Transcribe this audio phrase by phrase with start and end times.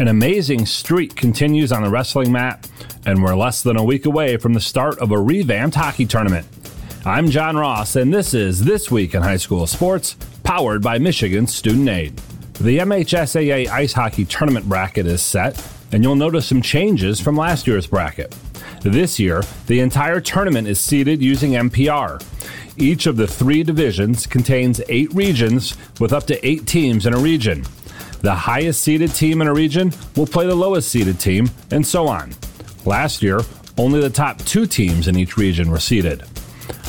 [0.00, 2.70] An amazing streak continues on the wrestling mat,
[3.04, 6.46] and we're less than a week away from the start of a revamped hockey tournament.
[7.04, 10.14] I'm John Ross, and this is This Week in High School Sports,
[10.44, 12.16] powered by Michigan Student Aid.
[12.60, 15.60] The MHSAA Ice Hockey Tournament bracket is set,
[15.90, 18.36] and you'll notice some changes from last year's bracket.
[18.82, 22.22] This year, the entire tournament is seeded using MPR.
[22.76, 27.18] Each of the three divisions contains eight regions with up to eight teams in a
[27.18, 27.64] region.
[28.20, 32.08] The highest seeded team in a region will play the lowest seeded team, and so
[32.08, 32.34] on.
[32.84, 33.40] Last year,
[33.76, 36.24] only the top two teams in each region were seeded.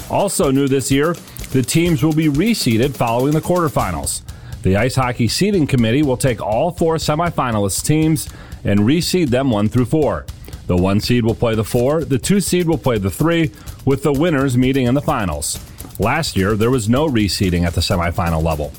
[0.10, 1.16] Also new this year,
[1.52, 4.24] the teams will be reseeded following the quarterfinals.
[4.64, 8.28] The Ice Hockey Seeding Committee will take all four semifinalist teams
[8.64, 10.26] and reseed them one through four.
[10.68, 13.52] The one seed will play the four, the two seed will play the three,
[13.86, 15.60] with the winners meeting in the finals.
[16.00, 18.74] Last year, there was no reseeding at the semifinal level.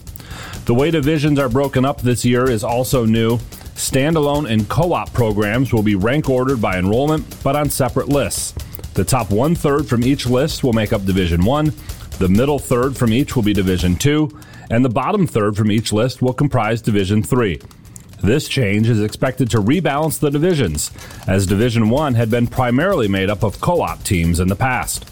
[0.71, 3.39] The way divisions are broken up this year is also new.
[3.75, 8.53] Standalone and co op programs will be rank ordered by enrollment, but on separate lists.
[8.95, 11.75] The top one third from each list will make up Division 1,
[12.21, 14.31] the middle third from each will be Division 2,
[14.71, 17.61] and the bottom third from each list will comprise Division 3.
[18.23, 20.93] This change is expected to rebalance the divisions,
[21.27, 25.10] as Division 1 had been primarily made up of co op teams in the past.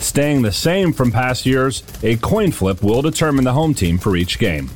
[0.00, 4.16] Staying the same from past years, a coin flip will determine the home team for
[4.16, 4.68] each game.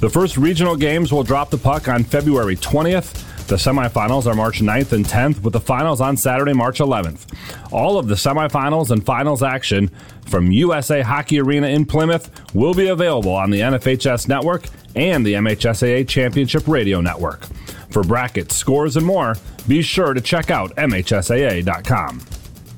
[0.00, 3.46] The first regional games will drop the puck on February 20th.
[3.46, 7.26] The semifinals are March 9th and 10th, with the finals on Saturday, March 11th.
[7.70, 9.88] All of the semifinals and finals action
[10.26, 15.34] from USA Hockey Arena in Plymouth will be available on the NFHS network and the
[15.34, 17.44] MHSAA Championship Radio Network.
[17.90, 19.36] For brackets, scores, and more,
[19.68, 22.20] be sure to check out MHSAA.com.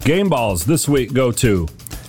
[0.08, 1.68] Game balls this week go to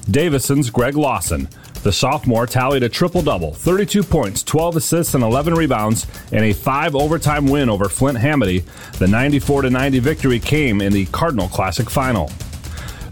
[0.10, 1.50] Davison's Greg Lawson.
[1.84, 6.54] The sophomore tallied a triple double 32 points, 12 assists, and 11 rebounds in a
[6.54, 8.64] five overtime win over Flint Hamady.
[9.00, 12.32] The 94 90 victory came in the Cardinal Classic final.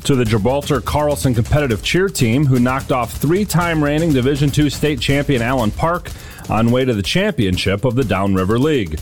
[0.05, 4.70] To the Gibraltar Carlson competitive cheer team, who knocked off three time reigning Division II
[4.70, 6.11] state champion Allen Park
[6.49, 9.02] on way to the championship of the Downriver League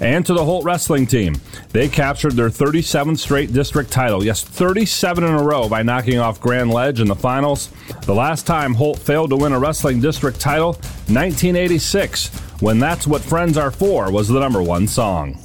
[0.00, 1.36] and to the Holt wrestling team.
[1.70, 4.24] They captured their 37th straight district title.
[4.24, 7.70] Yes, 37 in a row by knocking off Grand Ledge in the finals.
[8.02, 10.72] The last time Holt failed to win a wrestling district title,
[11.08, 12.28] 1986,
[12.60, 15.38] when That's What Friends Are For was the number one song.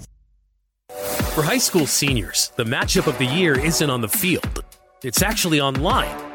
[1.33, 4.63] For high school seniors, the matchup of the year isn't on the field,
[5.03, 6.34] it's actually online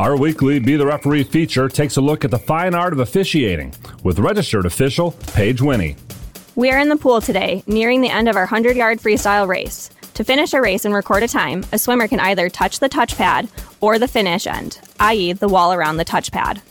[0.00, 3.74] Our weekly Be the Referee feature takes a look at the fine art of officiating
[4.02, 5.94] with registered official Paige Winnie.
[6.54, 9.90] We are in the pool today, nearing the end of our 100 yard freestyle race.
[10.14, 13.50] To finish a race and record a time, a swimmer can either touch the touchpad
[13.82, 16.62] or the finish end, i.e., the wall around the touchpad.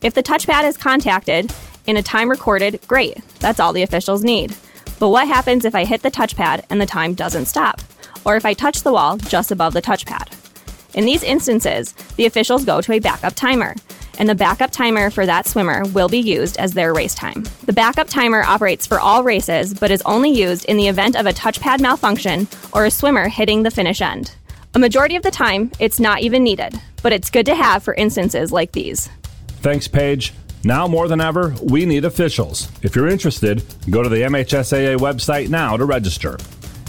[0.00, 1.52] If the touchpad is contacted
[1.88, 4.54] in a time recorded, great, that's all the officials need.
[5.00, 7.82] But what happens if I hit the touchpad and the time doesn't stop?
[8.24, 10.41] Or if I touch the wall just above the touchpad?
[10.94, 13.74] In these instances, the officials go to a backup timer,
[14.18, 17.44] and the backup timer for that swimmer will be used as their race time.
[17.64, 21.26] The backup timer operates for all races, but is only used in the event of
[21.26, 24.34] a touchpad malfunction or a swimmer hitting the finish end.
[24.74, 27.94] A majority of the time, it's not even needed, but it's good to have for
[27.94, 29.08] instances like these.
[29.60, 30.34] Thanks, Paige.
[30.64, 32.68] Now more than ever, we need officials.
[32.82, 36.36] If you're interested, go to the MHSAA website now to register.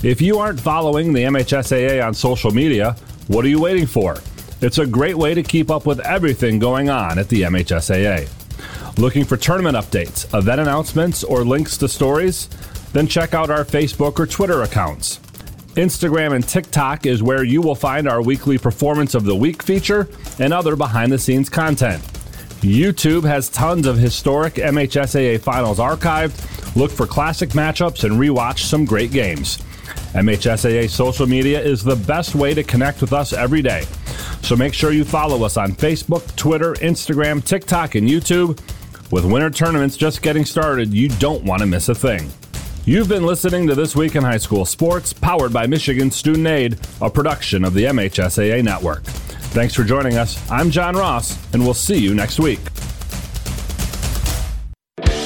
[0.04, 2.96] If you aren't following the MHSAA on social media,
[3.28, 4.18] what are you waiting for?
[4.62, 8.30] It's a great way to keep up with everything going on at the MHSAA.
[8.98, 12.48] Looking for tournament updates, event announcements, or links to stories?
[12.92, 15.20] Then check out our Facebook or Twitter accounts.
[15.76, 20.08] Instagram and TikTok is where you will find our weekly Performance of the Week feature
[20.38, 22.04] and other behind the scenes content.
[22.62, 26.76] YouTube has tons of historic MHSAA finals archived.
[26.76, 29.58] Look for classic matchups and rewatch some great games.
[30.14, 33.84] MHSAA social media is the best way to connect with us every day.
[34.44, 38.60] So make sure you follow us on Facebook, Twitter, Instagram, TikTok, and YouTube.
[39.12, 42.30] With winter tournaments just getting started, you don't want to miss a thing.
[42.86, 46.80] You've been listening to This Week in High School Sports, powered by Michigan Student Aid,
[47.02, 49.04] a production of the MHSAA Network.
[49.54, 50.40] Thanks for joining us.
[50.52, 52.60] I'm John Ross, and we'll see you next week.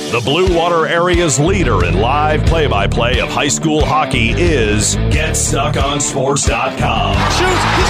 [0.09, 4.95] The Blue Water area's leader in live play by play of high school hockey is
[4.95, 7.13] GetStuckOnSports.com.
[7.13, 7.83] Shoots, he!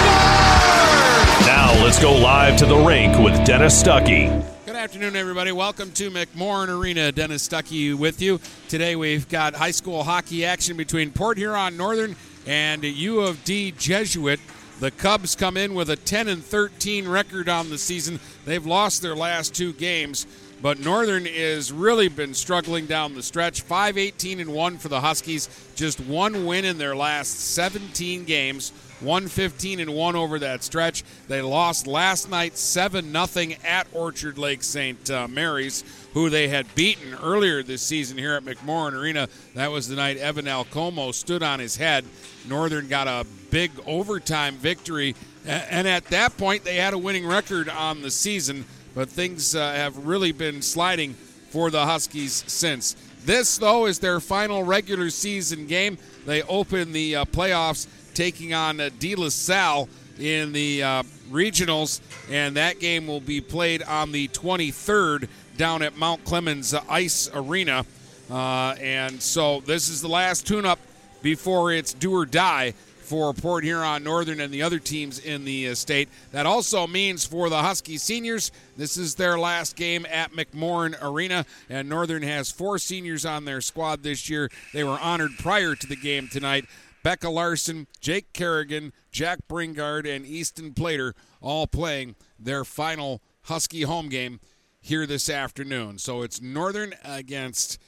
[1.45, 4.43] Now let's go live to the rink with Dennis Stuckey.
[4.65, 5.51] Good afternoon, everybody.
[5.51, 7.11] Welcome to McMorran Arena.
[7.11, 8.39] Dennis Stuckey with you.
[8.67, 12.15] Today we've got high school hockey action between Port Huron Northern
[12.47, 14.39] and U of D Jesuit.
[14.79, 18.19] The Cubs come in with a 10 and 13 record on the season.
[18.45, 20.25] They've lost their last two games.
[20.61, 23.61] But Northern has really been struggling down the stretch.
[23.61, 25.49] 5 18 and 1 for the Huskies.
[25.75, 28.71] Just one win in their last 17 games.
[28.99, 31.03] 115 and 1 over that stretch.
[31.27, 35.11] They lost last night 7 0 at Orchard Lake St.
[35.11, 35.83] Uh, Mary's,
[36.13, 39.29] who they had beaten earlier this season here at McMorran Arena.
[39.53, 42.05] That was the night Evan Alcomo stood on his head.
[42.47, 45.15] Northern got a big overtime victory.
[45.45, 48.65] And at that point, they had a winning record on the season
[48.97, 51.13] but things uh, have really been sliding
[51.51, 52.95] for the Huskies since.
[53.25, 55.99] This, though, is their final regular season game.
[56.25, 57.85] They open the uh, playoffs
[58.15, 62.01] taking on uh, De La Salle in the uh, regionals,
[62.31, 65.27] and that game will be played on the 23rd
[65.57, 67.85] down at Mount Clemens Ice Arena.
[68.31, 70.79] Uh, and so this is the last tune up
[71.21, 72.73] before it's do or die
[73.07, 76.09] for Port Huron Northern and the other teams in the uh, state.
[76.33, 81.45] That also means for the Husky seniors, this is their last game at McMorran Arena,
[81.69, 84.49] and Northern has four seniors on their squad this year.
[84.73, 86.65] They were honored prior to the game tonight.
[87.01, 94.09] Becca Larson, Jake Kerrigan, Jack Bringard, and Easton Plater all playing their final Husky home
[94.09, 94.41] game
[94.81, 95.97] here this afternoon.
[95.97, 97.79] So it's Northern against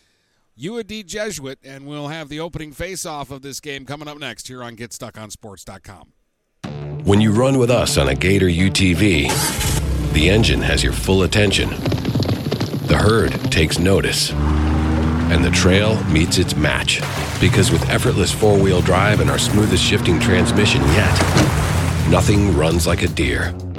[0.60, 4.62] UAD Jesuit, and we'll have the opening face-off of this game coming up next here
[4.62, 6.12] on GetStuckOnSports.com.
[7.06, 11.70] When you run with us on a Gator UTV, the engine has your full attention.
[11.70, 14.32] The herd takes notice.
[15.32, 17.00] And the trail meets its match.
[17.40, 23.04] Because with effortless four wheel drive and our smoothest shifting transmission yet, nothing runs like
[23.04, 23.54] a Deere.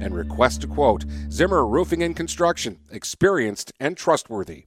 [0.00, 1.04] and request a quote.
[1.30, 4.66] Zimmer Roofing and Construction experienced, and trustworthy.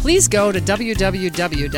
[0.00, 1.68] Please go to www.phasd.us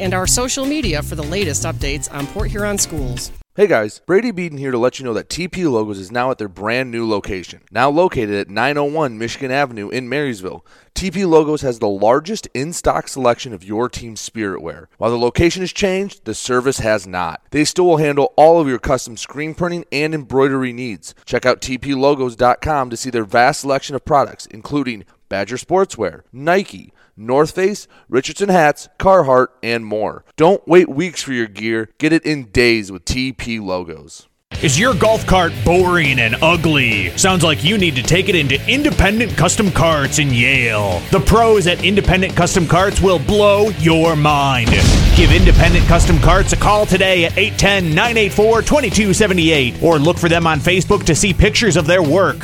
[0.00, 3.30] and our social media for the latest updates on Port Huron schools.
[3.54, 6.38] Hey guys, Brady Beaton here to let you know that TP Logos is now at
[6.38, 7.60] their brand new location.
[7.70, 13.06] Now located at 901 Michigan Avenue in Marysville, TP Logos has the largest in stock
[13.06, 14.88] selection of your team's spirit wear.
[14.98, 17.42] While the location has changed, the service has not.
[17.50, 21.14] They still will handle all of your custom screen printing and embroidery needs.
[21.24, 27.50] Check out tplogos.com to see their vast selection of products, including Badger Sportswear, Nike, North
[27.52, 30.24] Face, Richardson hats, Carhartt, and more.
[30.36, 31.90] Don't wait weeks for your gear.
[31.98, 34.28] Get it in days with TP logos.
[34.62, 37.16] Is your golf cart boring and ugly?
[37.16, 41.00] Sounds like you need to take it into Independent Custom Carts in Yale.
[41.12, 44.70] The pros at Independent Custom Carts will blow your mind.
[45.14, 50.44] Give Independent Custom Carts a call today at 810 984 2278 or look for them
[50.44, 52.40] on Facebook to see pictures of their work.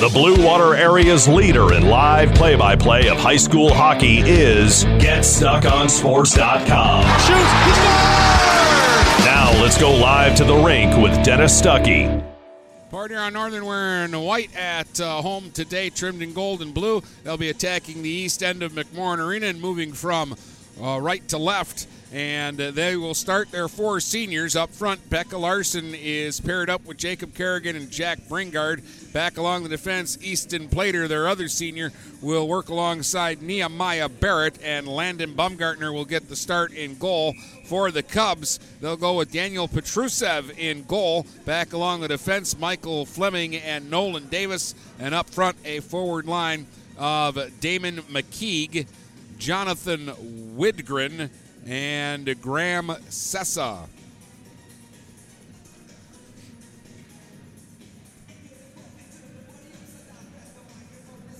[0.00, 4.84] The Blue Water area's leader in live play by play of high school hockey is
[4.84, 7.02] GetStuckOnSports.com.
[7.20, 7.36] Shoot!
[9.24, 12.24] Now let's go live to the rink with Dennis Stuckey.
[12.90, 17.00] Port Huron Northern wearing white at uh, home today, trimmed in gold and blue.
[17.22, 20.34] They'll be attacking the east end of McMorran Arena and moving from
[20.82, 21.86] uh, right to left.
[22.14, 25.10] And uh, they will start their four seniors up front.
[25.10, 28.84] Becca Larson is paired up with Jacob Kerrigan and Jack Bringard.
[29.12, 31.90] Back along the defense, Easton Plater, their other senior,
[32.22, 37.90] will work alongside Nehemiah Barrett, and Landon Bumgartner will get the start in goal for
[37.90, 38.60] the Cubs.
[38.80, 41.26] They'll go with Daniel Petrusev in goal.
[41.44, 44.76] Back along the defense, Michael Fleming and Nolan Davis.
[45.00, 48.86] And up front, a forward line of Damon McKeague,
[49.36, 50.06] Jonathan
[50.56, 51.28] Widgren,
[51.66, 53.86] and Graham Sessa.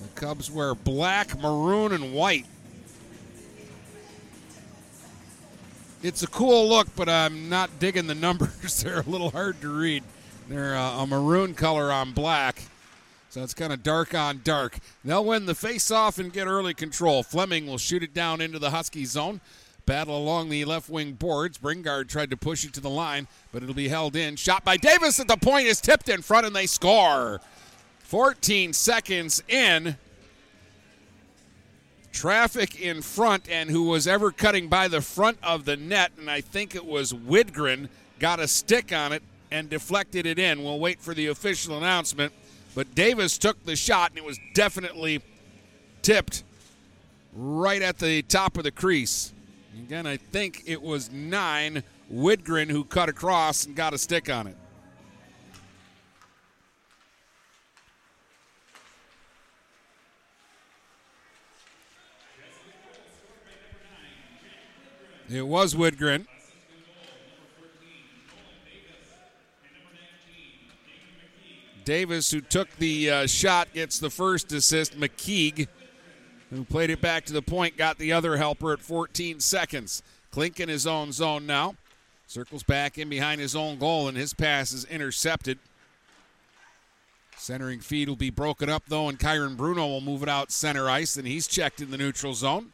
[0.00, 2.46] The Cubs wear black, maroon, and white.
[6.02, 8.82] It's a cool look, but I'm not digging the numbers.
[8.82, 10.04] They're a little hard to read.
[10.48, 12.62] They're uh, a maroon color on black.
[13.30, 14.78] So it's kind of dark on dark.
[15.04, 17.24] They'll win the face-off and get early control.
[17.24, 19.40] Fleming will shoot it down into the Husky zone.
[19.86, 21.58] Battle along the left wing boards.
[21.58, 24.36] Bringard tried to push it to the line, but it'll be held in.
[24.36, 27.40] Shot by Davis at the point is tipped in front, and they score.
[28.00, 29.96] 14 seconds in.
[32.12, 36.30] Traffic in front, and who was ever cutting by the front of the net, and
[36.30, 37.88] I think it was Widgren,
[38.18, 40.64] got a stick on it and deflected it in.
[40.64, 42.32] We'll wait for the official announcement.
[42.74, 45.20] But Davis took the shot, and it was definitely
[46.02, 46.42] tipped
[47.34, 49.33] right at the top of the crease.
[49.76, 54.46] Again, I think it was nine Widgren who cut across and got a stick on
[54.46, 54.56] it.
[65.28, 66.26] It was Widgren.
[71.84, 74.98] Davis, who took the uh, shot, gets the first assist.
[74.98, 75.68] McKeague,
[76.54, 80.02] who played it back to the point, got the other helper at 14 seconds.
[80.30, 81.74] Klink in his own zone now.
[82.26, 85.58] Circles back in behind his own goal, and his pass is intercepted.
[87.36, 90.88] Centering feed will be broken up, though, and Kyron Bruno will move it out center
[90.88, 92.72] ice, and he's checked in the neutral zone.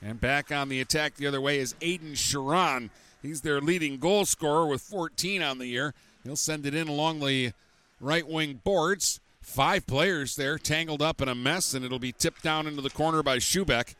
[0.00, 2.90] And back on the attack the other way is Aiden Sharon.
[3.22, 5.94] He's their leading goal scorer with 14 on the year.
[6.24, 7.52] He'll send it in along the
[8.00, 9.20] right wing boards.
[9.46, 12.90] Five players there tangled up in a mess, and it'll be tipped down into the
[12.90, 13.94] corner by Schubeck.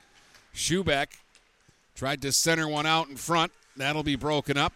[0.55, 1.07] Schubeck
[1.95, 3.53] tried to center one out in front.
[3.75, 4.75] That'll be broken up.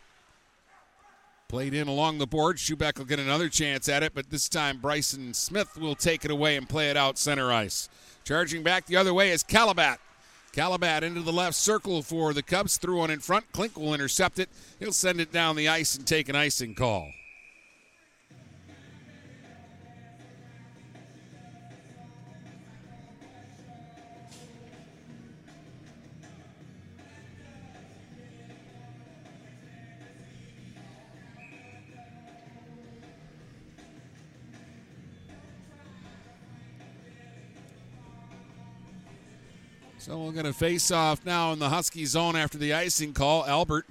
[1.48, 2.56] Played in along the board.
[2.56, 6.30] Schubeck will get another chance at it, but this time Bryson Smith will take it
[6.30, 7.90] away and play it out center ice.
[8.24, 9.98] Charging back the other way is Calabat.
[10.52, 12.78] Calabat into the left circle for the Cubs.
[12.78, 13.52] Threw one in front.
[13.52, 14.48] Klink will intercept it.
[14.78, 17.10] He'll send it down the ice and take an icing call.
[40.00, 43.44] So we're going to face off now in the Husky zone after the icing call.
[43.44, 43.84] Albert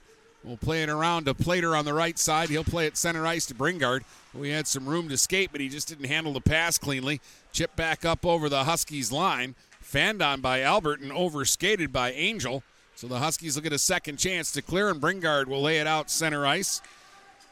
[0.44, 2.50] will play it around to Plater on the right side.
[2.50, 4.04] He'll play it center ice to Bringard.
[4.34, 7.22] We had some room to skate, but he just didn't handle the pass cleanly.
[7.54, 9.54] Chip back up over the Huskies line.
[9.82, 12.64] Fanned on by Albert and overskated by Angel.
[12.96, 15.86] So the Huskies will get a second chance to clear, and Bringard will lay it
[15.86, 16.82] out center ice.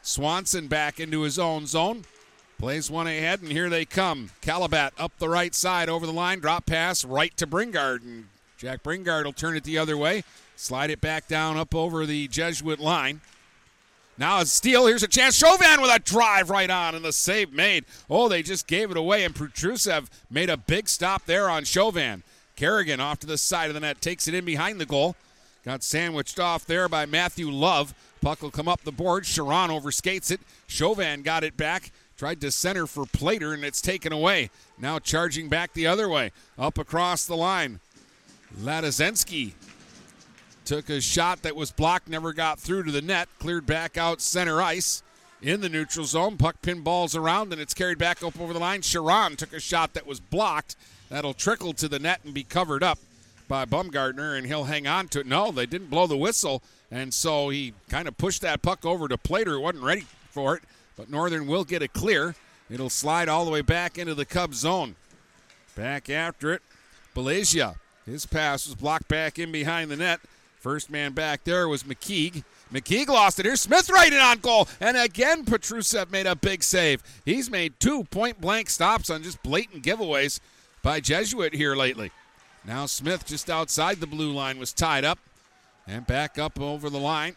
[0.02, 2.04] Swanson back into his own zone.
[2.58, 4.30] Plays one ahead, and here they come.
[4.40, 6.40] Calabat up the right side over the line.
[6.40, 8.02] Drop pass right to Bringard.
[8.02, 8.26] And
[8.58, 10.24] Jack Bringard will turn it the other way.
[10.56, 13.20] Slide it back down up over the Jesuit line.
[14.18, 14.86] Now a steal.
[14.86, 15.36] Here's a chance.
[15.36, 17.84] Chauvin with a drive right on, and the save made.
[18.10, 22.24] Oh, they just gave it away, and Petrusev made a big stop there on Chauvin.
[22.56, 25.14] Kerrigan off to the side of the net, takes it in behind the goal.
[25.64, 27.94] Got sandwiched off there by Matthew Love.
[28.20, 29.24] Puck will come up the board.
[29.24, 30.40] Sharon overskates it.
[30.66, 31.92] Chauvin got it back.
[32.16, 34.50] Tried to center for Plater, and it's taken away.
[34.76, 36.32] Now charging back the other way.
[36.58, 37.78] Up across the line.
[38.56, 39.52] Ladizensky
[40.64, 44.20] took a shot that was blocked, never got through to the net, cleared back out
[44.20, 45.02] center ice
[45.40, 46.36] in the neutral zone.
[46.36, 48.82] Puck pinballs around and it's carried back up over the line.
[48.82, 50.76] Sharon took a shot that was blocked.
[51.08, 52.98] That'll trickle to the net and be covered up
[53.48, 55.26] by Bumgardner, and he'll hang on to it.
[55.26, 59.08] No, they didn't blow the whistle, and so he kind of pushed that puck over
[59.08, 60.62] to Plater, who wasn't ready for it.
[60.96, 62.34] But Northern will get a clear.
[62.68, 64.96] It'll slide all the way back into the Cubs zone.
[65.74, 66.60] Back after it,
[67.14, 67.76] Belazia.
[68.08, 70.20] His pass was blocked back in behind the net.
[70.60, 72.42] First man back there was McKeague.
[72.72, 73.56] McKeague lost it here.
[73.56, 74.68] Smith right in on goal.
[74.80, 77.02] And again, Petrusev made a big save.
[77.24, 80.40] He's made two point blank stops on just blatant giveaways
[80.82, 82.10] by Jesuit here lately.
[82.64, 85.18] Now Smith just outside the blue line was tied up
[85.86, 87.36] and back up over the line.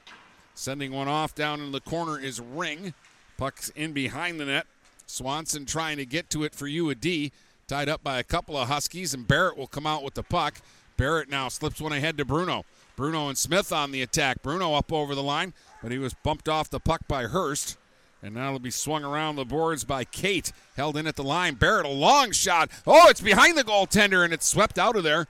[0.56, 2.94] Sending one off down in the corner is Ring.
[3.38, 4.68] Puck's in behind the net.
[5.06, 7.32] Swanson trying to get to it for UAD.
[7.72, 10.58] Tied up by a couple of Huskies, and Barrett will come out with the puck.
[10.98, 12.66] Barrett now slips one ahead to Bruno.
[12.98, 14.44] Bruno and Smith on the attack.
[14.44, 17.78] Bruno up over the line, but he was bumped off the puck by Hurst.
[18.22, 20.52] And now it'll be swung around the boards by Kate.
[20.76, 21.54] Held in at the line.
[21.54, 22.70] Barrett, a long shot.
[22.86, 25.26] Oh, it's behind the goaltender, and it's swept out of there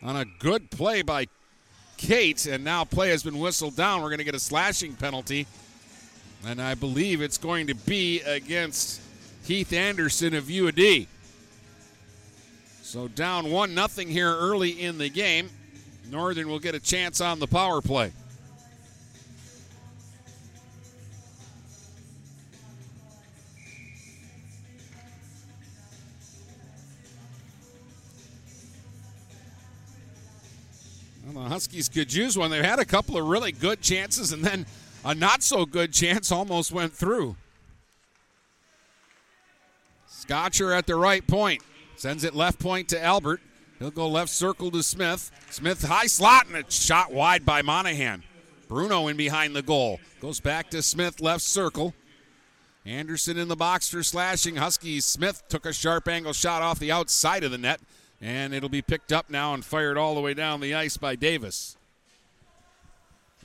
[0.00, 1.26] on a good play by
[1.96, 2.46] Kate.
[2.46, 4.00] And now play has been whistled down.
[4.00, 5.48] We're going to get a slashing penalty.
[6.46, 9.00] And I believe it's going to be against
[9.42, 11.08] Heath Anderson of UAD.
[12.82, 15.48] So down 1 nothing here early in the game.
[16.10, 18.12] Northern will get a chance on the power play.
[31.24, 32.50] Well, the Huskies could use one.
[32.50, 34.66] They've had a couple of really good chances, and then
[35.02, 37.36] a not so good chance almost went through.
[40.08, 41.62] Scotcher at the right point.
[42.02, 43.40] Sends it left point to Albert.
[43.78, 45.30] He'll go left circle to Smith.
[45.50, 48.24] Smith high slot and it's shot wide by Monahan.
[48.66, 50.00] Bruno in behind the goal.
[50.20, 51.94] Goes back to Smith left circle.
[52.84, 54.56] Anderson in the box for slashing.
[54.56, 57.80] Huskies Smith took a sharp angle shot off the outside of the net.
[58.20, 61.14] And it'll be picked up now and fired all the way down the ice by
[61.14, 61.76] Davis.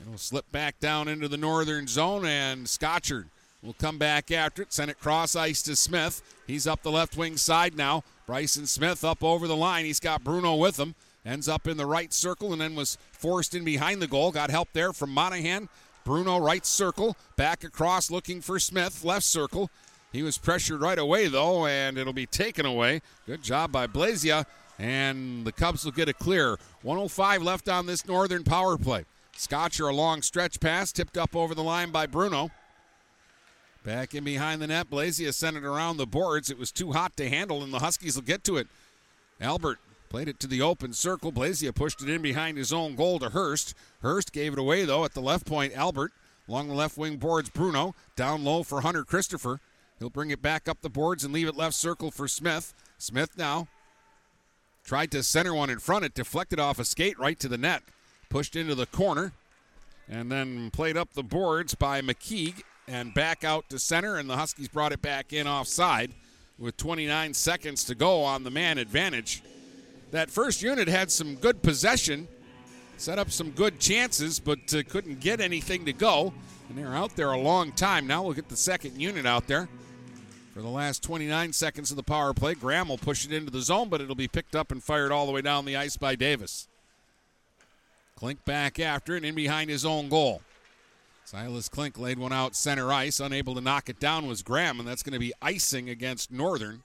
[0.02, 3.28] It'll slip back down into the northern zone, and Scotcher
[3.62, 4.72] will come back after it.
[4.72, 6.22] Send it cross ice to Smith.
[6.48, 8.02] He's up the left wing side now.
[8.28, 9.86] Bryson Smith up over the line.
[9.86, 10.94] He's got Bruno with him.
[11.24, 14.32] Ends up in the right circle and then was forced in behind the goal.
[14.32, 15.70] Got help there from Monahan.
[16.04, 17.16] Bruno right circle.
[17.36, 19.02] Back across looking for Smith.
[19.02, 19.70] Left circle.
[20.12, 23.00] He was pressured right away though, and it'll be taken away.
[23.24, 24.44] Good job by Blazia.
[24.78, 26.58] And the Cubs will get a clear.
[26.82, 29.06] 105 left on this northern power play.
[29.38, 32.50] Scotcher a long stretch pass, tipped up over the line by Bruno.
[33.88, 36.50] Back in behind the net, Blazia sent it around the boards.
[36.50, 38.66] It was too hot to handle, and the Huskies will get to it.
[39.40, 39.78] Albert
[40.10, 41.32] played it to the open circle.
[41.32, 43.72] Blazia pushed it in behind his own goal to Hurst.
[44.02, 45.74] Hurst gave it away, though, at the left point.
[45.74, 46.12] Albert
[46.50, 47.94] along the left wing boards, Bruno.
[48.14, 49.58] Down low for Hunter Christopher.
[49.98, 52.74] He'll bring it back up the boards and leave it left circle for Smith.
[52.98, 53.68] Smith now
[54.84, 56.04] Tried to center one in front.
[56.04, 57.80] It deflected off a skate right to the net.
[58.28, 59.32] Pushed into the corner.
[60.06, 64.16] And then played up the boards by McKeague and back out to center.
[64.16, 66.12] And the Huskies brought it back in offside
[66.58, 69.42] with 29 seconds to go on the man advantage.
[70.10, 72.26] That first unit had some good possession,
[72.96, 76.32] set up some good chances, but uh, couldn't get anything to go.
[76.68, 78.06] And they're out there a long time.
[78.06, 79.68] Now we'll get the second unit out there
[80.54, 82.54] for the last 29 seconds of the power play.
[82.54, 85.26] Graham will push it into the zone, but it'll be picked up and fired all
[85.26, 86.68] the way down the ice by Davis.
[88.16, 90.42] Klink back after and in behind his own goal.
[91.30, 93.20] Silas Klink laid one out center ice.
[93.20, 96.82] Unable to knock it down was Graham, and that's going to be icing against Northern.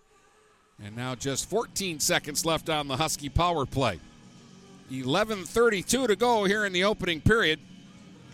[0.84, 4.02] And now just 14 seconds left on the Husky power play.
[4.92, 7.58] 11:32 to go here in the opening period.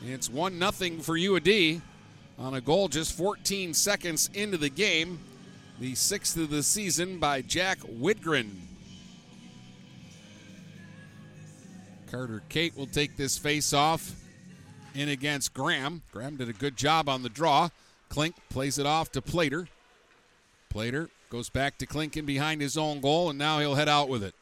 [0.03, 1.79] It's one nothing for UAD
[2.39, 5.19] on a goal just 14 seconds into the game
[5.79, 8.49] the sixth of the season by Jack Widgren.
[12.09, 14.18] Carter Kate will take this face off
[14.95, 16.01] in against Graham.
[16.11, 17.69] Graham did a good job on the draw.
[18.09, 19.67] Klink plays it off to Plater.
[20.69, 24.09] Plater goes back to Klink in behind his own goal, and now he'll head out
[24.09, 24.35] with it.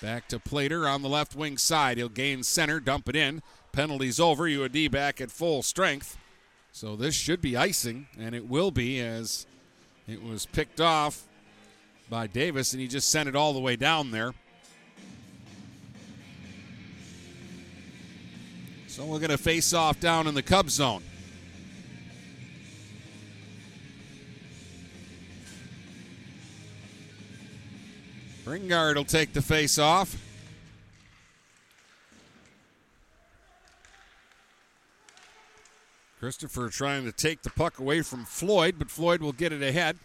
[0.00, 1.98] Back to Plater on the left wing side.
[1.98, 3.42] He'll gain center, dump it in.
[3.72, 4.44] Penalties over.
[4.44, 6.16] UAD back at full strength.
[6.72, 9.46] So this should be icing, and it will be as
[10.08, 11.26] it was picked off
[12.08, 14.34] by Davis, and he just sent it all the way down there.
[18.90, 21.04] So we're going to face off down in the Cub zone.
[28.44, 30.16] Bringard will take the face off.
[36.18, 39.98] Christopher trying to take the puck away from Floyd, but Floyd will get it ahead.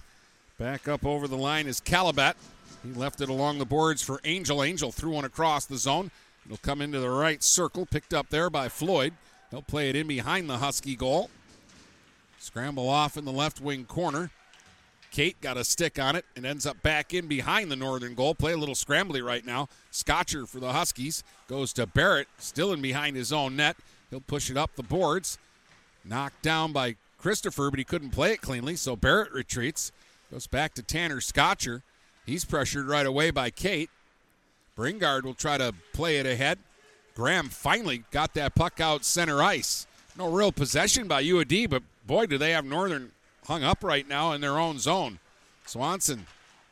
[0.59, 2.35] Back up over the line is Calabat.
[2.83, 4.61] He left it along the boards for Angel.
[4.61, 6.11] Angel threw one across the zone.
[6.45, 9.13] It'll come into the right circle, picked up there by Floyd.
[9.51, 11.29] He'll play it in behind the Husky goal.
[12.39, 14.29] Scramble off in the left wing corner.
[15.11, 18.35] Kate got a stick on it and ends up back in behind the Northern goal.
[18.35, 19.69] Play a little scrambly right now.
[19.89, 23.77] Scotcher for the Huskies goes to Barrett, still in behind his own net.
[24.09, 25.37] He'll push it up the boards.
[26.03, 29.91] Knocked down by Christopher, but he couldn't play it cleanly, so Barrett retreats.
[30.31, 31.81] Goes back to Tanner Scotcher.
[32.25, 33.89] He's pressured right away by Kate.
[34.75, 36.59] Bringard will try to play it ahead.
[37.15, 39.87] Graham finally got that puck out center ice.
[40.17, 43.11] No real possession by UAD, but boy, do they have Northern
[43.47, 45.19] hung up right now in their own zone.
[45.65, 46.25] Swanson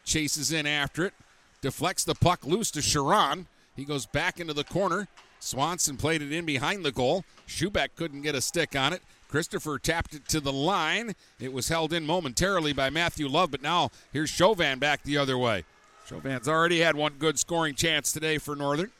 [0.03, 1.13] chases in after it,
[1.61, 3.47] deflects the puck loose to Sharon.
[3.75, 5.07] He goes back into the corner.
[5.39, 7.25] Swanson played it in behind the goal.
[7.47, 9.01] Schubeck couldn't get a stick on it.
[9.29, 11.15] Christopher tapped it to the line.
[11.39, 15.37] It was held in momentarily by Matthew Love, but now here's Chauvin back the other
[15.37, 15.63] way.
[16.07, 18.91] Chauvin's already had one good scoring chance today for Northern.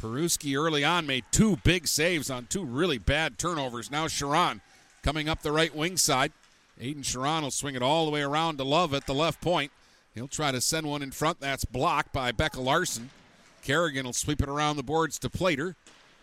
[0.00, 3.90] Petrusev early on made two big saves on two really bad turnovers.
[3.90, 4.60] Now Sharon
[5.02, 6.32] coming up the right wing side.
[6.80, 9.72] Aiden Sharon will swing it all the way around to Love at the left point.
[10.14, 11.40] He'll try to send one in front.
[11.40, 13.10] That's blocked by Becca Larson.
[13.62, 15.76] Kerrigan will sweep it around the boards to Plater.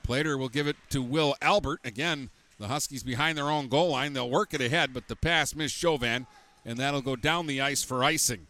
[0.04, 1.80] Plater will give it to Will Albert.
[1.84, 4.14] Again, the Huskies behind their own goal line.
[4.14, 6.28] They'll work it ahead, but the pass missed Chauvin,
[6.66, 8.48] and that'll go down the ice for icing.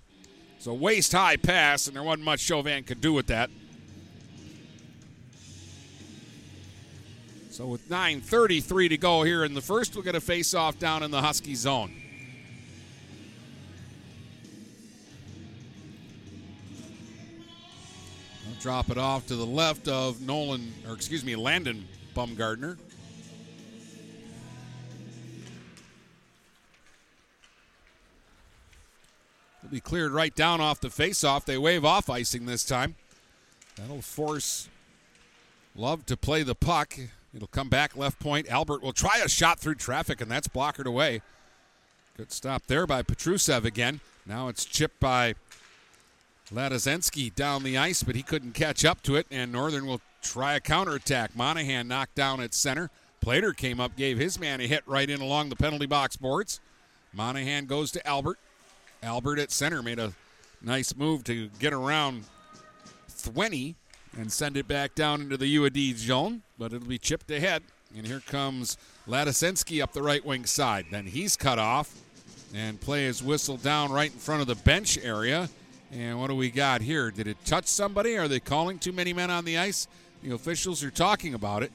[0.64, 3.50] So waist high pass, and there wasn't much Chauvin could do with that.
[7.50, 11.04] So with 9.33 to go here in the first, we'll get a face off down
[11.04, 11.94] in the Husky zone.
[18.48, 22.78] I'll drop it off to the left of Nolan, or excuse me, Landon Bumgardner.
[29.64, 31.46] It'll be cleared right down off the face-off.
[31.46, 32.96] They wave off icing this time.
[33.78, 34.68] That'll force
[35.76, 36.96] Love to play the puck.
[37.34, 38.48] It'll come back left point.
[38.48, 41.22] Albert will try a shot through traffic, and that's blockered away.
[42.16, 44.00] Good stop there by Petrusev again.
[44.26, 45.34] Now it's chipped by
[46.54, 50.54] Ladozensky down the ice, but he couldn't catch up to it, and Northern will try
[50.54, 51.36] a counterattack.
[51.36, 52.92] Monahan knocked down at center.
[53.20, 56.60] Plater came up, gave his man a hit right in along the penalty box boards.
[57.14, 58.38] Monahan goes to Albert.
[59.04, 60.14] Albert at center made a
[60.62, 62.24] nice move to get around
[63.10, 63.76] Thwenny
[64.18, 67.64] and send it back down into the UAD zone, but it'll be chipped ahead.
[67.96, 70.86] And here comes Ladosensky up the right wing side.
[70.90, 71.94] Then he's cut off,
[72.56, 75.50] and play is whistled down right in front of the bench area.
[75.92, 77.12] And what do we got here?
[77.12, 78.18] Did it touch somebody?
[78.18, 79.88] Are they calling too many men on the ice?
[80.24, 81.72] The officials are talking about it.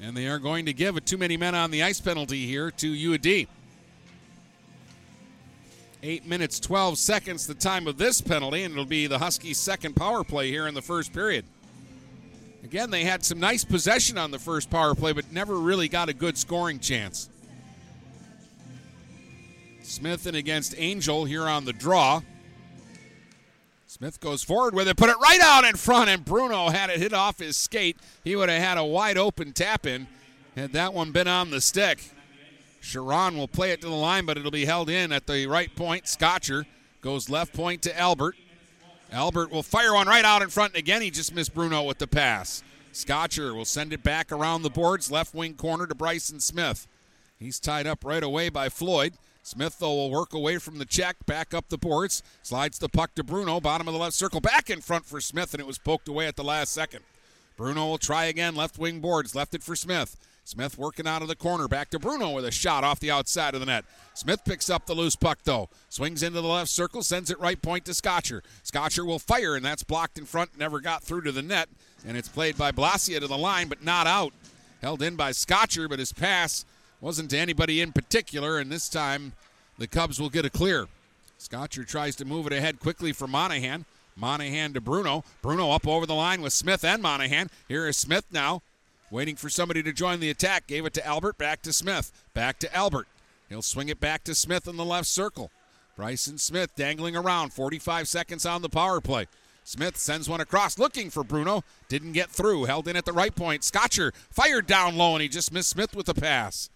[0.00, 2.70] And they are going to give a too many men on the ice penalty here
[2.72, 3.46] to UAD.
[6.02, 9.96] Eight minutes, 12 seconds, the time of this penalty, and it'll be the Huskies' second
[9.96, 11.44] power play here in the first period.
[12.62, 16.08] Again, they had some nice possession on the first power play, but never really got
[16.08, 17.30] a good scoring chance.
[19.82, 22.20] Smith in against Angel here on the draw.
[23.86, 26.98] Smith goes forward with it, put it right out in front, and Bruno had it
[26.98, 27.96] hit off his skate.
[28.24, 30.06] He would have had a wide open tap in
[30.56, 32.02] had that one been on the stick.
[32.86, 35.74] Sharon will play it to the line, but it'll be held in at the right
[35.74, 36.06] point.
[36.06, 36.66] Scotcher
[37.00, 38.36] goes left point to Albert.
[39.10, 41.98] Albert will fire one right out in front, and again he just missed Bruno with
[41.98, 42.62] the pass.
[42.92, 46.86] Scotcher will send it back around the boards, left wing corner to Bryson Smith.
[47.36, 49.14] He's tied up right away by Floyd.
[49.42, 53.16] Smith, though, will work away from the check, back up the boards, slides the puck
[53.16, 55.78] to Bruno, bottom of the left circle, back in front for Smith, and it was
[55.78, 57.02] poked away at the last second.
[57.56, 60.16] Bruno will try again, left wing boards, left it for Smith.
[60.46, 63.54] Smith working out of the corner, back to Bruno with a shot off the outside
[63.54, 63.84] of the net.
[64.14, 65.68] Smith picks up the loose puck, though.
[65.88, 68.44] Swings into the left circle, sends it right point to Scotcher.
[68.62, 71.68] Scotcher will fire, and that's blocked in front, never got through to the net.
[72.06, 74.32] And it's played by Blasia to the line, but not out.
[74.80, 76.64] Held in by Scotcher, but his pass
[77.00, 79.32] wasn't to anybody in particular, and this time
[79.78, 80.86] the Cubs will get a clear.
[81.38, 83.84] Scotcher tries to move it ahead quickly for Monahan.
[84.14, 85.24] Monahan to Bruno.
[85.42, 87.50] Bruno up over the line with Smith and Monahan.
[87.66, 88.62] Here is Smith now,
[89.10, 90.66] waiting for somebody to join the attack.
[90.66, 92.12] Gave it to Albert, back to Smith.
[92.34, 93.08] Back to Albert.
[93.48, 95.50] He'll swing it back to Smith in the left circle.
[95.96, 99.26] Bryson Smith dangling around, 45 seconds on the power play.
[99.64, 101.64] Smith sends one across looking for Bruno.
[101.88, 102.64] Didn't get through.
[102.64, 103.64] Held in at the right point.
[103.64, 106.70] Scotcher fired down low, and he just missed Smith with the pass.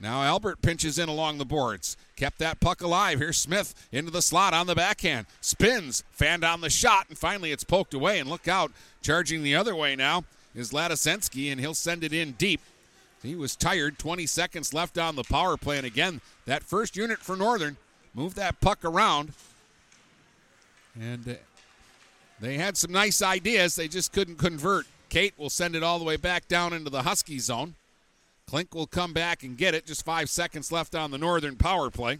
[0.00, 1.96] Now Albert pinches in along the boards.
[2.16, 3.18] Kept that puck alive.
[3.18, 5.26] Here's Smith into the slot on the backhand.
[5.40, 8.18] Spins, fanned on the shot, and finally it's poked away.
[8.18, 10.24] And look out, charging the other way now
[10.56, 12.60] is Ladosensky, and he'll send it in deep.
[13.22, 13.98] He was tired.
[13.98, 15.76] 20 seconds left on the power play.
[15.76, 17.76] And again, that first unit for Northern
[18.14, 19.32] moved that puck around.
[20.98, 21.32] And uh,
[22.40, 23.76] they had some nice ideas.
[23.76, 24.86] They just couldn't convert.
[25.08, 27.74] Kate will send it all the way back down into the Husky zone.
[28.46, 29.86] Klink will come back and get it.
[29.86, 32.18] Just five seconds left on the Northern power play.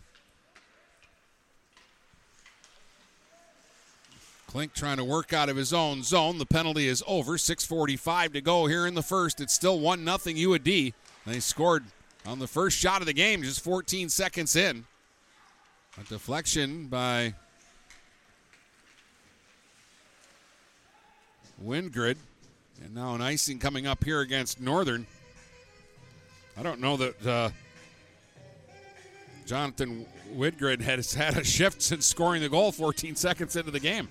[4.56, 6.38] Klink trying to work out of his own zone.
[6.38, 7.36] The penalty is over.
[7.36, 9.38] 6:45 to go here in the first.
[9.38, 10.94] It's still one nothing UAD.
[11.26, 11.84] They scored
[12.24, 14.86] on the first shot of the game, just 14 seconds in.
[16.00, 17.34] A deflection by
[21.62, 22.16] Widgren.
[22.82, 25.06] And now an icing coming up here against Northern.
[26.56, 27.50] I don't know that uh,
[29.44, 34.08] Jonathan Widgren has had a shift since scoring the goal 14 seconds into the game.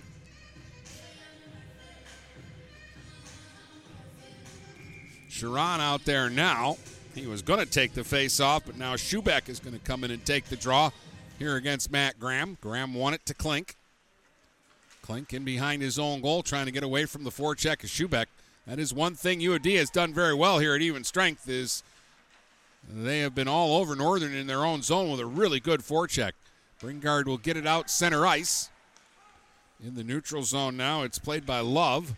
[5.36, 6.78] Sharon out there now.
[7.14, 10.06] He was going to take the face off, but now Schubeck is going to come
[10.06, 10.92] in and take the draw
[11.38, 12.58] here against Matt Graham.
[12.62, 13.76] Graham won it to Klink.
[15.02, 18.28] Klink in behind his own goal, trying to get away from the forecheck of Schubeck.
[18.66, 21.84] That is one thing UAD has done very well here at even strength is
[22.90, 26.32] they have been all over Northern in their own zone with a really good forecheck.
[26.80, 28.70] Bringard will get it out center ice.
[29.86, 32.16] In the neutral zone now, it's played by Love.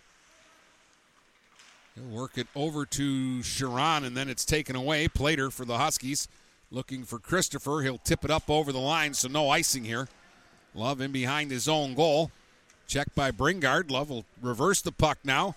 [1.98, 5.08] He'll work it over to Sharon, and then it's taken away.
[5.08, 6.28] Plater for the Huskies.
[6.70, 7.82] Looking for Christopher.
[7.82, 10.08] He'll tip it up over the line, so no icing here.
[10.76, 12.30] Love in behind his own goal.
[12.88, 13.90] Checked by Bringard.
[13.90, 15.56] Love will reverse the puck now.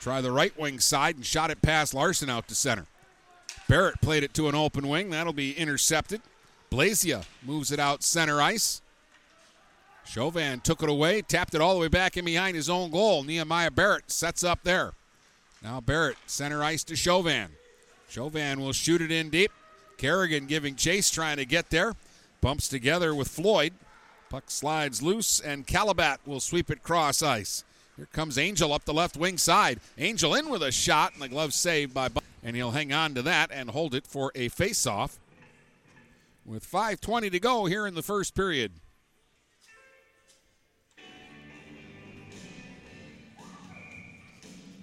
[0.00, 2.86] Try the right wing side and shot it past Larson out to center.
[3.68, 5.10] Barrett played it to an open wing.
[5.10, 6.22] That'll be intercepted.
[6.72, 8.82] Blazia moves it out center ice.
[10.04, 13.22] Chauvin took it away, tapped it all the way back in behind his own goal.
[13.22, 14.94] Nehemiah Barrett sets up there.
[15.62, 17.48] Now Barrett, center ice to Chauvin.
[18.08, 19.52] Chauvin will shoot it in deep.
[19.96, 21.94] Kerrigan giving chase, trying to get there.
[22.40, 23.72] Bumps together with Floyd.
[24.30, 27.64] Puck slides loose, and Calabat will sweep it cross ice.
[27.96, 29.80] Here comes Angel up the left wing side.
[29.96, 32.08] Angel in with a shot, and the glove saved by
[32.44, 35.18] and he'll hang on to that and hold it for a face-off.
[36.46, 38.72] With 5:20 to go here in the first period.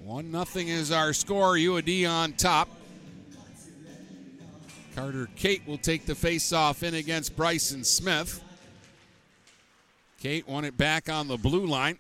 [0.06, 1.56] One nothing is our score.
[1.56, 2.70] UAD on top.
[4.96, 8.44] Carter Kate will take the face-off in against Bryson Smith.
[10.20, 11.98] Kate won it back on the blue line.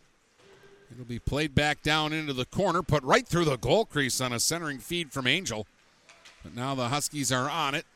[0.91, 4.34] It'll be played back down into the corner, put right through the goal crease on
[4.34, 5.65] a centering feed from Angel.
[6.44, 7.88] But now the Huskies are on it.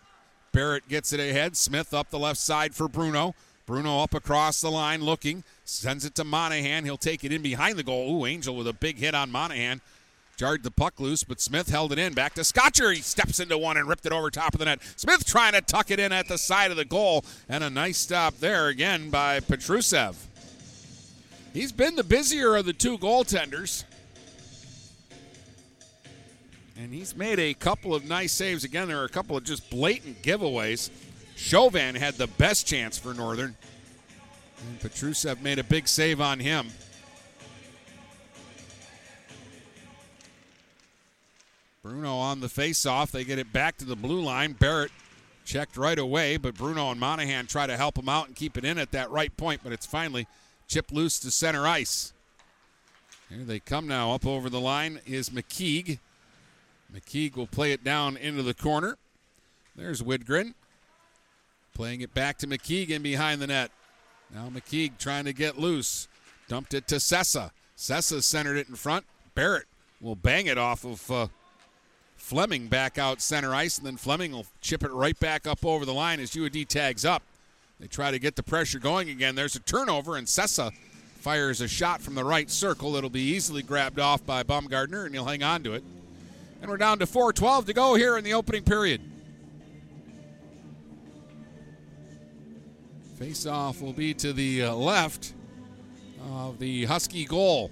[0.52, 1.56] Barrett gets it ahead.
[1.56, 3.36] Smith up the left side for Bruno.
[3.67, 5.43] Bruno up across the line looking.
[5.65, 6.84] Sends it to Monahan.
[6.84, 8.12] He'll take it in behind the goal.
[8.12, 9.82] Ooh, Angel with a big hit on Monahan.
[10.39, 12.13] Jarred the puck loose, but Smith held it in.
[12.13, 12.93] Back to Scotcher.
[12.93, 14.80] He steps into one and ripped it over top of the net.
[14.95, 17.25] Smith trying to tuck it in at the side of the goal.
[17.49, 20.15] And a nice stop there again by Petrusev.
[21.52, 23.84] He's been the busier of the two goaltenders.
[26.78, 28.63] And he's made a couple of nice saves.
[28.63, 30.89] Again, there are a couple of just blatant giveaways.
[31.36, 33.58] Chauvin had the best chance for Northern.
[34.69, 36.69] And Petrusev made a big save on him.
[41.83, 43.11] Bruno on the face-off.
[43.11, 44.53] They get it back to the blue line.
[44.53, 44.91] Barrett
[45.45, 48.65] checked right away, but Bruno and Monahan try to help him out and keep it
[48.65, 50.27] in at that right point, but it's finally–
[50.69, 52.13] chipped loose to center ice.
[53.27, 54.13] Here they come now.
[54.13, 55.99] Up over the line is McKeague.
[56.93, 58.97] McKeague will play it down into the corner.
[59.75, 60.53] There's Widgren.
[61.73, 63.71] Playing it back to McKeague in behind the net.
[64.33, 66.07] Now McKeague trying to get loose.
[66.47, 67.51] Dumped it to Sessa.
[67.75, 69.05] Sessa centered it in front.
[69.35, 69.65] Barrett
[70.01, 71.27] will bang it off of uh,
[72.19, 75.86] Fleming back out center ice, and then Fleming will chip it right back up over
[75.86, 77.23] the line as UAD tags up.
[77.79, 79.36] They try to get the pressure going again.
[79.36, 80.71] There's a turnover, and Sessa
[81.21, 82.95] fires a shot from the right circle.
[82.97, 85.84] It'll be easily grabbed off by Baumgartner, and he'll hang on to it.
[86.62, 89.01] And we're down to 4:12 to go here in the opening period.
[93.17, 95.34] Face-off will be to the uh, left
[96.29, 97.71] of the Husky goal.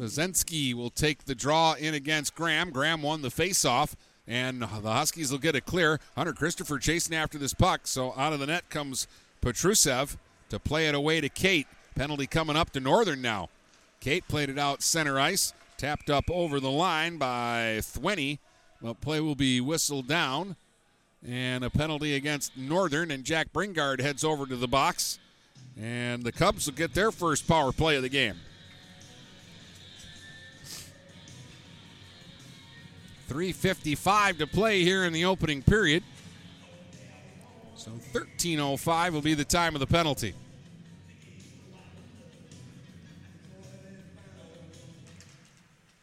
[0.00, 2.70] Lodozensky will take the draw in against Graham.
[2.70, 3.96] Graham won the face-off.
[4.26, 5.98] And the Huskies will get it clear.
[6.14, 7.82] Hunter Christopher chasing after this puck.
[7.84, 9.08] So out of the net comes
[9.42, 10.16] Petrusev
[10.50, 11.66] to play it away to Kate.
[11.96, 13.48] Penalty coming up to Northern now.
[13.98, 15.52] Kate played it out center ice.
[15.76, 18.38] Tapped up over the line by Thwenny.
[18.80, 20.54] Well, play will be whistled down.
[21.26, 23.10] And a penalty against Northern.
[23.10, 25.18] And Jack Bringard heads over to the box.
[25.80, 28.36] And the Cubs will get their first power play of the game.
[33.30, 36.02] 3.55 to play here in the opening period.
[37.76, 40.34] So 13.05 will be the time of the penalty.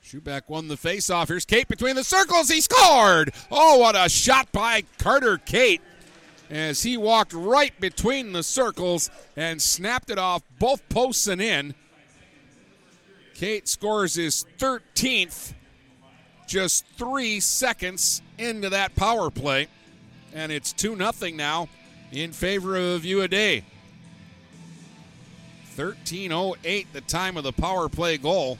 [0.02, 1.28] Schubeck won the faceoff.
[1.28, 2.48] Here's Kate between the circles.
[2.48, 3.34] He scored!
[3.52, 5.82] Oh, what a shot by Carter Kate
[6.50, 11.76] as he walked right between the circles and snapped it off both posts and in.
[13.34, 15.54] Kate scores his 13th
[16.48, 19.68] just three seconds into that power play,
[20.34, 21.68] and it's 2 0 now
[22.12, 23.64] in favor of U of D.
[25.76, 28.58] 13.08 the time of the power play goal.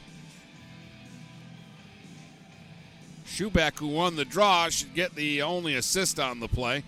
[3.26, 6.84] Schubeck, who won the draw, should get the only assist on the play.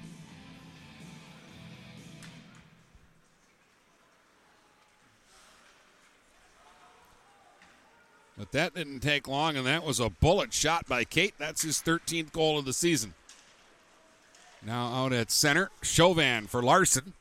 [8.41, 11.35] But that didn't take long, and that was a bullet shot by Kate.
[11.37, 13.13] That's his 13th goal of the season.
[14.65, 17.13] Now out at center, Chauvin for Larson.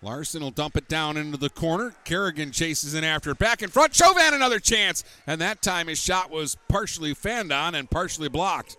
[0.00, 1.94] Larson will dump it down into the corner.
[2.04, 3.38] Kerrigan chases in after it.
[3.38, 3.94] Back in front.
[3.94, 5.04] Chauvin another chance.
[5.26, 8.78] And that time his shot was partially fanned on and partially blocked.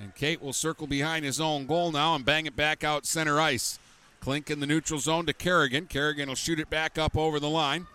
[0.00, 3.40] And Kate will circle behind his own goal now and bang it back out center
[3.40, 3.80] ice.
[4.20, 5.86] Klink in the neutral zone to Kerrigan.
[5.86, 7.88] Kerrigan will shoot it back up over the line.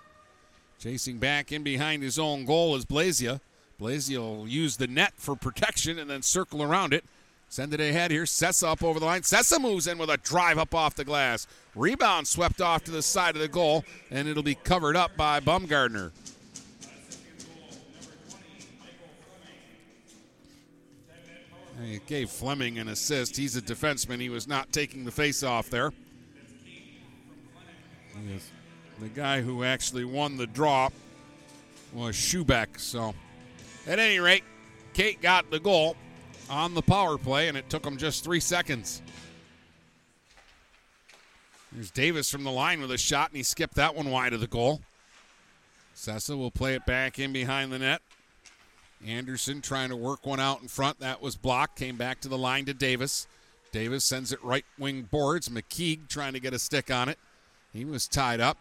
[0.79, 3.41] Chasing back in behind his own goal is Blazia.
[3.79, 7.03] Blazia will use the net for protection and then circle around it.
[7.49, 8.23] Send it ahead here.
[8.23, 9.23] Sessa up over the line.
[9.23, 11.47] Sessa moves in with a drive up off the glass.
[11.75, 15.41] Rebound swept off to the side of the goal, and it'll be covered up by
[15.41, 16.11] Bumgardner.
[21.83, 23.35] He gave Fleming an assist.
[23.35, 24.19] He's a defenseman.
[24.19, 25.91] He was not taking the face off there.
[28.99, 30.89] The guy who actually won the draw
[31.93, 32.79] was Schubeck.
[32.79, 33.13] So,
[33.87, 34.43] at any rate,
[34.93, 35.95] Kate got the goal
[36.49, 39.01] on the power play, and it took him just three seconds.
[41.71, 44.41] There's Davis from the line with a shot, and he skipped that one wide of
[44.41, 44.81] the goal.
[45.95, 48.01] Sessa will play it back in behind the net.
[49.05, 50.99] Anderson trying to work one out in front.
[50.99, 51.77] That was blocked.
[51.77, 53.27] Came back to the line to Davis.
[53.71, 55.47] Davis sends it right wing boards.
[55.47, 57.17] McKeague trying to get a stick on it.
[57.71, 58.57] He was tied up.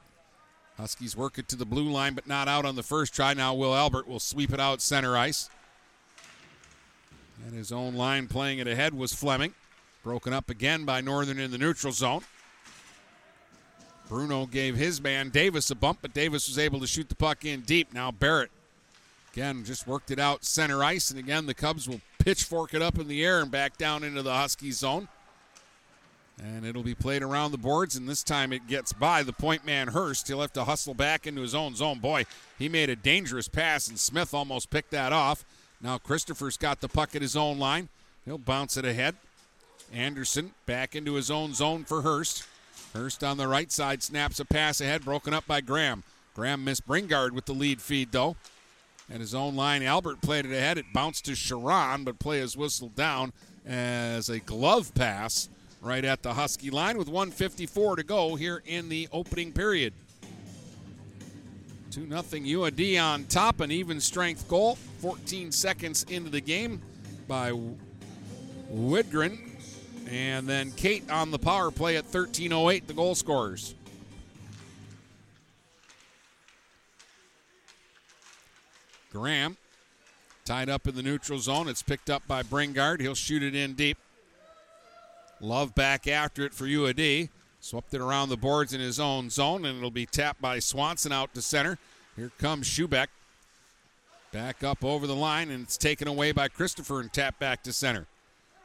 [0.79, 3.35] Huskies work it to the blue line, but not out on the first try.
[3.35, 5.51] Now Will Albert will sweep it out center ice.
[7.45, 9.55] And his own line playing it ahead was Fleming.
[10.05, 12.23] Broken up again by Northern in the neutral zone.
[14.09, 17.45] Bruno gave his man Davis a bump, but Davis was able to shoot the puck
[17.45, 17.93] in deep.
[17.93, 18.51] Now Barrett
[19.33, 22.99] again just worked it out center ice, and again the Cubs will pitchfork it up
[22.99, 25.09] in the air and back down into the Husky zone.
[26.41, 29.67] And it'll be played around the boards, and this time it gets by the point
[29.67, 30.29] man Hurst.
[30.29, 31.99] He'll have to hustle back into his own zone.
[31.99, 32.27] Boy,
[32.59, 35.45] he made a dangerous pass, and Smith almost picked that off.
[35.81, 37.89] Now Christopher's got the puck at his own line.
[38.25, 39.17] He'll bounce it ahead.
[39.93, 42.47] Anderson back into his own zone for Hurst.
[42.95, 46.05] Hurst on the right side snaps a pass ahead, broken up by Graham.
[46.35, 48.37] Graham missed Bringard with the lead feed, though.
[49.11, 50.79] At his own line, Albert played it ahead.
[50.79, 53.33] It bounced to Sharon, but play is whistled down
[53.67, 55.49] as a glove pass
[55.81, 59.93] right at the Husky line with 154 to go here in the opening period.
[61.91, 64.77] 2 0 UAD on top, an even strength goal.
[65.01, 66.83] 14 seconds into the game
[67.27, 67.53] by
[68.73, 69.39] Widgren.
[70.11, 73.75] And then Kate on the power play at 13.08, the goal scorers.
[79.13, 79.57] Graham
[80.45, 81.69] tied up in the neutral zone.
[81.69, 83.01] It's picked up by Bringard.
[83.01, 83.99] He'll shoot it in deep.
[85.41, 87.29] Love back after it for UAD.
[87.61, 91.13] Swept it around the boards in his own zone, and it'll be tapped by Swanson
[91.13, 91.79] out to center.
[92.17, 93.09] Here comes Schubeck.
[94.33, 97.73] Back up over the line, and it's taken away by Christopher and tapped back to
[97.73, 98.07] center.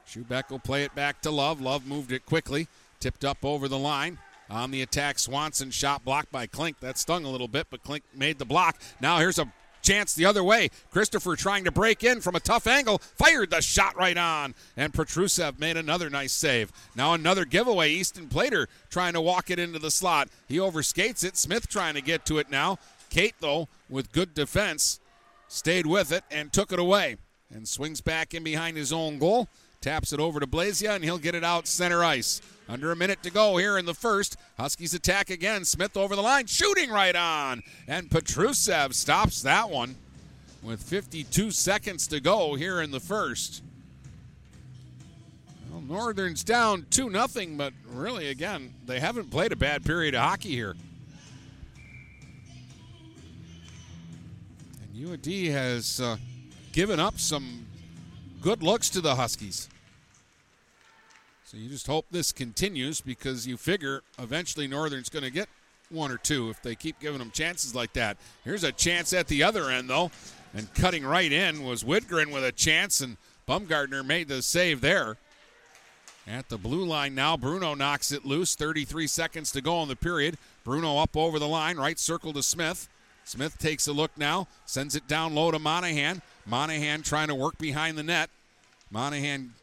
[0.07, 1.61] Schubeck will play it back to Love.
[1.61, 2.67] Love moved it quickly,
[2.99, 4.19] tipped up over the line.
[4.49, 6.79] On the attack, Swanson shot blocked by Klink.
[6.81, 8.79] That stung a little bit, but Klink made the block.
[8.99, 9.51] Now here's a
[9.83, 10.69] chance the other way.
[10.89, 14.93] Christopher trying to break in from a tough angle, fired the shot right on, and
[14.93, 16.71] Petrusev made another nice save.
[16.95, 17.91] Now another giveaway.
[17.91, 20.29] Easton Plater trying to walk it into the slot.
[20.47, 21.37] He overskates it.
[21.37, 22.79] Smith trying to get to it now.
[23.09, 24.99] Kate, though, with good defense,
[25.47, 27.17] stayed with it and took it away
[27.53, 29.47] and swings back in behind his own goal.
[29.83, 32.41] Taps it over to Blazia, and he'll get it out center ice.
[32.69, 34.37] Under a minute to go here in the first.
[34.57, 35.65] Huskies attack again.
[35.65, 37.61] Smith over the line, shooting right on.
[37.85, 39.95] And Petrusev stops that one
[40.61, 43.61] with 52 seconds to go here in the first.
[45.69, 47.27] Well, Northern's down 2 0,
[47.57, 50.77] but really, again, they haven't played a bad period of hockey here.
[54.81, 56.15] And UAD has uh,
[56.71, 57.65] given up some
[58.41, 59.67] good looks to the Huskies.
[61.53, 65.47] So you just hope this continues because you figure eventually Northern's going to get
[65.91, 68.17] one or two if they keep giving them chances like that.
[68.43, 70.09] Here's a chance at the other end, though.
[70.55, 75.17] And cutting right in was Widgren with a chance, and Bumgardner made the save there.
[76.25, 78.55] At the blue line now, Bruno knocks it loose.
[78.55, 80.39] 33 seconds to go in the period.
[80.63, 82.89] Bruno up over the line, right circle to Smith.
[83.25, 86.23] Smith takes a look now, sends it down low to Monahan.
[86.47, 88.31] Monahan trying to work behind the net.
[88.89, 89.53] Monahan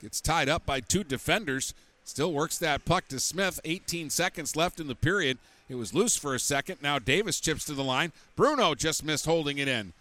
[0.00, 1.74] gets tied up by two defenders.
[2.04, 3.60] Still works that puck to Smith.
[3.64, 5.38] 18 seconds left in the period.
[5.68, 6.78] It was loose for a second.
[6.82, 8.12] Now Davis chips to the line.
[8.34, 9.92] Bruno just missed holding it in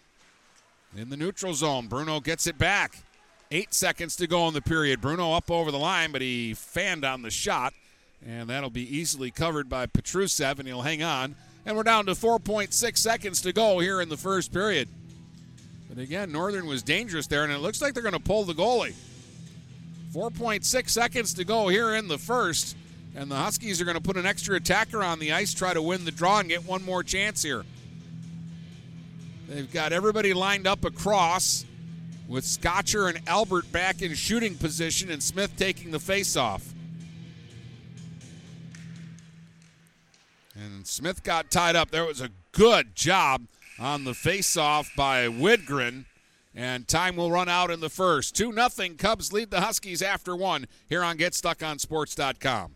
[0.96, 1.88] in the neutral zone.
[1.88, 2.98] Bruno gets it back.
[3.52, 5.02] Eight seconds to go in the period.
[5.02, 7.74] Bruno up over the line, but he fanned on the shot,
[8.26, 11.36] and that'll be easily covered by Petrusev, and he'll hang on.
[11.66, 14.88] And we're down to 4.6 seconds to go here in the first period.
[15.88, 18.54] But again, Northern was dangerous there, and it looks like they're going to pull the
[18.54, 18.94] goalie.
[20.14, 22.76] 4.6 seconds to go here in the first,
[23.16, 25.82] and the Huskies are going to put an extra attacker on the ice, try to
[25.82, 27.64] win the draw, and get one more chance here.
[29.48, 31.66] They've got everybody lined up across
[32.28, 36.62] with Scotcher and Albert back in shooting position and Smith taking the faceoff.
[40.56, 41.90] And Smith got tied up.
[41.90, 43.48] There was a good job
[43.80, 46.06] on the faceoff by Widgren.
[46.54, 48.36] And time will run out in the first.
[48.36, 52.76] 2 0 Cubs lead the Huskies after one here on GetStuckOnSports.com.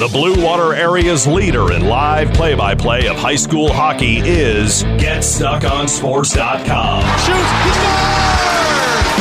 [0.00, 4.82] The Blue Water area's leader in live play by play of high school hockey is
[4.82, 7.02] GetStuckOnSports.com.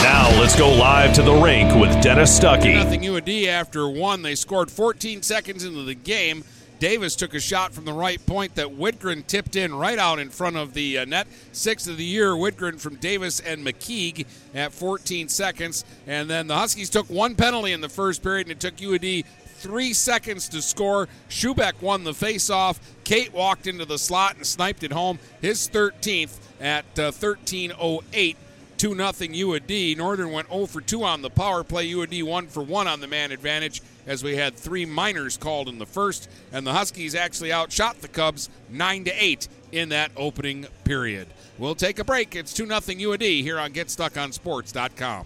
[0.01, 2.75] Now let's go live to the rink with Dennis Stuckey.
[2.75, 4.21] Nothing UD after one.
[4.21, 6.45] They scored 14 seconds into the game.
[6.80, 10.30] Davis took a shot from the right point that Widgren tipped in right out in
[10.30, 11.27] front of the uh, net.
[11.51, 14.25] Sixth of the year, Widgren from Davis and McKeague
[14.55, 15.84] at 14 seconds.
[16.07, 19.25] And then the Huskies took one penalty in the first period, and it took UAD
[19.60, 21.07] three seconds to score.
[21.30, 22.80] Schubeck won the faceoff.
[23.03, 25.20] Kate walked into the slot and sniped it home.
[25.41, 28.36] His 13th at uh, 13:08.
[28.78, 29.97] 2 0 UAD.
[29.97, 31.89] Northern went 0 for 2 on the power play.
[31.89, 35.78] UAD 1 for 1 on the man advantage as we had three minors called in
[35.78, 40.66] the first, and the Huskies actually outshot the Cubs 9 to 8 in that opening
[40.86, 41.28] period.
[41.57, 42.36] We'll take a break.
[42.36, 45.26] It's 2 0 UAD here on GetStuckOnSports.com.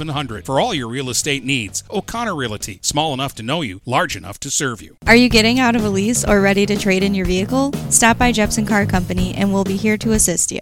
[0.01, 1.83] 700 for all your real estate needs.
[1.91, 4.97] O'Connor Realty, small enough to know you, large enough to serve you.
[5.05, 7.71] Are you getting out of a lease or ready to trade in your vehicle?
[7.91, 10.61] Stop by Jepson Car Company and we'll be here to assist you.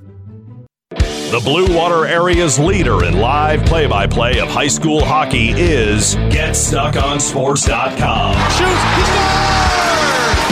[0.91, 6.15] The Blue Water area's leader in live play by play of high school hockey is
[6.15, 8.33] GetStuckOnSports.com.
[8.51, 8.67] Shoot!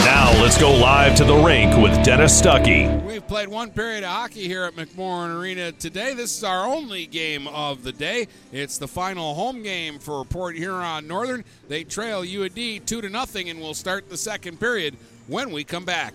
[0.06, 3.04] Now let's go live to the rink with Dennis Stuckey.
[3.04, 6.14] We've played one period of hockey here at McMorran Arena today.
[6.14, 8.26] This is our only game of the day.
[8.50, 11.44] It's the final home game for Port Huron Northern.
[11.68, 15.84] They trail UAD 2 to nothing, and we'll start the second period when we come
[15.84, 16.14] back.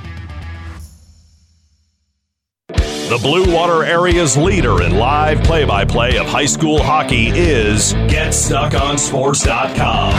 [3.11, 7.93] The Blue Water area's leader in live play by play of high school hockey is
[8.07, 10.13] GetStuckOnSports.com.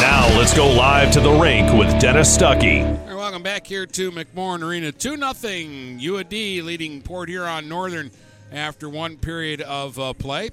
[0.00, 2.86] Now let's go live to the rink with Dennis Stuckey.
[2.86, 4.92] All right, welcome back here to McMorran Arena.
[4.92, 8.12] 2 0 UAD leading Port Huron Northern
[8.52, 10.50] after one period of uh, play.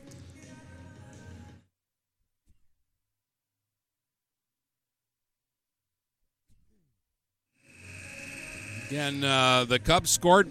[8.96, 10.48] Again, uh, the Cubs scored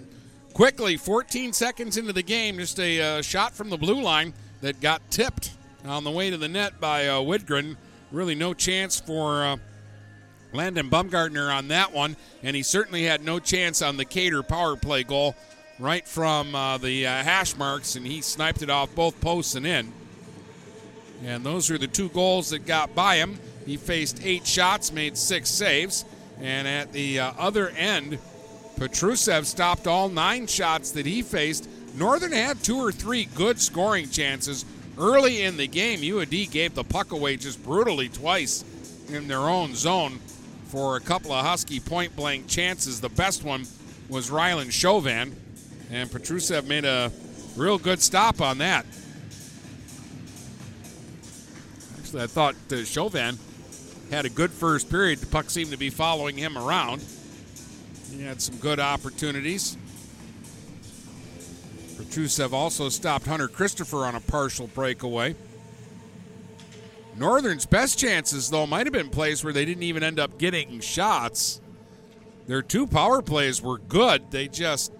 [0.52, 2.58] quickly, 14 seconds into the game.
[2.58, 5.52] Just a uh, shot from the blue line that got tipped
[5.86, 7.78] on the way to the net by uh, Widgren.
[8.12, 9.56] Really no chance for uh,
[10.52, 14.76] Landon Bumgartner on that one, and he certainly had no chance on the Cater power
[14.76, 15.34] play goal
[15.78, 19.66] right from uh, the uh, hash marks, and he sniped it off both posts and
[19.66, 19.90] in.
[21.24, 23.38] And those are the two goals that got by him.
[23.64, 26.04] He faced eight shots, made six saves.
[26.42, 28.18] And at the uh, other end,
[28.76, 31.68] Petrusev stopped all nine shots that he faced.
[31.96, 34.64] Northern had two or three good scoring chances
[34.98, 36.00] early in the game.
[36.00, 38.64] UAD gave the puck away just brutally twice
[39.08, 40.18] in their own zone
[40.66, 43.00] for a couple of Husky point blank chances.
[43.00, 43.64] The best one
[44.08, 45.36] was Rylan Chauvin,
[45.90, 47.12] and Petrusev made a
[47.56, 48.84] real good stop on that.
[51.98, 53.38] Actually, I thought uh, Chauvin
[54.10, 55.20] had a good first period.
[55.20, 57.04] The puck seemed to be following him around.
[58.16, 59.76] He had some good opportunities.
[61.96, 65.34] Petrusev also stopped Hunter Christopher on a partial breakaway.
[67.16, 70.80] Northern's best chances, though, might have been plays where they didn't even end up getting
[70.80, 71.60] shots.
[72.46, 74.30] Their two power plays were good.
[74.30, 74.92] They just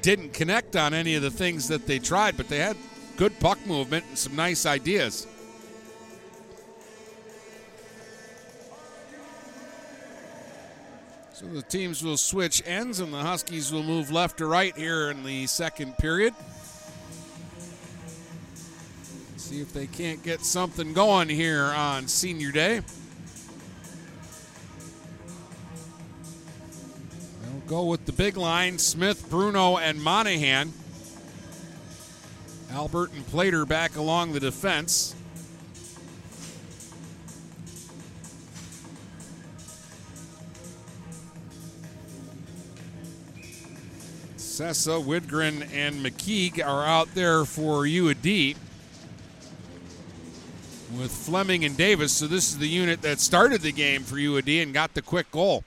[0.00, 2.76] didn't connect on any of the things that they tried, but they had
[3.16, 5.26] good puck movement and some nice ideas.
[11.42, 15.10] So the teams will switch ends, and the Huskies will move left to right here
[15.10, 16.34] in the second period.
[19.36, 22.82] See if they can't get something going here on senior day.
[27.42, 30.72] They'll go with the big line Smith, Bruno, and Monahan.
[32.70, 35.16] Albert and Plater back along the defense.
[44.62, 48.54] Sessa, Widgren, and McKeague are out there for UAD.
[50.96, 52.12] with Fleming and Davis.
[52.12, 55.32] So this is the unit that started the game for UAD and got the quick
[55.32, 55.64] goal.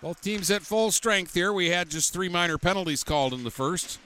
[0.00, 1.52] Both teams at full strength here.
[1.52, 4.00] We had just three minor penalties called in the first.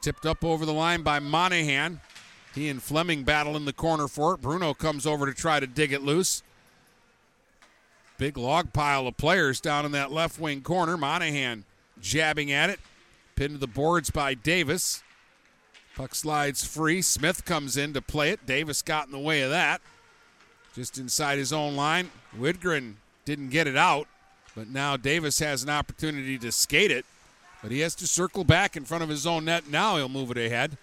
[0.00, 2.00] Tipped up over the line by Monahan.
[2.54, 4.40] He and Fleming battle in the corner for it.
[4.40, 6.42] Bruno comes over to try to dig it loose.
[8.20, 10.98] Big log pile of players down in that left wing corner.
[10.98, 11.64] Monahan
[12.02, 12.78] jabbing at it.
[13.34, 15.02] Pinned to the boards by Davis.
[15.96, 17.00] Puck slides free.
[17.00, 18.44] Smith comes in to play it.
[18.44, 19.80] Davis got in the way of that.
[20.74, 22.10] Just inside his own line.
[22.38, 24.06] Widgren didn't get it out,
[24.54, 27.06] but now Davis has an opportunity to skate it.
[27.62, 29.70] But he has to circle back in front of his own net.
[29.70, 30.76] Now he'll move it ahead.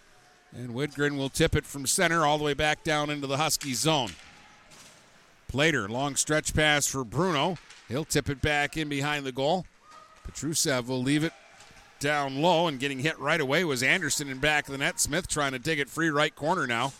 [0.52, 3.76] And Widgren will tip it from center all the way back down into the Husky
[3.76, 4.10] zone.
[5.48, 7.58] Plater, long stretch pass for Bruno.
[7.88, 9.66] He'll tip it back in behind the goal.
[10.28, 11.32] Petrusev will leave it
[12.00, 15.00] down low, and getting hit right away was Anderson in back of the net.
[15.00, 16.92] Smith trying to dig it free right corner now.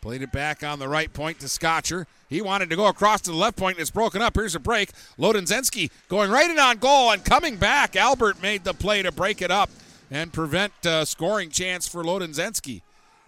[0.00, 2.06] Played it back on the right point to Scotcher.
[2.28, 4.34] He wanted to go across to the left point, and it's broken up.
[4.34, 4.90] Here's a break.
[5.18, 7.96] Lodenzensky going right in on goal and coming back.
[7.96, 9.70] Albert made the play to break it up
[10.10, 12.82] and prevent uh, scoring chance for Lodenzensky.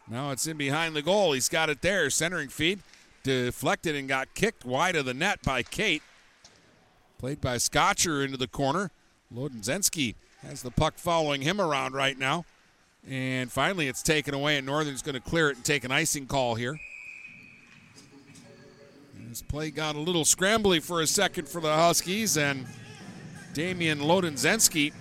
[0.09, 1.33] Now it's in behind the goal.
[1.33, 2.11] He's got it there.
[2.11, 2.81] Centering feed
[3.27, 6.03] deflected and got kicked wide of the net by Kate.
[7.19, 8.93] Played by Scotcher into the corner.
[9.35, 12.45] Lodenzensky has the puck following him around right now.
[13.09, 16.27] And finally, it's taken away, and Northern's going to clear it and take an icing
[16.27, 16.79] call here.
[19.29, 22.65] This play got a little scrambly for a second for the Huskies, and
[23.55, 24.93] Damian Lodenzensky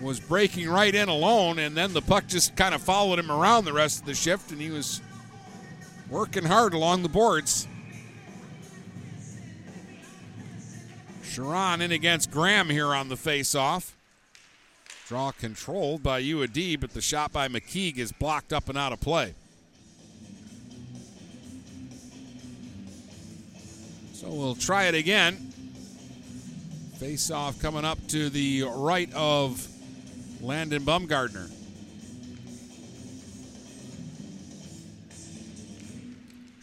[0.00, 3.66] was breaking right in alone, and then the puck just kind of followed him around
[3.66, 5.00] the rest of the shift, and he was
[6.10, 7.66] working hard along the boards.
[11.22, 13.96] Sharon in against Graham here on the face-off.
[15.06, 19.00] Draw controlled by UAD, but the shot by McKeague is blocked up and out of
[19.00, 19.34] play.
[24.12, 25.52] So we'll try it again.
[26.98, 29.66] Face off coming up to the right of
[30.42, 31.50] Landon Bumgardner.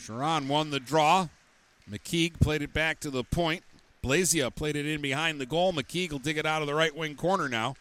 [0.08, 1.28] Sharon won the draw.
[1.92, 3.64] McKeague played it back to the point.
[4.02, 5.74] Blazia played it in behind the goal.
[5.74, 7.76] McKeague will dig it out of the right wing corner now.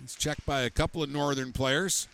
[0.00, 2.08] He's checked by a couple of Northern players.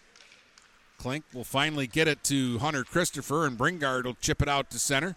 [0.99, 4.79] Klink will finally get it to Hunter Christopher, and Bringard will chip it out to
[4.79, 5.17] center.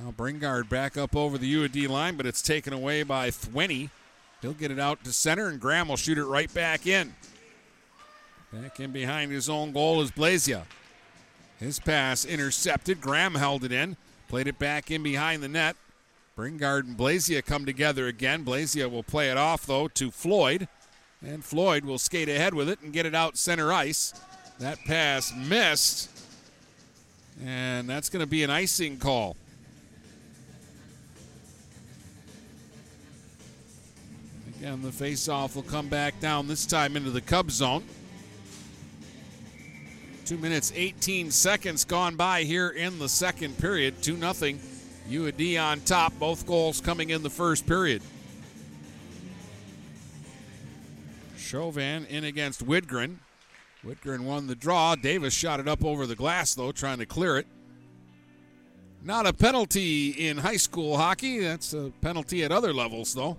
[0.00, 3.90] Now Bringard back up over the UAD line, but it's taken away by Thwenny.
[4.42, 7.16] He'll get it out to center, and Graham will shoot it right back in.
[8.52, 10.66] Back in behind his own goal is Blazia.
[11.58, 13.00] His pass intercepted.
[13.00, 13.96] Graham held it in,
[14.28, 15.76] played it back in behind the net.
[16.36, 18.44] Bringard and Blazia come together again.
[18.44, 20.68] Blazia will play it off, though, to Floyd.
[21.20, 24.14] And Floyd will skate ahead with it and get it out center ice.
[24.60, 26.10] That pass missed.
[27.44, 29.36] And that's going to be an icing call.
[34.58, 37.84] Again, the face-off will come back down this time into the Cub zone.
[40.28, 44.02] Two minutes, 18 seconds gone by here in the second period.
[44.02, 44.58] 2 0.
[45.08, 46.12] UAD on top.
[46.18, 48.02] Both goals coming in the first period.
[51.38, 53.16] Chauvin in against Widgren.
[53.82, 54.94] Widgren won the draw.
[54.96, 57.46] Davis shot it up over the glass, though, trying to clear it.
[59.02, 61.38] Not a penalty in high school hockey.
[61.38, 63.38] That's a penalty at other levels, though.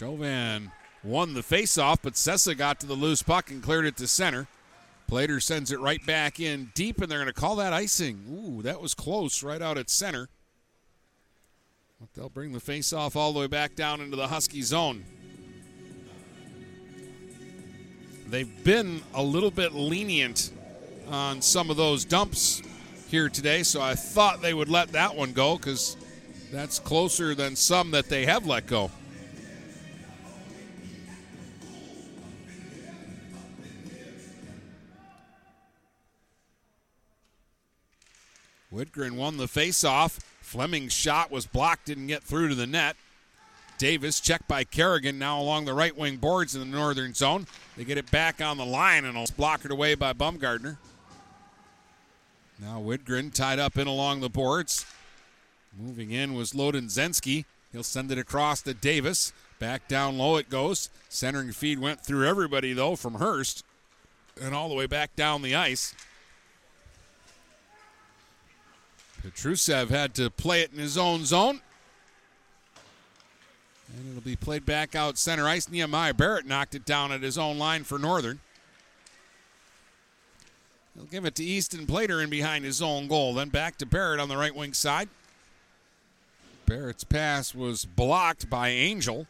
[0.00, 0.72] Chauvin
[1.04, 4.48] won the faceoff, but Sessa got to the loose puck and cleared it to center.
[5.06, 8.24] Plater sends it right back in deep, and they're going to call that icing.
[8.32, 10.30] Ooh, that was close right out at center.
[12.00, 15.04] But they'll bring the faceoff all the way back down into the Husky zone.
[18.26, 20.50] They've been a little bit lenient
[21.10, 22.62] on some of those dumps
[23.08, 25.94] here today, so I thought they would let that one go because
[26.50, 28.90] that's closer than some that they have let go.
[38.72, 40.20] Widgren won the faceoff.
[40.40, 42.96] Fleming's shot was blocked, didn't get through to the net.
[43.78, 47.46] Davis checked by Kerrigan now along the right wing boards in the northern zone.
[47.76, 50.76] They get it back on the line and it's blocked away by Bumgardner.
[52.58, 54.84] Now Widgren tied up in along the boards.
[55.78, 57.46] Moving in was Lodenzensky.
[57.72, 59.32] He'll send it across to Davis.
[59.58, 60.90] Back down low it goes.
[61.08, 63.64] Centering feed went through everybody though from Hurst
[64.40, 65.94] and all the way back down the ice.
[69.22, 71.60] Petrusev had to play it in his own zone.
[73.96, 75.68] And it'll be played back out center ice.
[75.68, 78.40] Nehemiah Barrett knocked it down at his own line for Northern.
[80.94, 83.34] He'll give it to Easton Plater in behind his own goal.
[83.34, 85.08] Then back to Barrett on the right wing side.
[86.66, 89.26] Barrett's pass was blocked by Angel.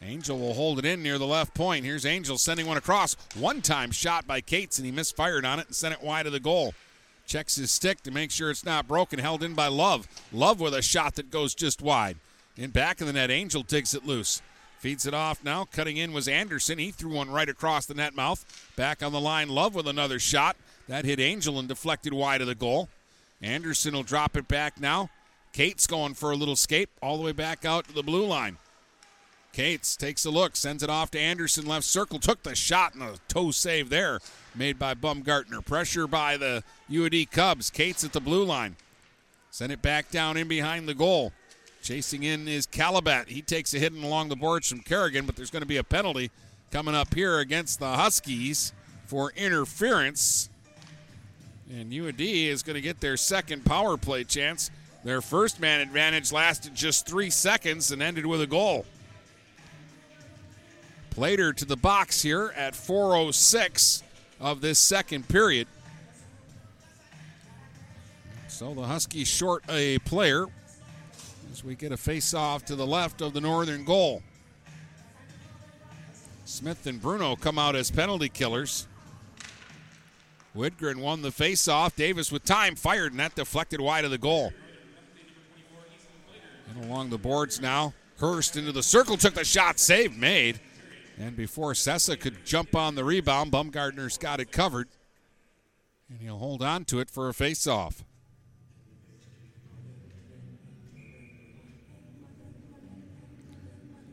[0.00, 1.84] Angel will hold it in near the left point.
[1.84, 3.16] Here's Angel sending one across.
[3.34, 6.32] One time shot by Cates, and he misfired on it and sent it wide of
[6.32, 6.74] the goal.
[7.28, 9.18] Checks his stick to make sure it's not broken.
[9.18, 10.08] Held in by Love.
[10.32, 12.16] Love with a shot that goes just wide.
[12.56, 14.40] In back of the net, Angel takes it loose.
[14.78, 15.66] Feeds it off now.
[15.66, 16.78] Cutting in was Anderson.
[16.78, 18.46] He threw one right across the net mouth.
[18.76, 20.56] Back on the line, Love with another shot.
[20.88, 22.88] That hit Angel and deflected wide of the goal.
[23.42, 25.10] Anderson will drop it back now.
[25.52, 28.56] Kate's going for a little skate all the way back out to the blue line.
[29.52, 33.02] Cates takes a look, sends it off to Anderson, left circle, took the shot and
[33.02, 34.20] a toe save there
[34.54, 35.64] made by Bumgartner.
[35.64, 37.70] Pressure by the UAD Cubs.
[37.70, 38.76] Cates at the blue line.
[39.50, 41.32] Send it back down in behind the goal.
[41.82, 43.28] Chasing in is Calabat.
[43.28, 45.84] He takes a hit along the boards from Kerrigan, but there's going to be a
[45.84, 46.30] penalty
[46.70, 48.72] coming up here against the Huskies
[49.06, 50.50] for interference.
[51.70, 54.70] And UAD is going to get their second power play chance.
[55.04, 58.84] Their first man advantage lasted just three seconds and ended with a goal.
[61.18, 64.04] Plater to the box here at 4.06
[64.38, 65.66] of this second period.
[68.46, 70.46] So the Huskies short a player
[71.50, 74.22] as we get a face off to the left of the northern goal.
[76.44, 78.86] Smith and Bruno come out as penalty killers.
[80.56, 81.96] Widgren won the face off.
[81.96, 84.52] Davis with time fired, and that deflected wide of the goal.
[86.72, 87.92] And along the boards now.
[88.20, 90.60] Hurst into the circle, took the shot, save made.
[91.18, 94.88] And before Sessa could jump on the rebound, Bumgartner's got it covered.
[96.08, 98.04] And he'll hold on to it for a face-off.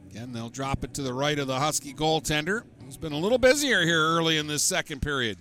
[0.09, 2.63] Again, they'll drop it to the right of the Husky goaltender.
[2.85, 5.37] He's been a little busier here early in this second period.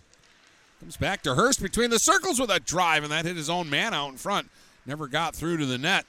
[0.80, 3.70] Comes back to Hurst between the circles with a drive, and that hit his own
[3.70, 4.50] man out in front.
[4.84, 6.04] Never got through to the net.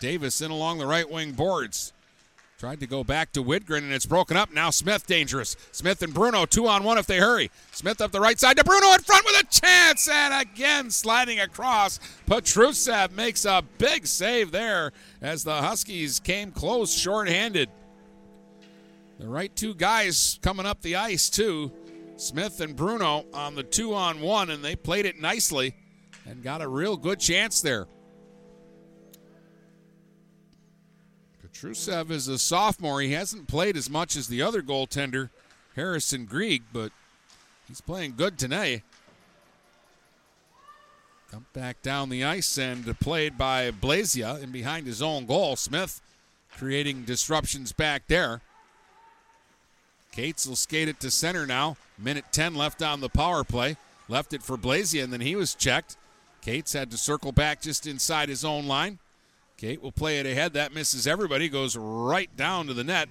[0.00, 1.92] Davis in along the right wing boards.
[2.58, 4.50] Tried to go back to Widgren, and it's broken up.
[4.50, 5.56] Now Smith dangerous.
[5.72, 7.50] Smith and Bruno two on one if they hurry.
[7.72, 11.38] Smith up the right side to Bruno in front with a chance, and again sliding
[11.38, 12.00] across.
[12.26, 17.68] Petrusev makes a big save there as the Huskies came close short-handed.
[19.18, 21.72] The right two guys coming up the ice too.
[22.16, 25.74] Smith and Bruno on the two on one, and they played it nicely
[26.24, 27.86] and got a real good chance there.
[31.56, 33.00] Petrusev is a sophomore.
[33.00, 35.30] He hasn't played as much as the other goaltender,
[35.74, 36.92] Harrison Grieg, but
[37.66, 38.82] he's playing good tonight.
[41.30, 45.56] Come back down the ice and played by Blazia and behind his own goal.
[45.56, 46.02] Smith
[46.56, 48.42] creating disruptions back there.
[50.12, 51.76] Cates will skate it to center now.
[51.98, 53.76] Minute 10 left on the power play.
[54.08, 55.96] Left it for Blazia, and then he was checked.
[56.42, 58.98] Cates had to circle back just inside his own line.
[59.56, 60.52] Kate will play it ahead.
[60.52, 61.48] That misses everybody.
[61.48, 63.08] Goes right down to the net.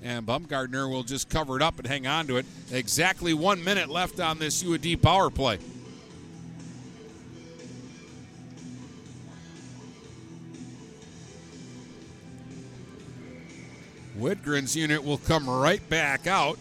[0.00, 2.46] And Bumgardner will just cover it up and hang on to it.
[2.70, 5.58] Exactly one minute left on this UAD power play.
[14.16, 16.58] Widgren's unit will come right back out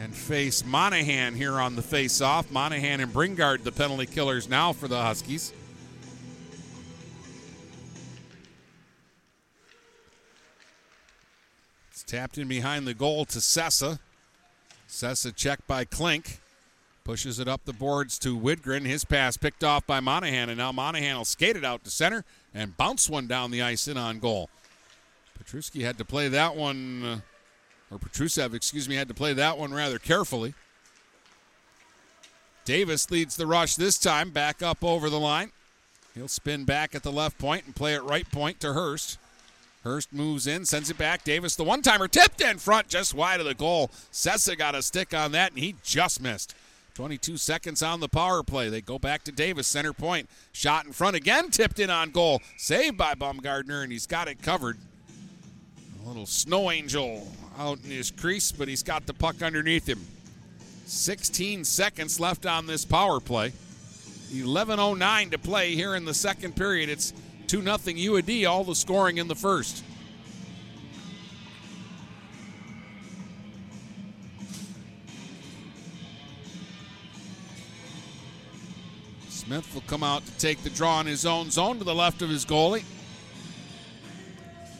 [0.00, 2.50] and face Monahan here on the face-off.
[2.50, 5.52] Monahan and Bringard, the penalty killers now for the Huskies.
[12.10, 14.00] Tapped in behind the goal to Sessa.
[14.88, 16.40] Sessa checked by Klink.
[17.04, 18.84] Pushes it up the boards to Widgren.
[18.84, 22.24] His pass picked off by Monahan, and now Monahan will skate it out to center
[22.52, 24.50] and bounce one down the ice in on goal.
[25.38, 27.20] Petruski had to play that one, uh,
[27.90, 30.54] or Petrusev, excuse me, had to play that one rather carefully.
[32.64, 35.52] Davis leads the rush this time, back up over the line.
[36.14, 39.19] He'll spin back at the left point and play it right point to Hurst.
[39.82, 41.24] Hurst moves in, sends it back.
[41.24, 43.88] Davis, the one timer, tipped in front, just wide of the goal.
[44.12, 46.54] Sessa got a stick on that, and he just missed.
[46.94, 48.68] 22 seconds on the power play.
[48.68, 50.28] They go back to Davis, center point.
[50.52, 52.42] Shot in front again, tipped in on goal.
[52.58, 54.76] Saved by Bumgardner, and he's got it covered.
[56.04, 57.26] A little snow angel
[57.58, 60.04] out in his crease, but he's got the puck underneath him.
[60.84, 63.52] 16 seconds left on this power play.
[64.32, 66.90] 11.09 to play here in the second period.
[66.90, 67.14] It's
[67.50, 69.82] 2 0 UAD, all the scoring in the first.
[79.28, 82.22] Smith will come out to take the draw in his own zone to the left
[82.22, 82.84] of his goalie.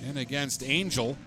[0.05, 1.19] and against Angel.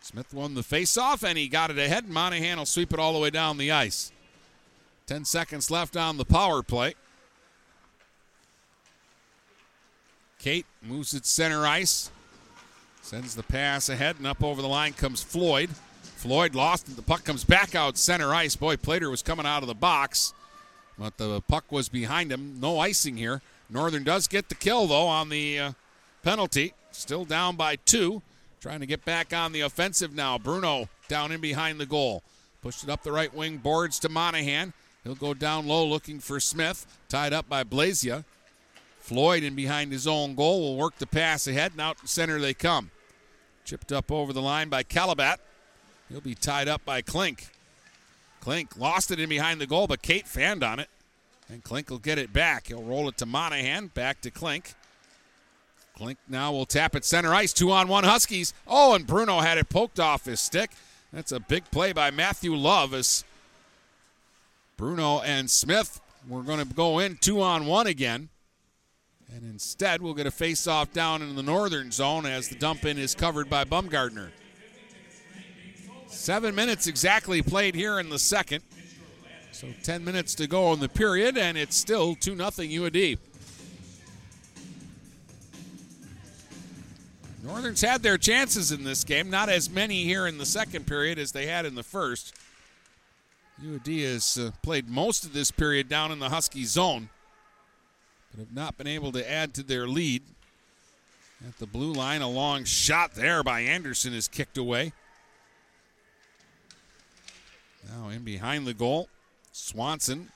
[0.00, 2.08] Smith won the faceoff and he got it ahead.
[2.08, 4.10] Monahan will sweep it all the way down the ice.
[5.06, 6.94] 10 seconds left on the power play.
[10.42, 12.10] Kate moves it center ice.
[13.00, 15.70] Sends the pass ahead and up over the line comes Floyd.
[16.02, 16.96] Floyd lost it.
[16.96, 18.56] The puck comes back out center ice.
[18.56, 20.34] Boy, Plater was coming out of the box,
[20.98, 22.58] but the puck was behind him.
[22.60, 23.40] No icing here.
[23.70, 25.72] Northern does get the kill, though, on the uh,
[26.24, 26.74] penalty.
[26.90, 28.20] Still down by two.
[28.60, 30.38] Trying to get back on the offensive now.
[30.38, 32.24] Bruno down in behind the goal.
[32.62, 34.72] Pushed it up the right wing boards to Monahan.
[35.04, 36.86] He'll go down low looking for Smith.
[37.08, 38.24] Tied up by Blazia.
[39.02, 42.54] Floyd in behind his own goal will work the pass ahead, and out center they
[42.54, 42.92] come.
[43.64, 45.38] Chipped up over the line by Calabat.
[46.08, 47.48] He'll be tied up by Klink.
[48.40, 50.88] Klink lost it in behind the goal, but Kate fanned on it.
[51.48, 52.68] And Klink will get it back.
[52.68, 54.74] He'll roll it to Monahan, back to Klink.
[55.96, 57.52] Klink now will tap it center ice.
[57.52, 58.54] Two on one Huskies.
[58.68, 60.70] Oh, and Bruno had it poked off his stick.
[61.12, 63.24] That's a big play by Matthew Love as
[64.76, 68.28] Bruno and Smith were going to go in two on one again.
[69.34, 72.84] And instead, we'll get a face off down in the northern zone as the dump
[72.84, 74.30] in is covered by Baumgartner.
[76.06, 78.62] Seven minutes exactly played here in the second.
[79.52, 83.18] So 10 minutes to go in the period, and it's still 2 0 UAD.
[87.42, 91.18] Northern's had their chances in this game, not as many here in the second period
[91.18, 92.34] as they had in the first.
[93.62, 97.08] UAD has uh, played most of this period down in the Husky zone,
[98.32, 100.22] but have not been able to add to their lead.
[101.46, 104.92] At the blue line, a long shot there by Anderson is kicked away.
[107.88, 109.08] Now in behind the goal,
[109.52, 110.30] Swanson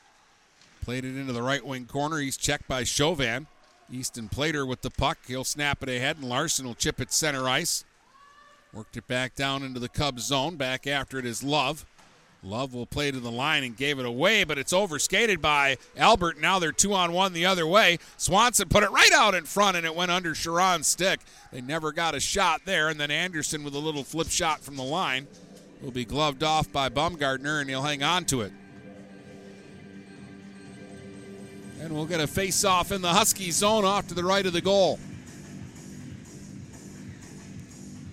[0.82, 2.18] played it into the right wing corner.
[2.18, 3.46] He's checked by Chauvin.
[3.90, 5.18] Easton Plater with the puck.
[5.26, 7.84] He'll snap it ahead, and Larson will chip it center ice.
[8.72, 10.56] Worked it back down into the Cubs zone.
[10.56, 11.86] Back after it is Love.
[12.42, 16.40] Love will play to the line and gave it away, but it's overskated by Albert.
[16.40, 17.98] Now they're two on one the other way.
[18.16, 21.20] Swanson put it right out in front, and it went under Sharon's stick.
[21.50, 24.76] They never got a shot there, and then Anderson with a little flip shot from
[24.76, 25.26] the line
[25.82, 28.52] will be gloved off by Baumgartner, and he'll hang on to it.
[31.80, 34.52] And we'll get a face off in the Husky zone off to the right of
[34.52, 34.98] the goal.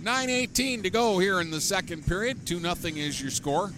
[0.03, 2.45] 9.18 to go here in the second period.
[2.45, 3.71] 2 0 is your score.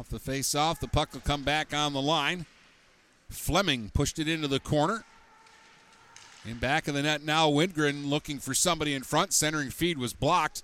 [0.00, 2.46] Off the face off, the puck will come back on the line.
[3.28, 5.04] Fleming pushed it into the corner.
[6.46, 9.34] In back of the net now, Widgren looking for somebody in front.
[9.34, 10.62] Centering feed was blocked.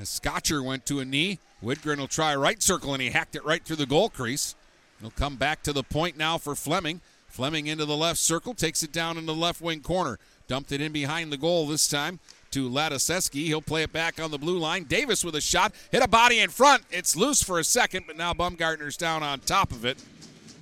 [0.00, 1.38] As Scotcher went to a knee.
[1.62, 4.56] Widgren will try right circle, and he hacked it right through the goal crease.
[5.00, 7.02] He'll come back to the point now for Fleming.
[7.28, 10.18] Fleming into the left circle, takes it down in the left wing corner.
[10.48, 12.18] Dumped it in behind the goal this time
[12.56, 13.44] to Ladiseski.
[13.44, 14.84] He'll play it back on the blue line.
[14.84, 16.84] Davis with a shot, hit a body in front.
[16.90, 20.02] It's loose for a second, but now Baumgartner's down on top of it.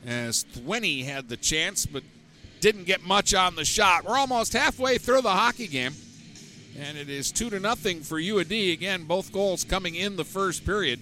[0.05, 2.03] As Thwinney had the chance, but
[2.59, 4.05] didn't get much on the shot.
[4.05, 5.95] We're almost halfway through the hockey game.
[6.81, 8.73] And it is two to nothing for UAD.
[8.73, 10.99] Again, both goals coming in the first period.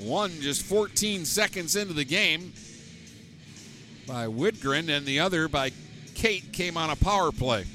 [0.00, 2.54] One just 14 seconds into the game
[4.06, 5.70] by Widgren, and the other by
[6.14, 7.66] Kate came on a power play.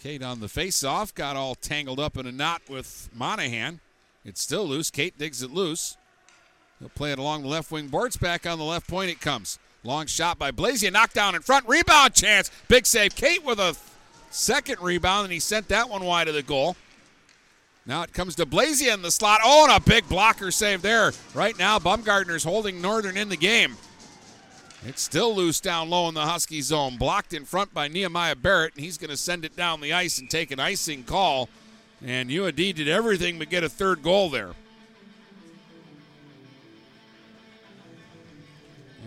[0.00, 3.80] Kate on the face-off got all tangled up in a knot with Monahan.
[4.24, 4.90] It's still loose.
[4.90, 5.96] Kate digs it loose.
[6.78, 8.16] He'll play it along the left wing boards.
[8.16, 9.58] Back on the left point it comes.
[9.82, 10.92] Long shot by Blazia.
[10.92, 11.66] Knockdown in front.
[11.66, 12.50] Rebound chance.
[12.68, 13.16] Big save.
[13.16, 13.76] Kate with a
[14.30, 16.76] second rebound, and he sent that one wide of the goal.
[17.84, 19.40] Now it comes to Blazia in the slot.
[19.42, 21.12] Oh, and a big blocker save there.
[21.34, 23.76] Right now, Baumgartner's holding Northern in the game.
[24.86, 26.96] It's still loose down low in the Husky zone.
[26.96, 30.18] Blocked in front by Nehemiah Barrett, and he's going to send it down the ice
[30.18, 31.48] and take an icing call.
[32.04, 34.52] And UAD did everything but get a third goal there.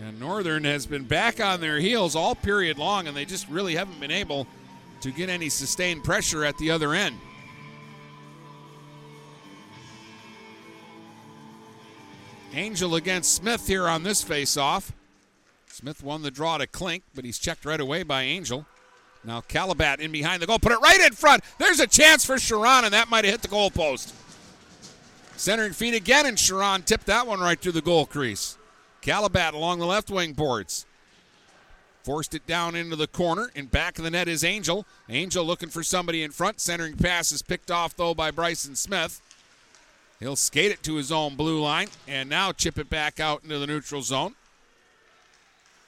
[0.02, 3.76] And Northern has been back on their heels all period long, and they just really
[3.76, 4.46] haven't been able
[5.00, 7.16] to get any sustained pressure at the other end.
[12.52, 14.92] Angel against Smith here on this face-off.
[15.82, 18.64] Smith won the draw to Klink, but he's checked right away by Angel.
[19.24, 21.42] Now Calabat in behind the goal, put it right in front.
[21.58, 24.14] There's a chance for Sharon, and that might have hit the goal post.
[25.36, 28.56] Centering feet again, and Sharon tipped that one right through the goal crease.
[29.00, 30.86] Calabat along the left wing boards.
[32.04, 33.50] Forced it down into the corner.
[33.56, 34.86] and back of the net is Angel.
[35.08, 36.60] Angel looking for somebody in front.
[36.60, 39.20] Centering pass is picked off, though, by Bryson Smith.
[40.20, 43.58] He'll skate it to his own blue line and now chip it back out into
[43.58, 44.36] the neutral zone.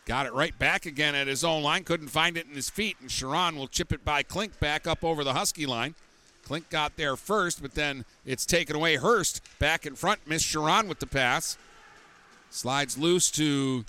[0.07, 1.84] Got it right back again at his own line.
[1.84, 5.02] Couldn't find it in his feet, and Sharon will chip it by Klink back up
[5.02, 5.94] over the Husky line.
[6.44, 8.96] Klink got there first, but then it's taken away.
[8.96, 10.26] Hurst back in front.
[10.26, 11.57] Missed Sharon with the pass.
[12.50, 13.86] Slides loose to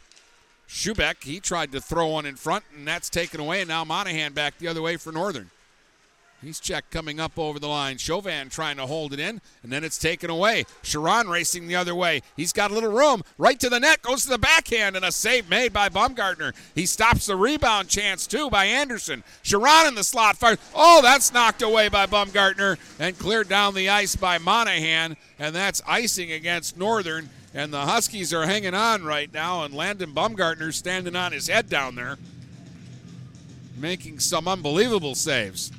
[0.69, 1.23] Schubeck.
[1.23, 3.59] He tried to throw one in front, and that's taken away.
[3.59, 5.51] And now Monahan back the other way for Northern.
[6.45, 7.97] He's checked coming up over the line.
[7.97, 10.65] Chauvin trying to hold it in, and then it's taken away.
[10.83, 12.21] Sharon racing the other way.
[12.37, 13.23] He's got a little room.
[13.39, 16.53] Right to the net, goes to the backhand, and a save made by Baumgartner.
[16.75, 19.23] He stops the rebound chance, too, by Anderson.
[19.41, 20.59] Sharon in the slot fires.
[20.75, 25.81] Oh, that's knocked away by Baumgartner and cleared down the ice by Monahan, and that's
[25.87, 27.31] icing against Northern.
[27.55, 31.69] And the Huskies are hanging on right now, and Landon Baumgartner standing on his head
[31.69, 32.19] down there,
[33.75, 35.71] making some unbelievable saves.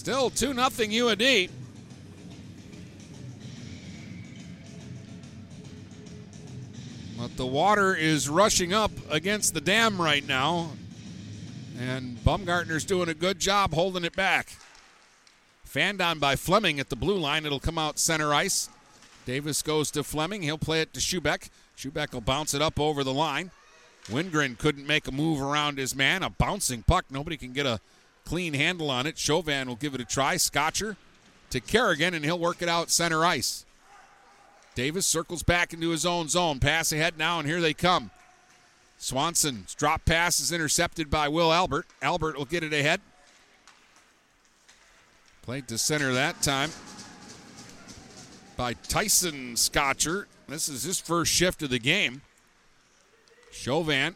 [0.00, 1.50] Still 2 0 UAD.
[7.18, 10.70] But the water is rushing up against the dam right now.
[11.78, 14.56] And Baumgartner's doing a good job holding it back.
[15.64, 17.44] Fanned on by Fleming at the blue line.
[17.44, 18.70] It'll come out center ice.
[19.26, 20.40] Davis goes to Fleming.
[20.40, 21.50] He'll play it to Schubeck.
[21.76, 23.50] Schubeck will bounce it up over the line.
[24.06, 26.22] Widgren couldn't make a move around his man.
[26.22, 27.04] A bouncing puck.
[27.10, 27.80] Nobody can get a
[28.30, 29.18] clean handle on it.
[29.18, 30.36] Chauvin will give it a try.
[30.36, 30.96] Scotcher
[31.50, 33.64] to Kerrigan, and he'll work it out center ice.
[34.76, 36.60] Davis circles back into his own zone.
[36.60, 38.12] Pass ahead now, and here they come.
[38.98, 41.86] Swanson's drop pass is intercepted by Will Albert.
[42.00, 43.00] Albert will get it ahead.
[45.42, 46.70] Played to center that time
[48.56, 50.28] by Tyson Scotcher.
[50.46, 52.22] This is his first shift of the game.
[53.50, 54.14] Chauvin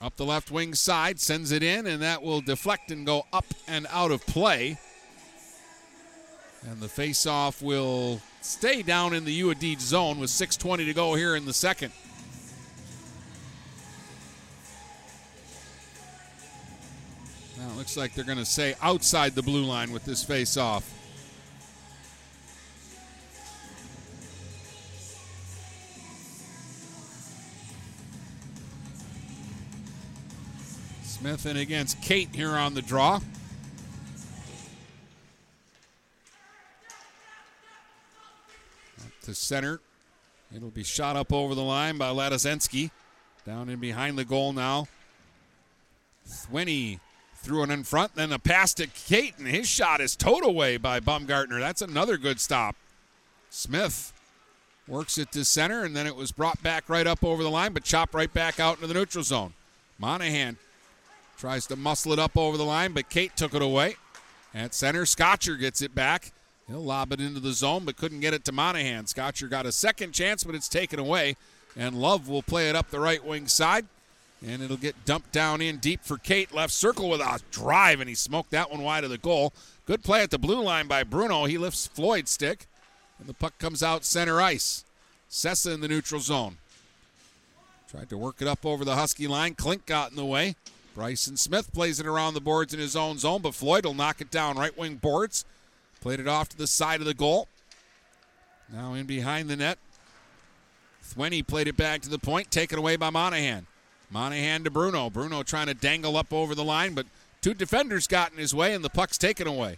[0.00, 3.46] up the left wing side, sends it in, and that will deflect and go up
[3.66, 4.78] and out of play.
[6.68, 11.36] And the faceoff will stay down in the UAD zone with 6.20 to go here
[11.36, 11.92] in the second.
[17.56, 20.82] Now it looks like they're going to say outside the blue line with this faceoff.
[31.18, 33.14] Smith in against Kate here on the draw.
[33.14, 33.22] Up
[39.22, 39.80] to center.
[40.54, 42.90] It'll be shot up over the line by Ladozensky.
[43.46, 44.88] Down in behind the goal now.
[46.28, 47.00] Thwinney
[47.36, 50.76] threw it in front, then a pass to Kate, and his shot is toed away
[50.76, 51.58] by Baumgartner.
[51.58, 52.76] That's another good stop.
[53.48, 54.12] Smith
[54.86, 57.72] works it to center, and then it was brought back right up over the line,
[57.72, 59.54] but chopped right back out into the neutral zone.
[59.98, 60.58] Monahan
[61.38, 63.96] Tries to muscle it up over the line, but Kate took it away.
[64.54, 66.32] At center, Scotcher gets it back.
[66.66, 69.06] He'll lob it into the zone, but couldn't get it to Monahan.
[69.06, 71.36] Scotcher got a second chance, but it's taken away.
[71.76, 73.86] And Love will play it up the right wing side.
[74.46, 76.54] And it'll get dumped down in deep for Kate.
[76.54, 79.52] Left circle with a drive, and he smoked that one wide of the goal.
[79.86, 81.44] Good play at the blue line by Bruno.
[81.44, 82.66] He lifts Floyd's stick,
[83.18, 84.84] and the puck comes out center ice.
[85.30, 86.56] Sessa in the neutral zone.
[87.90, 89.54] Tried to work it up over the Husky line.
[89.54, 90.56] Klink got in the way.
[90.96, 94.22] Bryson Smith plays it around the boards in his own zone, but Floyd will knock
[94.22, 95.44] it down right wing boards.
[96.00, 97.48] Played it off to the side of the goal.
[98.72, 99.78] Now in behind the net.
[101.04, 103.66] Thwinney played it back to the point, taken away by Monahan.
[104.10, 105.10] Monahan to Bruno.
[105.10, 107.04] Bruno trying to dangle up over the line, but
[107.42, 109.76] two defenders got in his way, and the puck's taken away.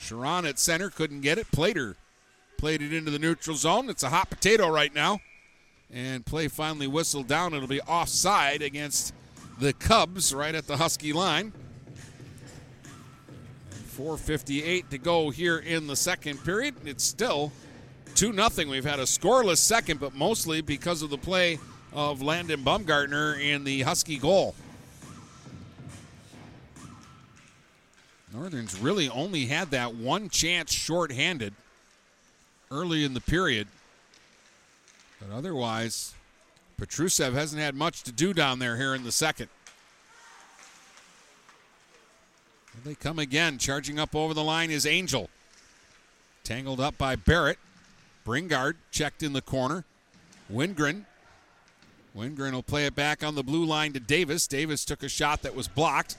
[0.00, 1.52] Sharon at center couldn't get it.
[1.52, 1.94] Plater
[2.56, 3.88] played it into the neutral zone.
[3.88, 5.20] It's a hot potato right now.
[5.94, 7.54] And play finally whistled down.
[7.54, 9.14] It'll be offside against
[9.58, 11.52] the Cubs right at the Husky line.
[13.96, 16.76] 4.58 to go here in the second period.
[16.84, 17.50] It's still
[18.14, 18.70] 2 0.
[18.70, 21.58] We've had a scoreless second, but mostly because of the play
[21.92, 24.54] of Landon Baumgartner in the Husky goal.
[28.32, 31.54] Northern's really only had that one chance shorthanded
[32.70, 33.66] early in the period.
[35.18, 36.14] But otherwise,
[36.80, 39.48] Petrusev hasn't had much to do down there here in the second.
[42.84, 43.58] they come again.
[43.58, 45.28] Charging up over the line is Angel.
[46.44, 47.58] Tangled up by Barrett.
[48.24, 49.84] Bringard checked in the corner.
[50.52, 51.04] Widgren.
[52.16, 54.46] Widgren will play it back on the blue line to Davis.
[54.46, 56.16] Davis took a shot that was blocked.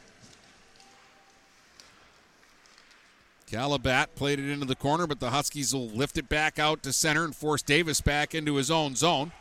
[3.49, 6.93] Calabat played it into the corner, but the Huskies will lift it back out to
[6.93, 9.31] center and force Davis back into his own zone.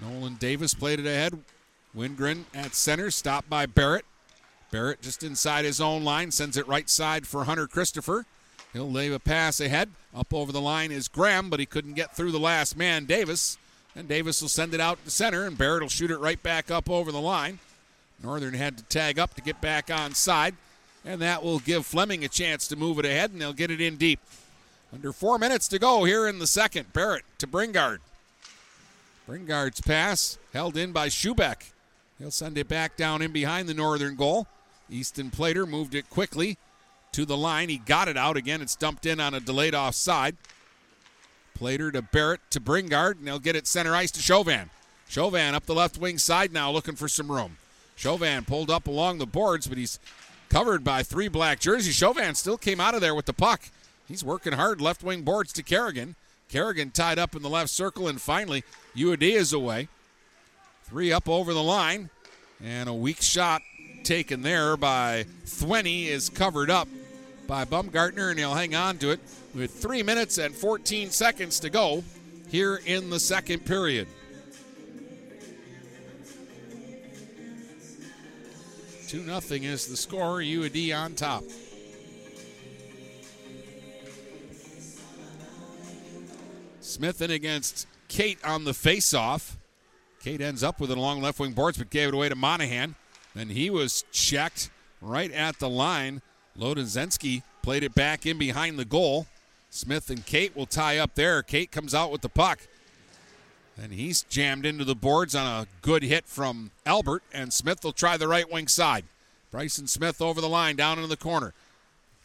[0.00, 1.38] Nolan Davis played it ahead.
[1.96, 4.04] Widgren at center, stopped by Barrett.
[4.70, 8.26] Barrett just inside his own line, sends it right side for Hunter Christopher.
[8.72, 9.90] He'll lay a pass ahead.
[10.14, 13.56] Up over the line is Graham, but he couldn't get through the last man, Davis.
[13.94, 16.72] And Davis will send it out to center, and Barrett will shoot it right back
[16.72, 17.60] up over the line.
[18.20, 20.56] Northern had to tag up to get back on side,
[21.04, 23.80] and that will give Fleming a chance to move it ahead, and they'll get it
[23.80, 24.18] in deep.
[24.92, 26.92] Under four minutes to go here in the second.
[26.92, 28.00] Barrett to Bringard.
[29.26, 31.72] Bringard's pass held in by Schubeck.
[32.18, 34.46] He'll send it back down in behind the Northern goal.
[34.90, 36.58] Easton Plater moved it quickly
[37.12, 37.68] to the line.
[37.68, 38.36] He got it out.
[38.36, 40.36] Again, it's dumped in on a delayed offside.
[41.54, 44.70] Plater to Barrett to Bringard, and they'll get it center ice to Chauvin.
[45.08, 47.56] Chauvin up the left wing side now looking for some room.
[47.96, 49.98] Chauvin pulled up along the boards, but he's
[50.48, 51.94] covered by three black jerseys.
[51.94, 53.70] Chauvin still came out of there with the puck.
[54.06, 56.16] He's working hard left wing boards to Kerrigan.
[56.48, 58.64] Kerrigan tied up in the left circle, and finally,
[58.96, 59.88] Uadea is away.
[60.84, 62.10] Three up over the line,
[62.62, 63.62] and a weak shot
[64.04, 66.88] taken there by Thwenny is covered up
[67.46, 69.20] by Baumgartner, and he'll hang on to it
[69.54, 72.04] with three minutes and 14 seconds to go
[72.50, 74.06] here in the second period.
[79.08, 80.38] 2 0 is the score.
[80.38, 81.44] UAD on top.
[86.94, 89.56] Smith in against Kate on the faceoff.
[90.20, 92.94] Kate ends up with it along left wing boards, but gave it away to Monahan.
[93.34, 94.70] Then he was checked
[95.02, 96.22] right at the line.
[96.56, 99.26] Lodenzensky played it back in behind the goal.
[99.70, 101.42] Smith and Kate will tie up there.
[101.42, 102.60] Kate comes out with the puck.
[103.76, 107.92] And he's jammed into the boards on a good hit from Albert, and Smith will
[107.92, 109.04] try the right wing side.
[109.50, 111.54] Bryson Smith over the line, down into the corner.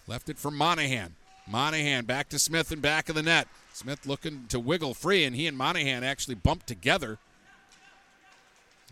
[0.06, 1.16] Left it for Monahan.
[1.48, 3.48] Monahan back to Smith and back of the net.
[3.80, 7.18] Smith looking to wiggle free, and he and Monahan actually bumped together.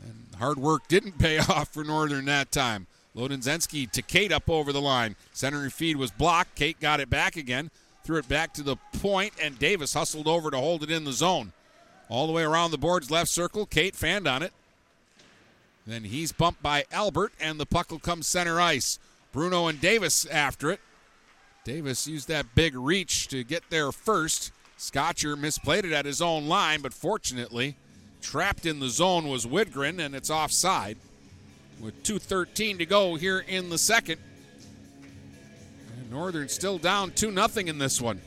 [0.02, 2.88] And hard work didn't pay off for Northern that time.
[3.14, 5.18] Lodenzensky to Kate up over the line.
[5.34, 6.56] Centering feed was blocked.
[6.56, 7.70] Kate got it back again,
[8.06, 11.12] threw it back to the point, and Davis hustled over to hold it in the
[11.12, 11.52] zone.
[12.08, 13.66] All the way around the boards, left circle.
[13.66, 14.54] Kate fanned on it.
[15.86, 19.00] Then he's bumped by Albert, and the puck will come center ice.
[19.34, 20.80] Bruno and Davis after it.
[21.66, 24.54] Davis used that big reach to get there first.
[24.78, 27.76] Scotcher misplayed it at his own line, but fortunately,
[28.22, 30.98] trapped in the zone was Widgren, and it's offside.
[31.80, 34.20] With 2.13 to go here in the second.
[35.98, 38.22] And Northern still down 2 0 in this one.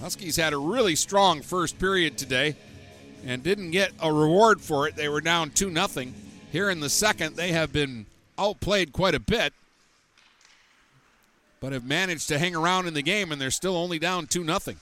[0.00, 2.54] Huskies had a really strong first period today
[3.26, 4.94] and didn't get a reward for it.
[4.94, 6.12] They were down 2 0.
[6.52, 8.06] Here in the second, they have been
[8.38, 9.52] outplayed quite a bit,
[11.60, 14.44] but have managed to hang around in the game, and they're still only down 2
[14.44, 14.76] 0.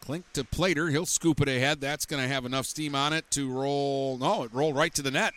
[0.00, 0.88] Klink to Plater.
[0.88, 1.80] He'll scoop it ahead.
[1.80, 4.18] That's going to have enough steam on it to roll.
[4.18, 5.34] No, it rolled right to the net.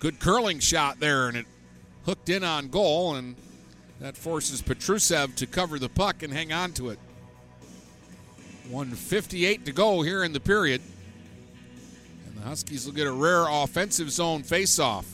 [0.00, 1.46] Good curling shot there, and it
[2.04, 3.36] hooked in on goal, and
[4.00, 6.98] that forces Petrusev to cover the puck and hang on to it.
[8.68, 10.80] 158 to go here in the period.
[12.26, 15.04] And the Huskies will get a rare offensive zone faceoff.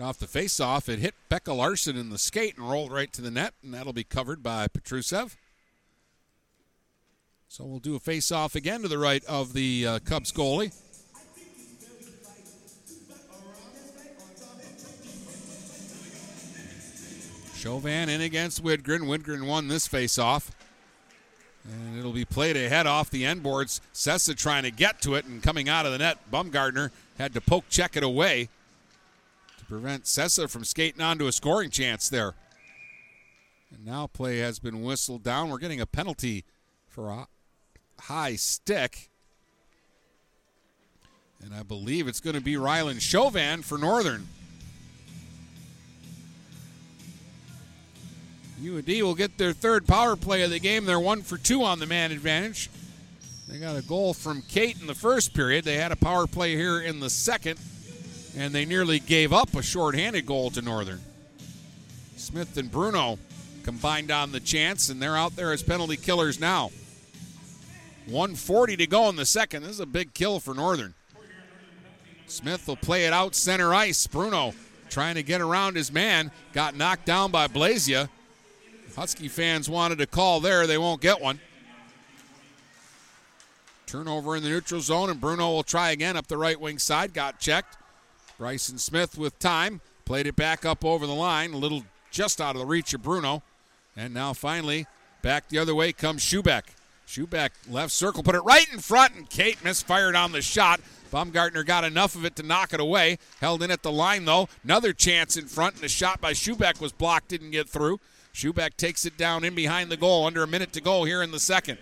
[0.00, 3.30] Off the faceoff, it hit Becca Larson in the skate and rolled right to the
[3.30, 5.36] net, and that'll be covered by Petrusev.
[7.48, 10.72] So we'll do a faceoff again to the right of the uh, Cubs goalie.
[17.54, 19.02] Chauvin in against Widgren.
[19.02, 20.50] Widgren won this faceoff.
[21.64, 23.80] And it'll be played ahead off the end boards.
[23.94, 26.18] Sessa trying to get to it and coming out of the net.
[26.30, 28.48] Baumgartner had to poke check it away
[29.74, 32.34] prevent Sessa from skating onto a scoring chance there.
[33.74, 35.50] And now play has been whistled down.
[35.50, 36.44] We're getting a penalty
[36.86, 37.26] for a
[37.98, 39.10] high stick.
[41.42, 44.28] And I believe it's going to be Ryland Chauvin for Northern.
[48.62, 50.84] UAD will get their third power play of the game.
[50.84, 52.70] They're one for two on the man advantage.
[53.48, 55.64] They got a goal from Kate in the first period.
[55.64, 57.58] They had a power play here in the second,
[58.36, 61.00] and they nearly gave up a shorthanded goal to Northern.
[62.16, 63.18] Smith and Bruno
[63.62, 66.70] combined on the chance, and they're out there as penalty killers now.
[68.06, 69.62] 140 to go in the second.
[69.62, 70.94] This is a big kill for Northern.
[72.26, 74.06] Smith will play it out center ice.
[74.06, 74.54] Bruno
[74.90, 76.30] trying to get around his man.
[76.52, 78.08] Got knocked down by Blazia.
[78.94, 80.66] Husky fans wanted a call there.
[80.66, 81.40] They won't get one.
[83.86, 87.14] Turnover in the neutral zone, and Bruno will try again up the right wing side.
[87.14, 87.76] Got checked.
[88.38, 89.80] Bryson Smith with time.
[90.04, 91.52] Played it back up over the line.
[91.52, 93.42] A little just out of the reach of Bruno.
[93.96, 94.86] And now finally,
[95.22, 96.64] back the other way comes Schubeck.
[97.06, 100.80] Schubeck left circle, put it right in front, and Kate misfired on the shot.
[101.10, 103.18] Baumgartner got enough of it to knock it away.
[103.40, 104.48] Held in at the line, though.
[104.64, 108.00] Another chance in front, and the shot by Schubeck was blocked, didn't get through.
[108.34, 110.26] Schubeck takes it down in behind the goal.
[110.26, 111.78] Under a minute to go here in the second.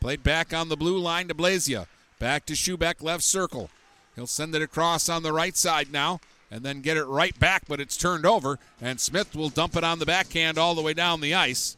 [0.00, 1.86] Played back on the blue line to Blazia.
[2.18, 3.70] Back to Schubeck, left circle.
[4.14, 6.20] He'll send it across on the right side now
[6.50, 9.84] and then get it right back, but it's turned over, and Smith will dump it
[9.84, 11.76] on the backhand all the way down the ice.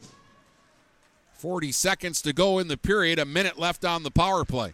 [1.35, 4.73] 40 seconds to go in the period, a minute left on the power play.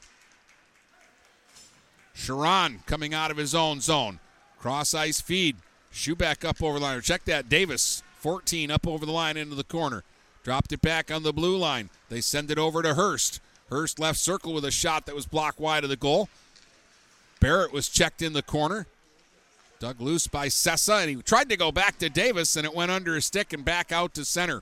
[2.13, 4.19] Sharon coming out of his own zone.
[4.59, 5.57] Cross ice feed.
[5.93, 7.01] Schubeck up over the line.
[7.01, 7.49] Check that.
[7.49, 10.03] Davis, 14, up over the line into the corner.
[10.43, 11.89] Dropped it back on the blue line.
[12.09, 13.39] They send it over to Hurst.
[13.69, 16.29] Hurst left circle with a shot that was blocked wide of the goal.
[17.41, 18.87] Barrett was checked in the corner.
[19.79, 22.91] Dug loose by Sessa, and he tried to go back to Davis, and it went
[22.91, 24.61] under his stick and back out to center.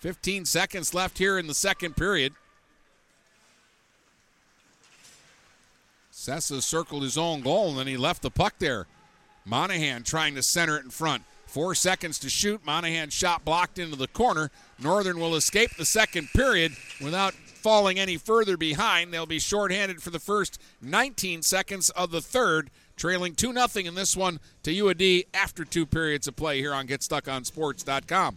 [0.00, 2.34] 15 seconds left here in the second period.
[6.12, 8.86] Sessa circled his own goal, and then he left the puck there.
[9.46, 11.22] Monahan trying to center it in front.
[11.46, 12.64] Four seconds to shoot.
[12.66, 14.50] Monahan shot blocked into the corner.
[14.78, 17.34] Northern will escape the second period without
[17.64, 19.10] falling any further behind.
[19.10, 23.94] They'll be shorthanded for the first 19 seconds of the third, trailing 2 0 in
[23.94, 28.36] this one to UAD after two periods of play here on GetStuckOnSports.com.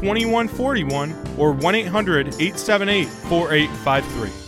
[0.00, 4.47] 2141 or 1 800 878 4853.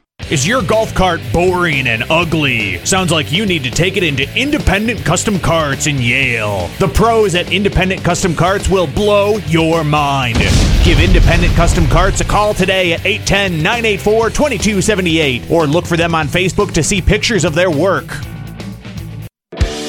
[0.31, 2.77] Is your golf cart boring and ugly?
[2.85, 6.69] Sounds like you need to take it into Independent Custom Carts in Yale.
[6.79, 10.37] The pros at Independent Custom Carts will blow your mind.
[10.85, 16.15] Give Independent Custom Carts a call today at 810 984 2278 or look for them
[16.15, 18.07] on Facebook to see pictures of their work.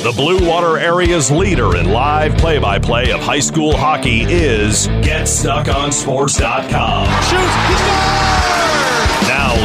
[0.03, 4.89] The Blue Water area's leader in live play by play of high school hockey is
[4.89, 7.07] GetStuckOnSports.com.
[7.07, 8.32] Now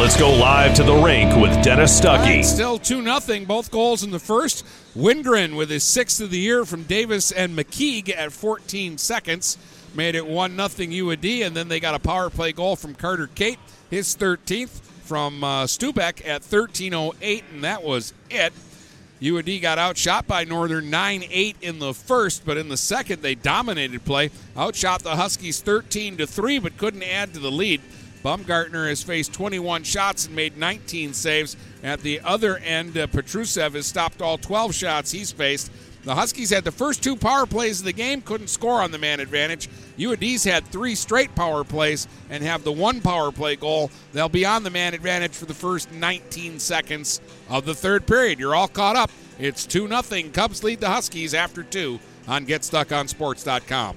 [0.08, 2.42] let's go live to the rink with Dennis Stuckey.
[2.42, 3.44] Still 2 0.
[3.44, 4.64] Both goals in the first.
[4.96, 9.58] Widgren with his sixth of the year from Davis and McKeague at 14 seconds
[9.94, 13.26] made it 1 0 UAD, and then they got a power play goal from Carter
[13.26, 13.58] Kate,
[13.90, 18.54] his 13th from uh, Stubeck at 13.08, and that was it.
[19.20, 23.34] UAD got outshot by Northern 9 8 in the first, but in the second they
[23.34, 24.30] dominated play.
[24.56, 27.82] Outshot the Huskies 13 to 3, but couldn't add to the lead.
[28.22, 31.56] Baumgartner has faced 21 shots and made 19 saves.
[31.82, 35.70] At the other end, uh, Petrusev has stopped all 12 shots he's faced.
[36.04, 38.98] The Huskies had the first two power plays of the game, couldn't score on the
[38.98, 39.68] man advantage.
[39.98, 43.90] UAD's had three straight power plays and have the one power play goal.
[44.12, 48.38] They'll be on the man advantage for the first 19 seconds of the third period.
[48.38, 49.10] You're all caught up.
[49.38, 50.30] It's 2 0.
[50.32, 53.96] Cubs lead the Huskies after two on GetStuckOnSports.com.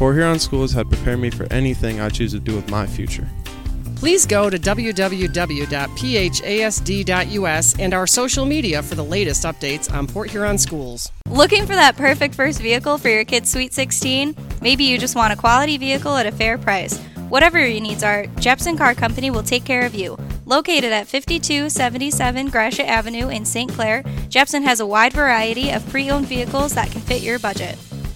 [0.00, 3.28] Port Huron Schools had prepared me for anything I choose to do with my future.
[3.96, 4.98] Please go to www.phasd.us
[7.78, 11.12] and our social media for the latest updates on Port Huron schools.
[11.28, 14.34] Looking for that perfect first vehicle for your kid's Sweet 16?
[14.62, 16.96] Maybe you just want a quality vehicle at a fair price.
[17.28, 20.16] Whatever your needs are, Jepson Car Company will take care of you.
[20.46, 23.70] Located at 5277 Gratiot Avenue in St.
[23.70, 27.76] Clair, Jepson has a wide variety of pre owned vehicles that can fit your budget.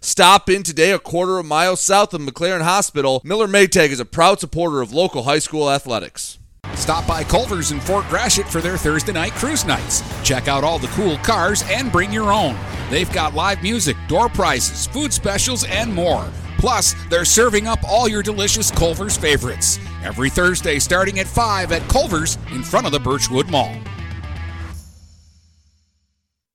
[0.00, 3.20] Stop in today a quarter of a mile south of McLaren Hospital.
[3.24, 6.38] Miller Maytag is a proud supporter of local high school athletics.
[6.74, 10.02] Stop by Culver's in Fort Gratiot for their Thursday night cruise nights.
[10.22, 12.56] Check out all the cool cars and bring your own.
[12.90, 16.26] They've got live music, door prizes, food specials, and more.
[16.58, 19.78] Plus, they're serving up all your delicious Culver's favorites.
[20.02, 23.74] Every Thursday starting at 5 at Culver's in front of the Birchwood Mall.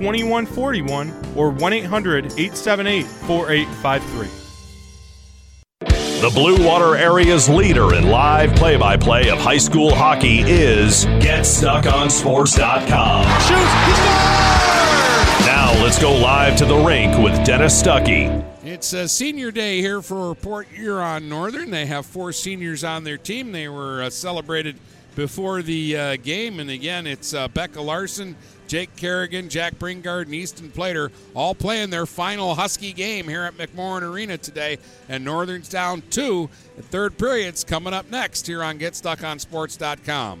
[0.00, 4.28] 2141 or 1 800 878 4853.
[6.20, 11.04] The Blue Water area's leader in live play by play of high school hockey is
[11.04, 13.24] GetStuckOnSports.com.
[15.46, 18.44] Now let's go live to the rink with Dennis Stuckey.
[18.64, 21.70] It's a senior day here for Port Huron Northern.
[21.70, 23.52] They have four seniors on their team.
[23.52, 24.76] They were uh, celebrated
[25.16, 26.60] before the uh, game.
[26.60, 28.36] And again, it's uh, Becca Larson,
[28.70, 33.58] Jake Kerrigan, Jack Bringard, and Easton Plater all playing their final Husky game here at
[33.58, 34.78] McMorran Arena today.
[35.08, 36.48] And Northern's down two.
[36.76, 40.40] The third period's coming up next here on GetStuckOnSports.com.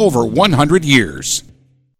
[0.01, 1.43] over 100 years.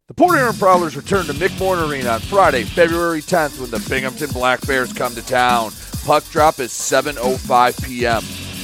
[0.08, 4.32] The Port Huron Prowlers return to McMorran Arena on Friday, February 10th when the Binghamton
[4.32, 5.72] Black Bears come to town.
[6.04, 8.22] Puck drop is 7:05 p.m.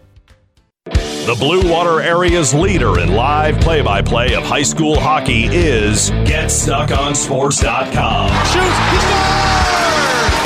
[1.23, 6.09] The Blue Water area's leader in live play by play of high school hockey is
[6.09, 8.29] GetStuckOnSports.com.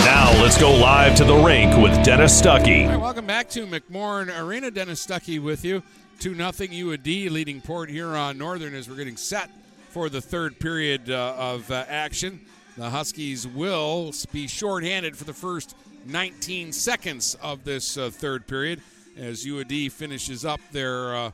[0.03, 2.87] Now let's go live to the rink with Dennis Stuckey.
[2.87, 4.69] All right, welcome back to McMorran Arena.
[4.69, 5.81] Dennis Stuckey with you.
[6.19, 9.49] 2 0 UAD leading Port Huron Northern as we're getting set
[9.91, 12.41] for the third period uh, of uh, action.
[12.75, 15.73] The Huskies will be shorthanded for the first
[16.05, 18.81] 19 seconds of this uh, third period
[19.17, 21.31] as UAD finishes up their uh,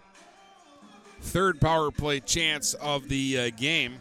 [1.21, 3.95] third power play chance of the uh, game.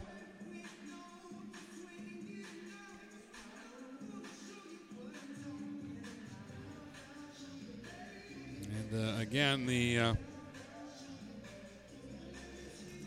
[8.93, 10.15] And uh, again, the uh,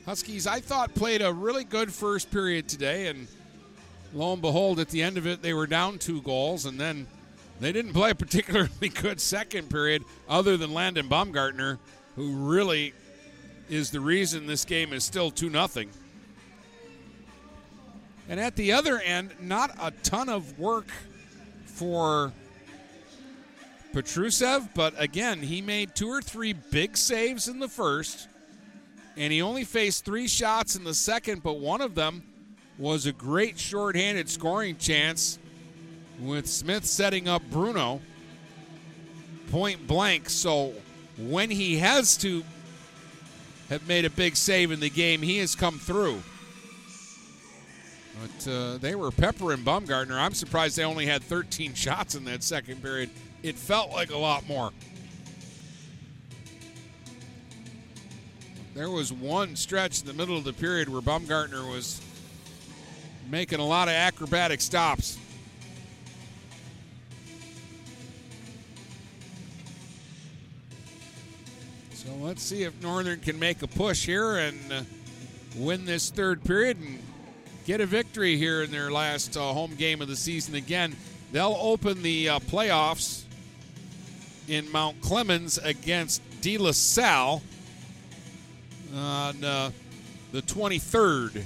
[0.06, 3.26] Huskies, I thought, played a really good first period today, and
[4.14, 7.08] lo and behold, at the end of it, they were down two goals, and then
[7.64, 11.80] they didn't play a particularly good second period, other than Landon Baumgartner,
[12.16, 12.94] who really
[13.70, 15.86] is the reason this game is still 2 0.
[18.30, 20.88] And at the other end, not a ton of work
[21.66, 22.32] for
[23.94, 28.28] Petrusev, but again, he made two or three big saves in the first,
[29.16, 32.24] and he only faced three shots in the second, but one of them
[32.78, 35.38] was a great shorthanded scoring chance
[36.20, 38.02] with Smith setting up Bruno
[39.52, 40.30] point blank.
[40.30, 40.74] So
[41.18, 42.44] when he has to
[43.70, 46.22] have made a big save in the game, he has come through.
[48.22, 50.18] But uh, they were peppering Baumgartner.
[50.18, 53.10] I'm surprised they only had 13 shots in that second period.
[53.42, 54.72] It felt like a lot more.
[58.74, 62.02] There was one stretch in the middle of the period where Baumgartner was
[63.30, 65.20] making a lot of acrobatic stops.
[72.34, 74.82] Let's see if Northern can make a push here and uh,
[75.56, 76.98] win this third period and
[77.64, 80.96] get a victory here in their last uh, home game of the season again.
[81.32, 83.26] They'll open the uh, playoffs
[84.48, 87.44] in Mount Clemens against De La Salle
[88.96, 89.70] on uh,
[90.32, 91.44] the 23rd.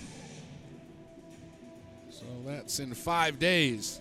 [2.12, 4.00] So that's in five days.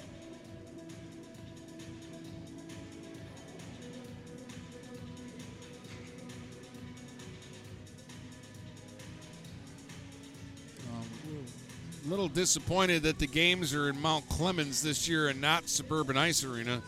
[12.07, 16.16] A little disappointed that the games are in Mount Clemens this year and not Suburban
[16.16, 16.81] Ice Arena.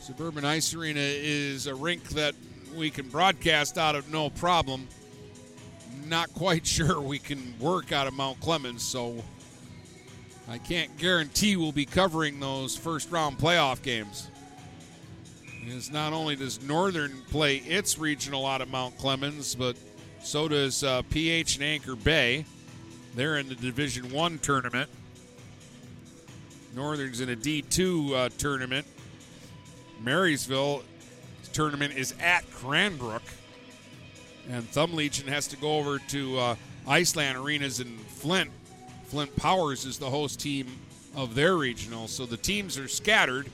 [0.00, 2.34] Suburban Ice Arena is a rink that
[2.74, 4.88] we can broadcast out of no problem.
[6.06, 9.22] Not quite sure we can work out of Mount Clemens, so
[10.48, 14.28] I can't guarantee we'll be covering those first round playoff games.
[15.60, 19.76] Because not only does Northern play its regional out of Mount Clemens, but
[20.22, 22.46] so does uh, PH and Anchor Bay.
[23.14, 24.90] They're in the Division One tournament.
[26.74, 28.86] Northern's in a D2 uh, tournament.
[30.02, 30.82] Marysville
[31.52, 33.22] tournament is at Cranbrook.
[34.50, 38.50] And Thumb Legion has to go over to uh, Iceland Arenas in Flint.
[39.06, 40.66] Flint Powers is the host team
[41.14, 42.08] of their regional.
[42.08, 43.48] So the teams are scattered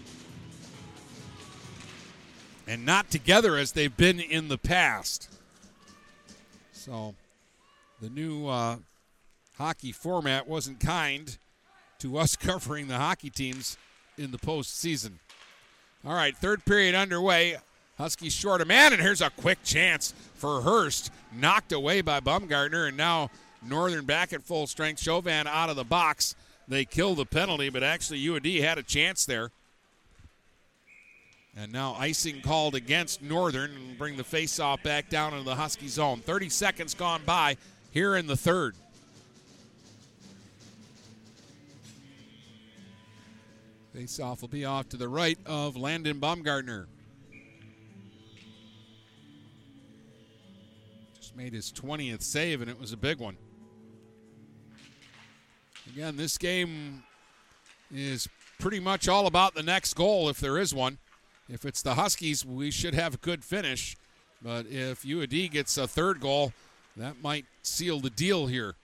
[2.66, 5.28] and not together as they've been in the past.
[6.72, 7.14] So
[8.00, 8.76] the new uh,
[9.60, 11.36] hockey format wasn't kind
[11.98, 13.76] to us covering the hockey teams
[14.16, 15.12] in the postseason.
[16.04, 17.58] All right, third period underway.
[17.98, 21.12] Huskies short a man, and here's a quick chance for Hurst.
[21.30, 23.28] Knocked away by Baumgartner, and now
[23.62, 25.02] Northern back at full strength.
[25.02, 26.34] Chauvin out of the box.
[26.66, 29.50] They kill the penalty, but actually UAD had a chance there.
[31.54, 35.88] And now icing called against Northern and bring the faceoff back down into the Husky
[35.88, 36.20] zone.
[36.20, 37.58] 30 seconds gone by
[37.90, 38.74] here in the third.
[43.94, 46.86] Faceoff will be off to the right of Landon Baumgartner.
[51.18, 53.36] Just made his 20th save, and it was a big one.
[55.88, 57.02] Again, this game
[57.92, 58.28] is
[58.60, 60.98] pretty much all about the next goal if there is one.
[61.48, 63.96] If it's the Huskies, we should have a good finish.
[64.40, 66.52] But if UAD gets a third goal,
[66.96, 68.76] that might seal the deal here.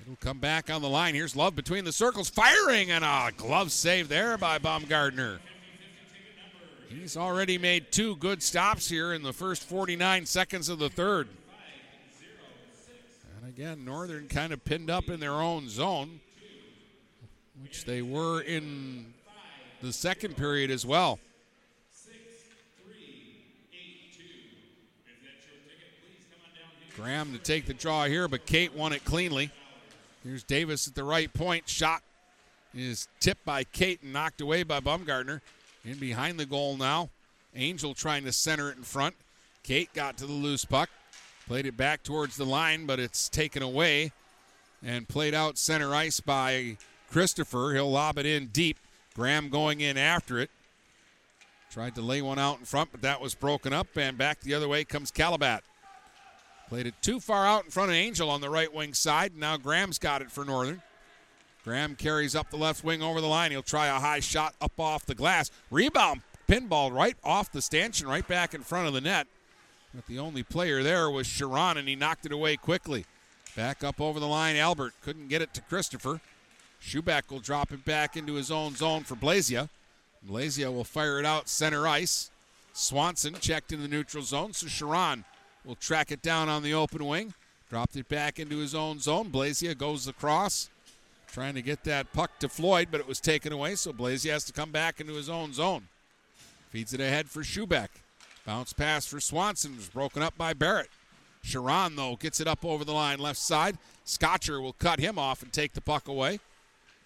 [0.00, 1.14] It'll come back on the line.
[1.14, 5.40] Here's Love between the circles, firing, and a glove save there by Baumgartner.
[6.88, 11.28] He's already made two good stops here in the first 49 seconds of the third.
[13.38, 16.20] And again, Northern kind of pinned up in their own zone,
[17.62, 19.12] which they were in
[19.82, 21.18] the second period as well.
[26.94, 29.50] Graham to take the draw here, but Kate won it cleanly.
[30.26, 31.68] Here's Davis at the right point.
[31.68, 32.02] Shot
[32.74, 35.40] is tipped by Kate and knocked away by Baumgartner.
[35.84, 37.10] In behind the goal now.
[37.54, 39.14] Angel trying to center it in front.
[39.62, 40.90] Kate got to the loose puck.
[41.46, 44.10] Played it back towards the line, but it's taken away
[44.84, 46.76] and played out center ice by
[47.08, 47.72] Christopher.
[47.74, 48.78] He'll lob it in deep.
[49.14, 50.50] Graham going in after it.
[51.70, 54.54] Tried to lay one out in front, but that was broken up, and back the
[54.54, 55.62] other way comes Calabat.
[56.68, 59.36] Played it too far out in front of Angel on the right wing side.
[59.36, 60.82] Now Graham's got it for Northern.
[61.64, 63.50] Graham carries up the left wing over the line.
[63.50, 65.50] He'll try a high shot up off the glass.
[65.70, 69.26] Rebound, pinball right off the stanchion, right back in front of the net.
[69.94, 73.06] But the only player there was Sharon, and he knocked it away quickly.
[73.56, 76.20] Back up over the line, Albert couldn't get it to Christopher.
[76.82, 79.68] Schuback will drop it back into his own zone for Blazia.
[80.28, 82.30] Blazia will fire it out center ice.
[82.72, 85.24] Swanson checked in the neutral zone, so Sharon
[85.66, 87.34] will track it down on the open wing.
[87.68, 89.30] Dropped it back into his own zone.
[89.30, 90.70] Blazia goes across,
[91.26, 94.44] trying to get that puck to Floyd, but it was taken away, so Blazia has
[94.44, 95.88] to come back into his own zone.
[96.70, 97.88] Feeds it ahead for Schubeck.
[98.46, 100.90] Bounce pass for Swanson was broken up by Barrett.
[101.42, 103.78] Sharon, though, gets it up over the line left side.
[104.04, 106.38] Scotcher will cut him off and take the puck away.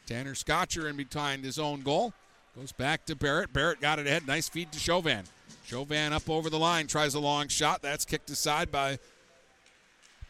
[0.07, 2.13] Tanner Scotcher in behind his own goal.
[2.57, 3.53] Goes back to Barrett.
[3.53, 4.27] Barrett got it ahead.
[4.27, 5.25] Nice feed to Chauvin.
[5.71, 7.81] Chauvin up over the line, tries a long shot.
[7.81, 8.99] That's kicked aside by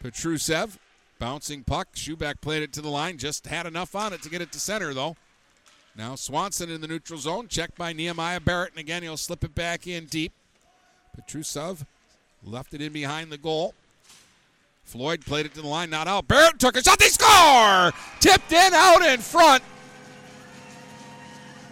[0.04, 0.76] Petrusev.
[1.18, 1.94] Bouncing puck.
[1.94, 3.16] Schuback played it to the line.
[3.16, 5.16] Just had enough on it to get it to center, though.
[5.96, 7.48] Now Swanson in the neutral zone.
[7.48, 8.72] Checked by Nehemiah Barrett.
[8.72, 10.32] And again, he'll slip it back in deep.
[11.18, 11.86] Petrusev
[12.44, 13.72] left it in behind the goal.
[14.84, 16.28] Floyd played it to the line, not out.
[16.28, 16.98] Barrett took a shot.
[16.98, 17.92] They score!
[18.20, 19.62] Tipped in out in front.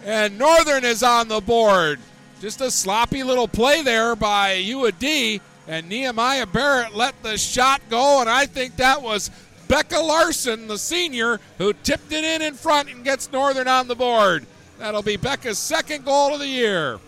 [0.05, 1.99] And Northern is on the board.
[2.39, 5.41] Just a sloppy little play there by UAD.
[5.67, 8.21] And Nehemiah Barrett let the shot go.
[8.21, 9.29] And I think that was
[9.67, 13.95] Becca Larson, the senior, who tipped it in in front and gets Northern on the
[13.95, 14.45] board.
[14.79, 16.99] That'll be Becca's second goal of the year.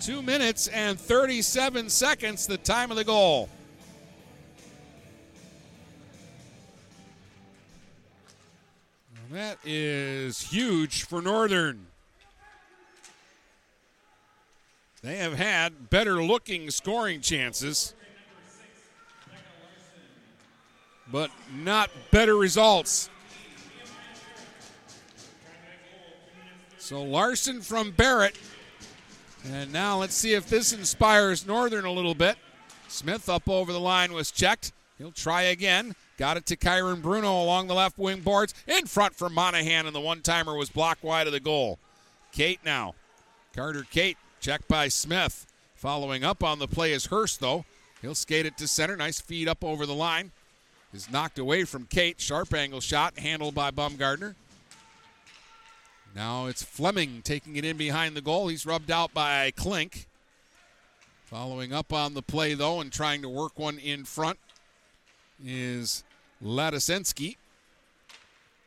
[0.00, 3.50] Two minutes and 37 seconds, the time of the goal.
[9.30, 11.86] That is huge for Northern.
[15.02, 17.92] They have had better looking scoring chances,
[21.12, 23.10] but not better results.
[26.78, 28.38] So Larson from Barrett.
[29.52, 32.38] And now let's see if this inspires Northern a little bit.
[32.88, 34.72] Smith up over the line was checked.
[34.96, 35.94] He'll try again.
[36.18, 38.52] Got it to Kyron Bruno along the left wing boards.
[38.66, 41.78] In front for Monahan, and the one timer was blocked wide of the goal.
[42.32, 42.96] Kate now.
[43.54, 45.46] Carter Kate, checked by Smith.
[45.76, 47.64] Following up on the play is Hurst, though.
[48.02, 48.96] He'll skate it to center.
[48.96, 50.32] Nice feed up over the line.
[50.92, 52.20] Is knocked away from Kate.
[52.20, 54.34] Sharp angle shot, handled by Baumgartner.
[56.16, 58.48] Now it's Fleming taking it in behind the goal.
[58.48, 60.06] He's rubbed out by Klink.
[61.26, 64.38] Following up on the play, though, and trying to work one in front
[65.44, 66.02] is
[66.42, 67.36] Ladisensky.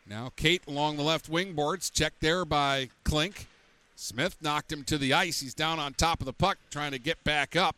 [0.08, 3.48] Now Kate along the left wing boards, checked there by Klink.
[3.96, 5.42] Smith knocked him to the ice.
[5.42, 7.76] He's down on top of the puck, trying to get back up.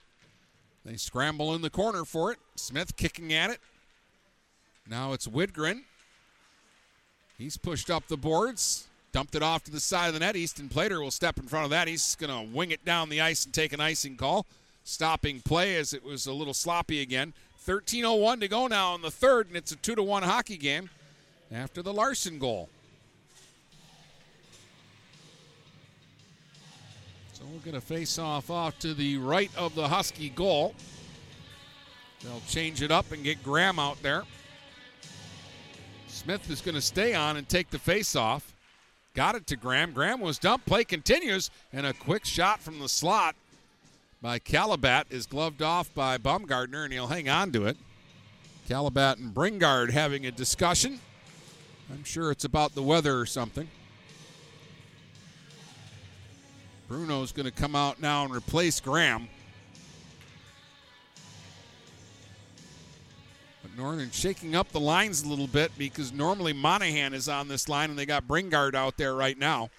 [0.86, 2.40] They scramble in the corner for it.
[2.56, 3.60] Smith kicking at it.
[4.90, 5.84] Now it's Widgren.
[7.38, 10.36] He's pushed up the boards, dumped it off to the side of the net.
[10.36, 11.88] Easton Plater will step in front of that.
[11.88, 14.46] He's going to wing it down the ice and take an icing call.
[14.84, 17.34] Stopping play as it was a little sloppy again.
[17.66, 20.90] 13.01 to go now in the third, and it's a 2 to 1 hockey game
[21.52, 22.70] after the Larson goal.
[27.34, 30.76] So we'll get a face off off to the right of the Husky goal.
[32.22, 34.24] They'll change it up and get Graham out there.
[36.08, 38.54] Smith is going to stay on and take the face off.
[39.14, 39.92] Got it to Graham.
[39.92, 40.66] Graham was dumped.
[40.66, 43.36] Play continues, and a quick shot from the slot
[44.24, 47.76] by Calabat is gloved off by Baumgartner, and he'll hang on to it.
[48.70, 51.02] Calabat and Bringard having a discussion.
[51.92, 53.68] I'm sure it's about the weather or something.
[56.88, 59.28] Bruno's going to come out now and replace Graham.
[63.62, 67.68] But Northern shaking up the lines a little bit because normally Monahan is on this
[67.68, 69.70] line and they got Bringard out there right now.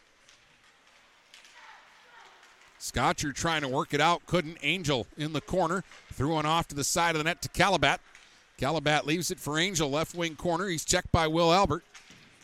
[2.85, 4.59] Scotcher trying to work it out, couldn't.
[4.63, 5.83] Angel in the corner,
[6.13, 7.99] threw one off to the side of the net to Calabat.
[8.59, 10.69] Calabat leaves it for Angel, left wing corner.
[10.69, 11.83] He's checked by Will Albert.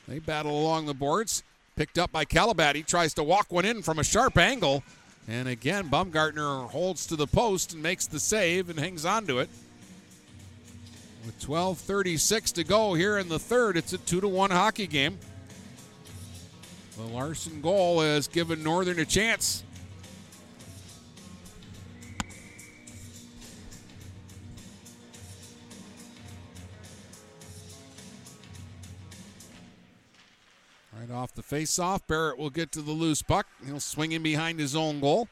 [0.08, 1.42] They battle along the boards.
[1.76, 2.74] Picked up by Calabat.
[2.74, 4.82] He tries to walk one in from a sharp angle.
[5.28, 9.40] And again, Baumgartner holds to the post and makes the save and hangs on to
[9.40, 9.50] it.
[11.26, 15.18] With 12:36 to go here in the third, it's a two to one hockey game.
[16.96, 19.64] The Larson goal has given Northern a chance.
[31.10, 33.46] Right off the face-off, Barrett will get to the loose puck.
[33.66, 35.28] He'll swing in behind his own goal.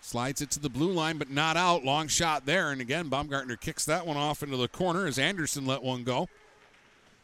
[0.00, 1.84] Slides it to the blue line, but not out.
[1.84, 2.70] Long shot there.
[2.70, 6.28] And again, Baumgartner kicks that one off into the corner as Anderson let one go.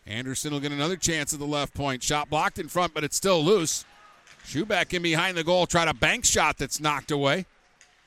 [0.06, 2.02] Anderson will get another chance at the left point.
[2.02, 3.86] Shot blocked in front, but it's still loose.
[4.44, 7.47] Schubeck in behind the goal, try a bank shot that's knocked away.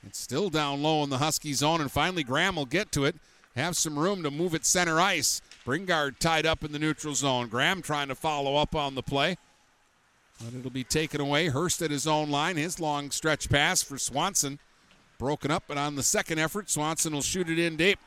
[0.05, 3.15] It's still down low in the Husky zone, and finally Graham will get to it.
[3.55, 5.41] Have some room to move it center ice.
[5.65, 7.47] Bringard tied up in the neutral zone.
[7.47, 9.37] Graham trying to follow up on the play.
[10.43, 11.47] But it'll be taken away.
[11.47, 12.57] Hurst at his own line.
[12.57, 14.59] His long stretch pass for Swanson.
[15.17, 17.99] Broken up, but on the second effort, Swanson will shoot it in deep.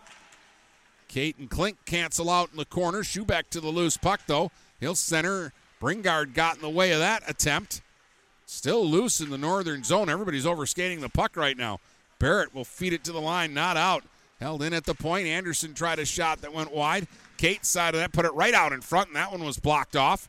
[1.06, 3.02] Kate and Klink cancel out in the corner.
[3.02, 4.50] Schubeck to the loose puck, though.
[4.80, 5.52] He'll center.
[5.78, 7.82] Bringard got in the way of that attempt.
[8.46, 10.08] Still loose in the northern zone.
[10.08, 11.78] Everybody's overskating the puck right now.
[12.18, 14.02] Barrett will feed it to the line, not out.
[14.40, 15.26] Held in at the point.
[15.26, 17.06] Anderson tried a shot that went wide.
[17.36, 19.94] Kate's side of that put it right out in front, and that one was blocked
[19.94, 20.28] off.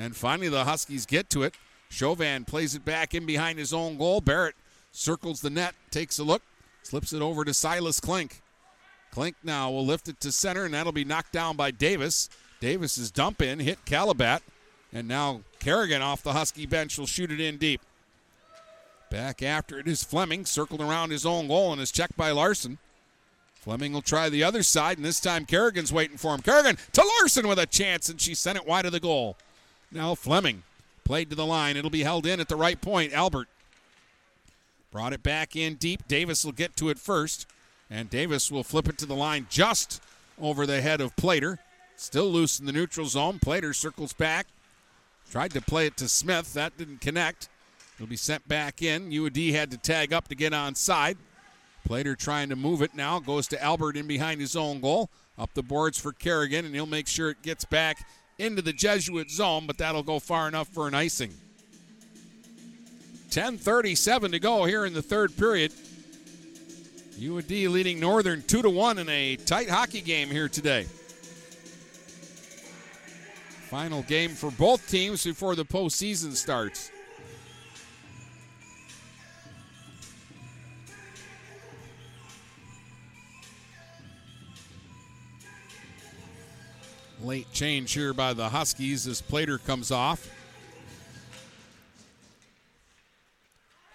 [0.00, 1.54] And finally, the Huskies get to it.
[1.90, 4.22] Chauvin plays it back in behind his own goal.
[4.22, 4.54] Barrett
[4.92, 6.40] circles the net, takes a look,
[6.82, 8.40] slips it over to Silas Klink.
[9.10, 12.30] Klink now will lift it to center, and that'll be knocked down by Davis.
[12.60, 14.40] Davis's dump in hit Calabat,
[14.90, 17.82] and now Kerrigan off the Husky bench will shoot it in deep.
[19.10, 22.78] Back after it is Fleming, circled around his own goal and is checked by Larson.
[23.56, 26.40] Fleming will try the other side, and this time Kerrigan's waiting for him.
[26.40, 29.36] Kerrigan to Larson with a chance, and she sent it wide of the goal.
[29.92, 30.62] Now Fleming
[31.04, 31.76] played to the line.
[31.76, 33.12] It'll be held in at the right point.
[33.12, 33.48] Albert
[34.92, 36.06] brought it back in deep.
[36.06, 37.46] Davis will get to it first,
[37.90, 40.00] and Davis will flip it to the line just
[40.40, 41.58] over the head of Plater.
[41.96, 43.38] Still loose in the neutral zone.
[43.40, 44.46] Plater circles back.
[45.30, 46.54] Tried to play it to Smith.
[46.54, 47.48] That didn't connect.
[47.96, 49.10] It'll be sent back in.
[49.10, 51.16] UAD had to tag up to get onside.
[51.84, 53.18] Plater trying to move it now.
[53.18, 55.10] Goes to Albert in behind his own goal.
[55.38, 58.06] Up the boards for Kerrigan, and he'll make sure it gets back
[58.40, 61.32] into the Jesuit zone, but that'll go far enough for an icing.
[63.30, 65.72] 10:37 to go here in the third period.
[67.18, 70.86] UAD leading Northern 2 to 1 in a tight hockey game here today.
[73.68, 76.90] Final game for both teams before the postseason starts.
[87.22, 90.30] Late change here by the Huskies as Plater comes off.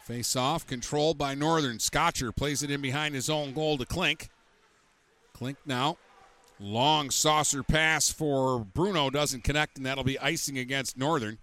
[0.04, 1.80] Face off, controlled by Northern.
[1.80, 4.30] Scotcher plays it in behind his own goal to Klink.
[5.34, 5.98] Klink now.
[6.60, 11.40] Long saucer pass for Bruno doesn't connect, and that'll be icing against Northern.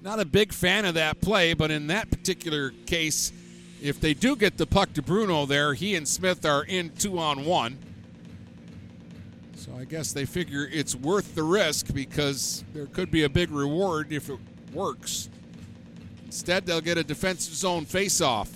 [0.00, 3.30] Not a big fan of that play, but in that particular case,
[3.82, 7.18] if they do get the puck to Bruno there, he and Smith are in two
[7.18, 7.76] on one.
[9.60, 13.50] So I guess they figure it's worth the risk because there could be a big
[13.50, 14.38] reward if it
[14.72, 15.28] works.
[16.24, 18.48] Instead, they'll get a defensive zone faceoff.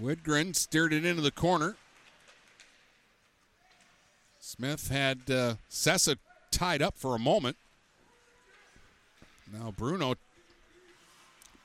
[0.00, 1.76] Widgren steered it into the corner.
[4.40, 6.16] Smith had uh, Sessa
[6.50, 7.58] tied up for a moment.
[9.52, 10.14] Now Bruno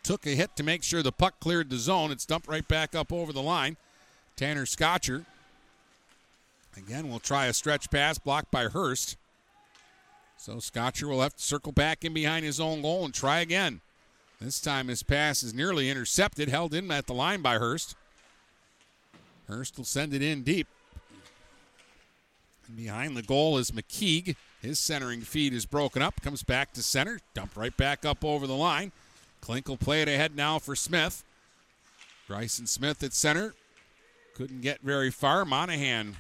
[0.04, 2.12] took a hit to make sure the puck cleared the zone.
[2.12, 3.78] It's dumped right back up over the line.
[4.36, 5.26] Tanner Scotcher.
[6.78, 9.18] Again, we'll try a stretch pass blocked by Hurst.
[10.38, 13.82] So Scotcher will have to circle back in behind his own goal and try again.
[14.40, 17.96] This time his pass is nearly intercepted, held in at the line by Hurst.
[19.48, 20.68] Hurst will send it in deep.
[22.68, 24.36] And behind the goal is McKeague.
[24.62, 28.46] His centering feed is broken up, comes back to center, dumped right back up over
[28.46, 28.92] the line.
[29.42, 31.24] Klink will play it ahead now for Smith.
[32.28, 33.56] Bryson Smith at center.
[34.36, 35.46] Couldn't get very far.
[35.46, 36.18] Monahan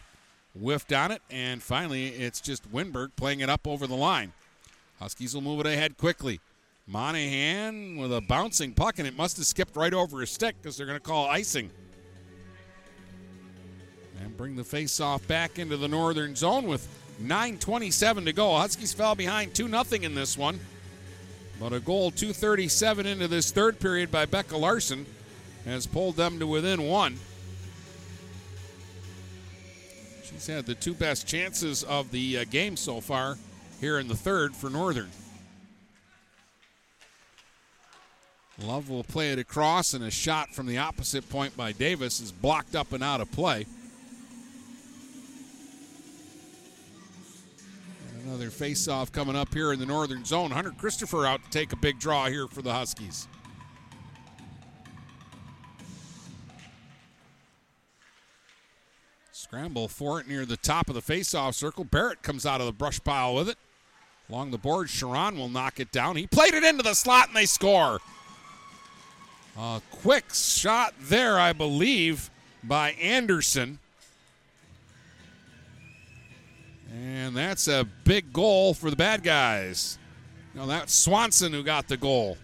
[0.60, 4.34] whiffed on it, and finally it's just Winberg playing it up over the line.
[5.00, 6.40] Huskies will move it ahead quickly.
[6.88, 10.78] Monahan with a bouncing puck, and it must have skipped right over his stick because
[10.78, 11.70] they're going to call icing.
[14.22, 16.88] And bring the face-off back into the northern zone with
[17.22, 18.56] 9.27 to go.
[18.56, 20.60] Huskies fell behind 2 0 in this one.
[21.60, 25.06] But a goal 237 into this third period by Becca Larson
[25.66, 27.18] has pulled them to within one.
[30.38, 33.38] She's had the two best chances of the uh, game so far
[33.82, 35.10] here in the third for Northern.
[38.62, 42.32] Love will play it across, and a shot from the opposite point by Davis is
[42.32, 43.66] blocked up and out of play.
[48.24, 50.52] Another face-off coming up here in the northern zone.
[50.52, 53.28] Hunter Christopher out to take a big draw here for the Huskies.
[59.38, 61.84] Scramble for it near the top of the face-off circle.
[61.84, 63.58] Barrett comes out of the brush pile with it.
[64.30, 66.16] Along the board, Sharon will knock it down.
[66.16, 68.00] He played it into the slot and they score.
[69.56, 72.32] A quick shot there, I believe,
[72.64, 73.78] by Anderson.
[76.92, 80.00] And that's a big goal for the bad guys.
[80.56, 82.40] No, that's Swanson who got the goal.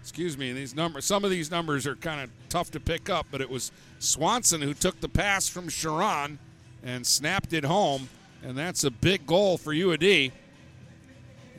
[0.00, 3.26] Excuse me, these numbers some of these numbers are kind of tough to pick up,
[3.30, 6.38] but it was Swanson who took the pass from Sharon
[6.82, 8.08] and snapped it home,
[8.42, 10.32] and that's a big goal for UAD.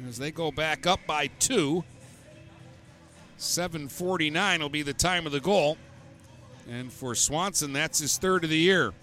[0.07, 1.83] As they go back up by two.
[3.37, 5.77] 749 will be the time of the goal.
[6.69, 8.93] And for Swanson, that's his third of the year.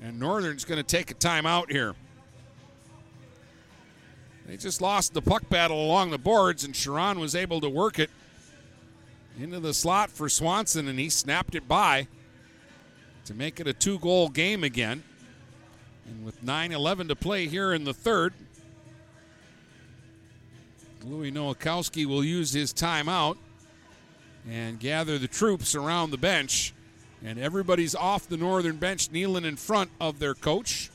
[0.00, 1.94] And Northern's going to take a timeout here.
[4.46, 7.98] They just lost the puck battle along the boards, and Sharon was able to work
[7.98, 8.10] it
[9.38, 12.08] into the slot for Swanson, and he snapped it by
[13.24, 15.02] to make it a two goal game again.
[16.06, 18.32] And with 9 11 to play here in the third,
[21.04, 23.36] Louis Nowakowski will use his timeout
[24.48, 26.72] and gather the troops around the bench.
[27.24, 30.90] And everybody's off the northern bench, kneeling in front of their coach.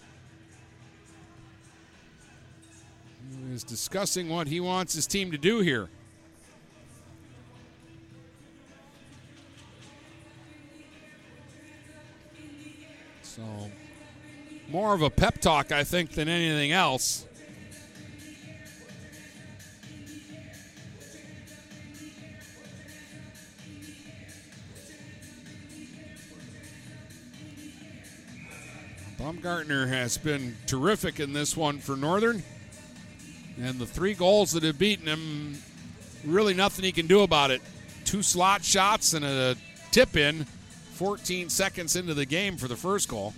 [3.51, 5.89] Is discussing what he wants his team to do here.
[13.41, 13.71] So,
[14.69, 17.25] more of a pep talk, I think, than anything else.
[29.17, 32.43] Baumgartner has been terrific in this one for Northern.
[33.59, 35.57] And the three goals that have beaten him,
[36.25, 37.61] really nothing he can do about it.
[38.05, 39.55] Two slot shots and a
[39.91, 40.47] tip in
[41.01, 43.33] 14 seconds into the game for the first goal.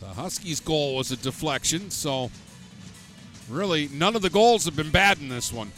[0.00, 2.30] The Huskies' goal was a deflection, so
[3.50, 5.70] really none of the goals have been bad in this one.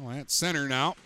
[0.00, 0.96] Well, at center now.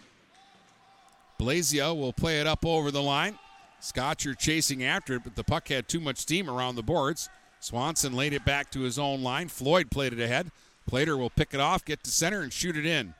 [1.39, 3.39] Blazia will play it up over the line.
[3.81, 7.29] Scotcher chasing after it, but the puck had too much steam around the boards.
[7.63, 9.47] Swanson laid it back to his own line.
[9.47, 10.51] Floyd played it ahead.
[10.85, 13.15] Plater will pick it off, get to center, and shoot it in.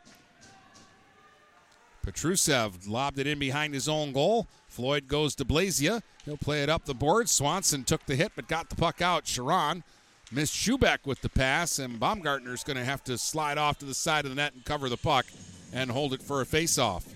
[2.05, 4.49] Petrusev lobbed it in behind his own goal.
[4.67, 6.03] Floyd goes to Blazia.
[6.25, 7.29] He'll play it up the board.
[7.29, 9.29] Swanson took the hit but got the puck out.
[9.29, 9.85] Sharon
[10.33, 13.95] missed Schubeck with the pass, and Baumgartner's going to have to slide off to the
[13.95, 15.27] side of the net and cover the puck
[15.73, 17.07] and hold it for a face-off.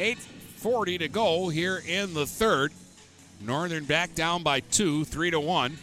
[0.00, 2.72] Eight forty to go here in the third.
[3.42, 5.76] Northern back down by two, three to one,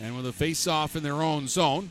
[0.00, 1.90] and with a face-off in their own zone.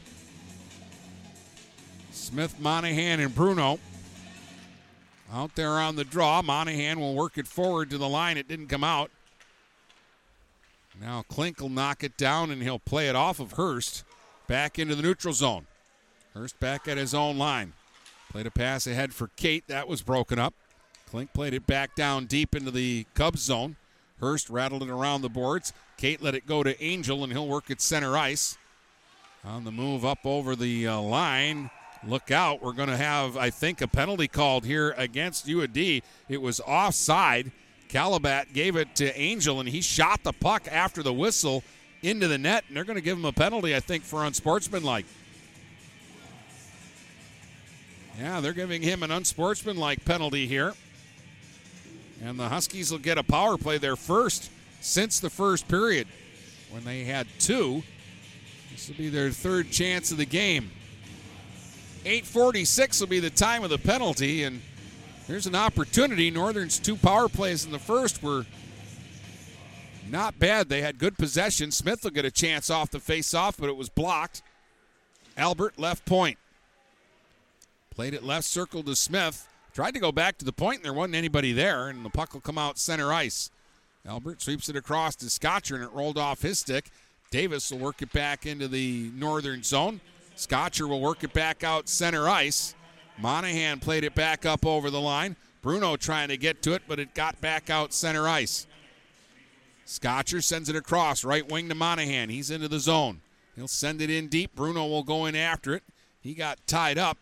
[2.12, 3.80] Smith, Monahan, and Bruno.
[5.32, 6.42] Out there on the draw.
[6.42, 8.36] Monahan will work it forward to the line.
[8.36, 9.10] It didn't come out.
[11.00, 14.04] Now Klink will knock it down and he'll play it off of Hurst
[14.46, 15.68] back into the neutral zone.
[16.34, 17.72] Hurst back at his own line.
[18.30, 19.66] Played a pass ahead for Kate.
[19.68, 20.54] That was broken up.
[21.12, 23.76] Klink played it back down deep into the Cubs zone.
[24.22, 25.74] Hurst rattled it around the boards.
[25.98, 28.58] Kate let it go to Angel, and he'll work at center ice.
[29.44, 31.70] On the move up over the uh, line.
[32.08, 32.64] Look out.
[32.64, 36.02] We're going to have, I think, a penalty called here against UAD.
[36.30, 37.52] It was offside.
[37.90, 41.62] Calabat gave it to Angel, and he shot the puck after the whistle
[42.02, 45.06] into the net, and they're going to give him a penalty, I think, for unsportsmanlike.
[48.18, 50.74] Yeah, they're giving him an unsportsmanlike penalty here.
[52.24, 56.08] And the Huskies will get a power play their first since the first period
[56.70, 57.84] when they had two.
[58.72, 60.72] This will be their third chance of the game.
[62.06, 64.62] 846 will be the time of the penalty, and
[65.28, 66.32] there's an opportunity.
[66.32, 68.46] Northern's two power plays in the first were
[70.10, 70.70] not bad.
[70.70, 71.72] They had good possession.
[71.72, 74.42] Smith will get a chance off the face-off, but it was blocked.
[75.38, 76.38] Albert left point.
[77.94, 79.48] Played it left circle to Smith.
[79.74, 82.34] Tried to go back to the point, and there wasn't anybody there, and the puck
[82.34, 83.52] will come out center ice.
[84.06, 86.90] Albert sweeps it across to Scotcher, and it rolled off his stick.
[87.30, 90.02] Davis will work it back into the northern zone.
[90.36, 92.76] Scotcher will work it back out center ice.
[93.18, 95.36] Monahan played it back up over the line.
[95.62, 98.68] Bruno trying to get to it, but it got back out center ice.
[99.86, 102.30] Scotcher sends it across, right wing to Monahan.
[102.30, 103.22] He's into the zone.
[103.56, 104.56] He'll send it in deep.
[104.56, 105.84] Bruno will go in after it.
[106.20, 107.18] He got tied up.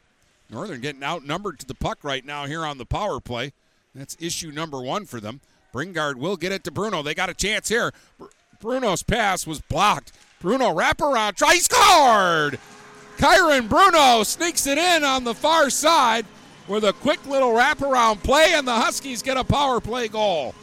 [0.49, 3.53] Northern getting outnumbered to the puck right now here on the power play.
[3.93, 5.41] That's issue number one for them.
[5.71, 7.03] Bringard will get it to Bruno.
[7.03, 7.91] They got a chance here.
[8.17, 8.26] Br-
[8.59, 10.11] Bruno's pass was blocked.
[10.41, 12.59] Bruno wraparound try scored.
[13.17, 16.26] Kyron Bruno sneaks it in on the far side
[16.67, 20.55] with a quick little wraparound play, and the Huskies get a power play goal.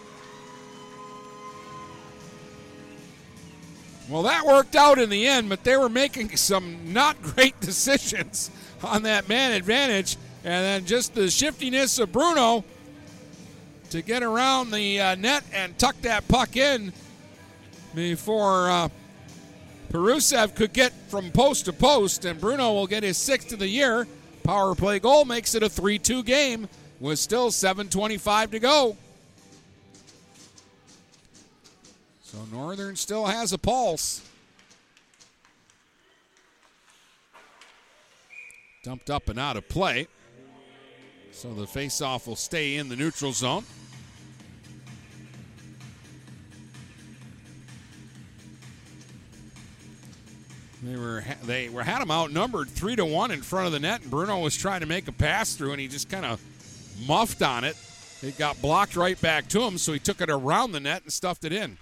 [4.08, 8.50] Well, that worked out in the end, but they were making some not great decisions
[8.82, 10.16] on that man advantage.
[10.44, 12.64] And then just the shiftiness of Bruno
[13.90, 16.92] to get around the uh, net and tuck that puck in
[17.94, 18.88] before uh,
[19.90, 22.24] Petrusev could get from post to post.
[22.24, 24.06] And Bruno will get his sixth of the year.
[24.44, 26.68] Power play goal makes it a 3 2 game
[27.00, 28.96] with still 7.25 to go.
[32.22, 34.22] So Northern still has a pulse.
[38.86, 40.06] Dumped up and out of play.
[41.32, 43.64] So the faceoff will stay in the neutral zone.
[50.84, 54.02] They were they were had him outnumbered three to one in front of the net,
[54.02, 56.40] and Bruno was trying to make a pass through, and he just kind of
[57.08, 57.76] muffed on it.
[58.22, 61.12] It got blocked right back to him, so he took it around the net and
[61.12, 61.76] stuffed it in.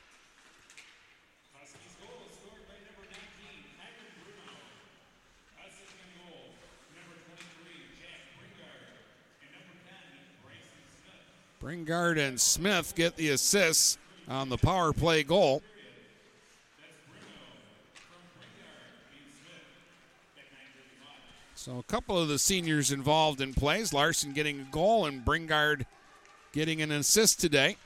[11.65, 13.97] Bringard and Smith get the assists
[14.29, 15.63] on the power play goal.
[21.55, 23.95] So a couple of the seniors involved in plays.
[23.95, 25.87] Larson getting a goal and Bringard
[26.53, 27.79] getting an assist today.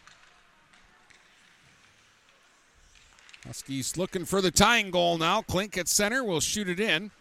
[3.46, 5.40] Huskies looking for the tying goal now.
[5.42, 7.12] Klink at center will shoot it in.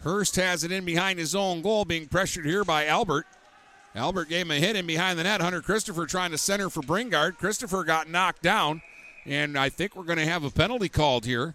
[0.00, 3.24] Hurst has it in behind his own goal, being pressured here by Albert.
[3.94, 5.40] Albert gave him a hit in behind the net.
[5.40, 7.38] Hunter Christopher trying to center for Bringard.
[7.38, 8.80] Christopher got knocked down,
[9.26, 11.54] and I think we're going to have a penalty called here.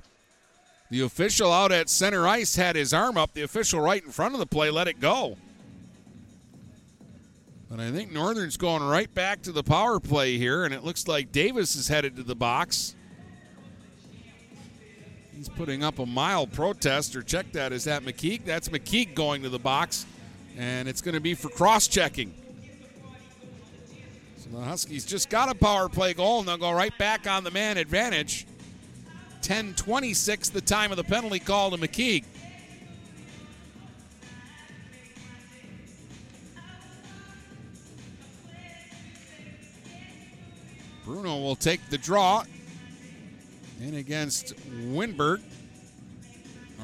[0.89, 3.34] The official out at center ice had his arm up.
[3.34, 5.38] The official right in front of the play let it go.
[7.69, 11.07] But I think Northern's going right back to the power play here, and it looks
[11.07, 12.95] like Davis is headed to the box.
[15.35, 17.73] He's putting up a mild protest, or check that.
[17.73, 18.45] Is that McKeague?
[18.45, 20.05] That's McKeague going to the box,
[20.57, 22.34] and it's going to be for cross checking.
[24.38, 27.43] So the Huskies just got a power play goal, and they'll go right back on
[27.43, 28.47] the man advantage.
[29.41, 32.25] 10-26 the time of the penalty call to McKeague.
[41.05, 42.43] Bruno will take the draw
[43.81, 44.55] in against
[44.91, 45.41] Winberg,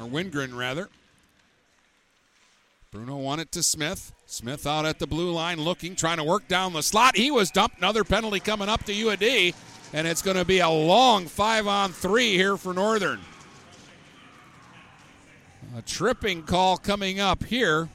[0.00, 0.88] or Wingren rather.
[2.94, 4.12] Bruno won it to Smith.
[4.24, 7.16] Smith out at the blue line looking, trying to work down the slot.
[7.16, 7.78] He was dumped.
[7.78, 9.52] Another penalty coming up to UAD
[9.92, 13.20] and it's going to be a long five on three here for Northern.
[15.76, 17.88] A tripping call coming up here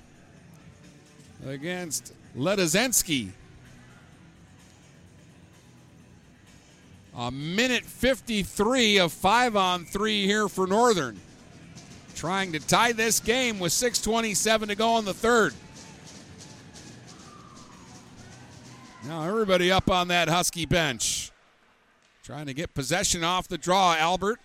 [1.48, 3.32] against Ledozensky.
[7.16, 11.22] A minute 53 of five on three here for Northern.
[12.20, 15.54] Trying to tie this game with 6.27 to go in the third.
[19.08, 21.32] Now everybody up on that Husky bench.
[22.22, 23.96] Trying to get possession off the draw.
[23.96, 24.42] Albert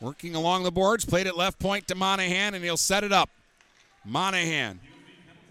[0.00, 1.04] working along the boards.
[1.04, 3.30] Played it left point to Monahan, and he'll set it up.
[4.04, 4.78] Monahan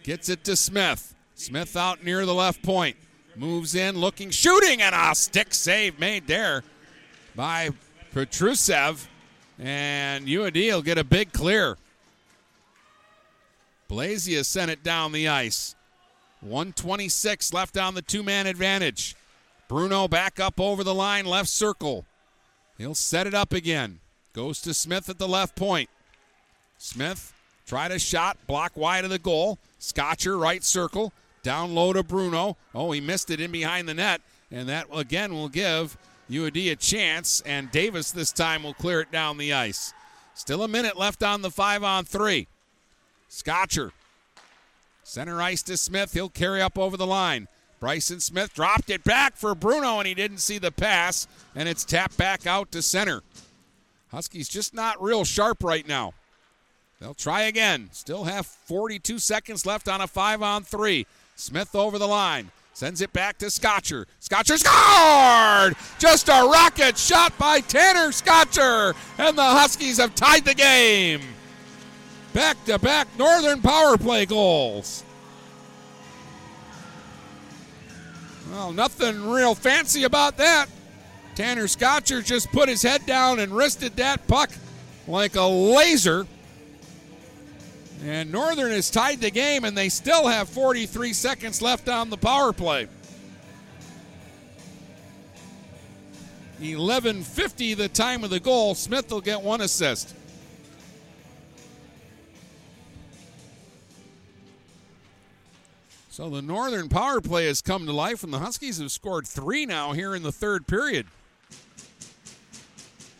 [0.03, 1.15] gets it to Smith.
[1.35, 2.95] Smith out near the left point.
[3.35, 6.63] Moves in, looking, shooting, and a stick save made there
[7.35, 7.71] by
[8.13, 9.05] Petrusev.
[9.59, 11.77] And UAD will get a big clear.
[13.89, 15.75] Blazia sent it down the ice.
[16.41, 19.15] 126 left on the two man advantage.
[19.67, 22.05] Bruno back up over the line, left circle.
[22.77, 23.99] He'll set it up again.
[24.33, 25.89] Goes to Smith at the left point.
[26.77, 27.33] Smith
[27.65, 29.57] tried a shot, block wide of the goal.
[29.79, 31.11] Scotcher, right circle.
[31.41, 32.55] Down low to Bruno.
[32.75, 34.21] Oh, he missed it in behind the net.
[34.51, 35.97] And that, again, will give
[36.29, 37.41] UAD a chance.
[37.41, 39.93] And Davis this time will clear it down the ice.
[40.33, 42.47] Still a minute left on the five on three.
[43.27, 43.91] Scotcher.
[45.03, 46.13] Center ice to Smith.
[46.13, 47.47] He'll carry up over the line.
[47.79, 51.27] Bryson Smith dropped it back for Bruno, and he didn't see the pass.
[51.55, 53.21] And it's tapped back out to center.
[54.09, 56.13] Huskies just not real sharp right now.
[56.99, 57.89] They'll try again.
[57.91, 61.05] Still have 42 seconds left on a five on three.
[61.35, 62.51] Smith over the line.
[62.77, 64.05] Sends it back to Scotcher.
[64.19, 65.75] Scotcher scored!
[65.97, 68.93] Just a rocket shot by Tanner Scotcher.
[69.17, 71.21] And the Huskies have tied the game.
[72.33, 75.03] Back to back Northern power play goals.
[78.51, 80.67] Well, nothing real fancy about that.
[81.33, 84.51] Tanner Scotcher just put his head down and wristed that puck
[85.07, 86.27] like a laser.
[88.03, 92.17] And Northern has tied the game, and they still have 43 seconds left on the
[92.17, 92.87] power play.
[96.61, 98.75] 11:50 the time of the goal.
[98.75, 100.13] Smith will get one assist.
[106.09, 109.67] So the Northern power play has come to life, and the Huskies have scored three
[109.67, 111.05] now here in the third period.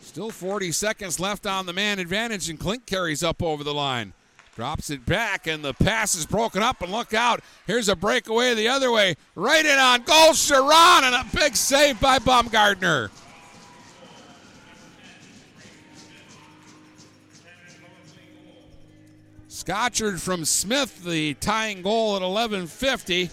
[0.02, 4.14] Still 40 seconds left on the man advantage, and Klink carries up over the line.
[4.58, 6.82] Drops it back, and the pass is broken up.
[6.82, 7.42] And look out.
[7.68, 9.14] Here's a breakaway the other way.
[9.36, 13.12] Right in on goal, Sharon, and a big save by Baumgartner.
[19.46, 23.30] Scotcher from Smith, the tying goal at 11:50,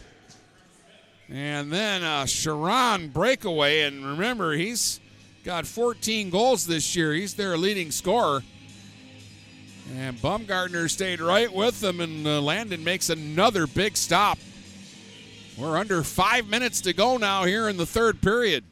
[1.28, 3.82] and then a Sharon breakaway.
[3.82, 5.00] And remember, he's
[5.44, 7.14] got 14 goals this year.
[7.14, 8.44] He's their leading scorer.
[9.94, 14.40] And Baumgartner stayed right with them, and uh, Landon makes another big stop.
[15.58, 18.64] We're under five minutes to go now here in the third period.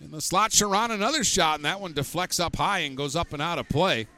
[0.00, 3.32] In the slot, Sharon another shot, and that one deflects up high and goes up
[3.32, 4.08] and out of play.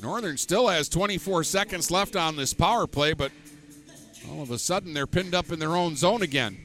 [0.00, 3.30] Northern still has 24 seconds left on this power play, but
[4.30, 6.56] all of a sudden they're pinned up in their own zone again.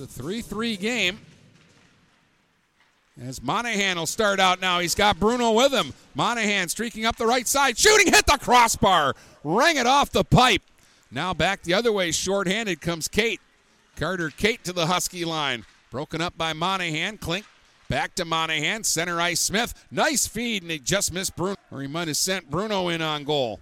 [0.00, 1.20] It's a 3 3 game.
[3.22, 4.80] As Monahan will start out now.
[4.80, 5.94] He's got Bruno with him.
[6.16, 9.14] Monahan streaking up the right side, shooting, hit the crossbar,
[9.44, 10.62] rang it off the pipe.
[11.12, 13.40] Now back the other way, shorthanded comes Kate.
[13.94, 15.64] Carter Kate to the Husky line.
[15.92, 17.16] Broken up by Monahan.
[17.18, 17.46] Klink
[17.88, 18.82] back to Monahan.
[18.82, 19.86] Center ice Smith.
[19.92, 21.54] Nice feed, and he just missed Bruno.
[21.70, 23.60] Or he might have sent Bruno in on goal.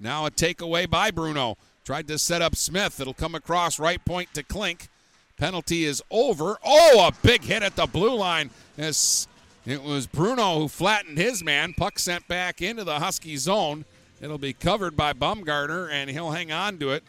[0.00, 1.58] Now a takeaway by Bruno.
[1.84, 2.98] Tried to set up Smith.
[3.00, 4.88] It'll come across right point to Klink.
[5.36, 6.58] Penalty is over.
[6.64, 8.50] Oh, a big hit at the blue line.
[8.78, 9.26] As
[9.66, 11.74] it was Bruno who flattened his man.
[11.74, 13.84] Puck sent back into the Husky zone.
[14.20, 17.02] It'll be covered by Baumgartner, and he'll hang on to it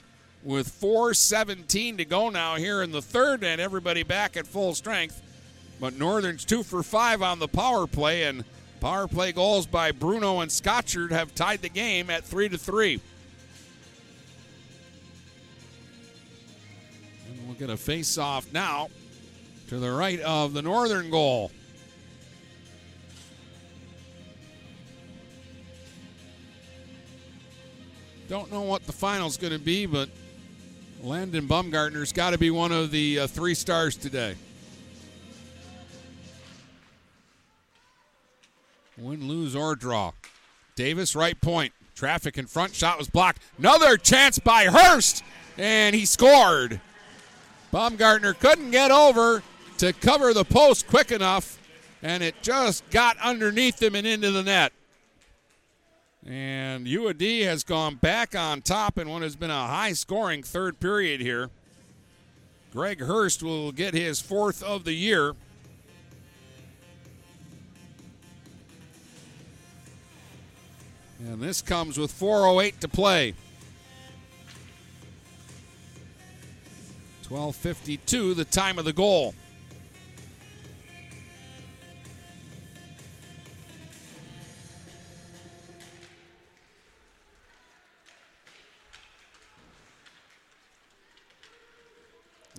[0.43, 5.21] with 4.17 to go now here in the third, and everybody back at full strength.
[5.79, 8.43] But Northern's two for five on the power play, and
[8.79, 13.01] power play goals by Bruno and Scotcher have tied the game at three to three.
[17.57, 18.89] We'll get a face off now
[19.69, 21.51] to the right of the Northern goal.
[28.27, 30.09] Don't know what the final's going to be, but
[31.01, 34.35] Landon Baumgartner's got to be one of the uh, three stars today.
[38.97, 40.11] Win, lose, or draw.
[40.75, 41.71] Davis, right point.
[41.93, 42.75] Traffic in front.
[42.75, 43.41] Shot was blocked.
[43.57, 45.23] Another chance by Hurst,
[45.57, 46.81] and he scored.
[47.75, 49.43] Baumgartner couldn't get over,
[49.79, 51.59] to cover the post quick enough,
[52.01, 54.71] and it just got underneath him and into the net.
[56.25, 60.79] And UAD has gone back on top in what has been a high scoring third
[60.79, 61.49] period here.
[62.71, 65.33] Greg Hurst will get his fourth of the year.
[71.19, 73.33] And this comes with 4.08 to play.
[77.27, 79.33] 12.52, the time of the goal.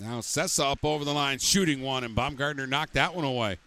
[0.00, 3.58] Now Sessa up over the line, shooting one, and Baumgartner knocked that one away.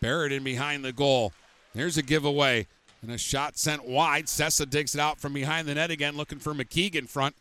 [0.00, 1.32] Barrett in behind the goal.
[1.74, 2.66] There's a giveaway.
[3.02, 4.26] And a shot sent wide.
[4.26, 7.34] Sessa digs it out from behind the net again, looking for McKeague in front.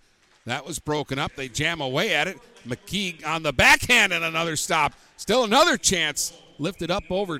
[0.45, 1.35] That was broken up.
[1.35, 2.39] They jam away at it.
[2.67, 4.93] McKeague on the backhand and another stop.
[5.17, 6.33] Still another chance.
[6.57, 7.39] Lifted up over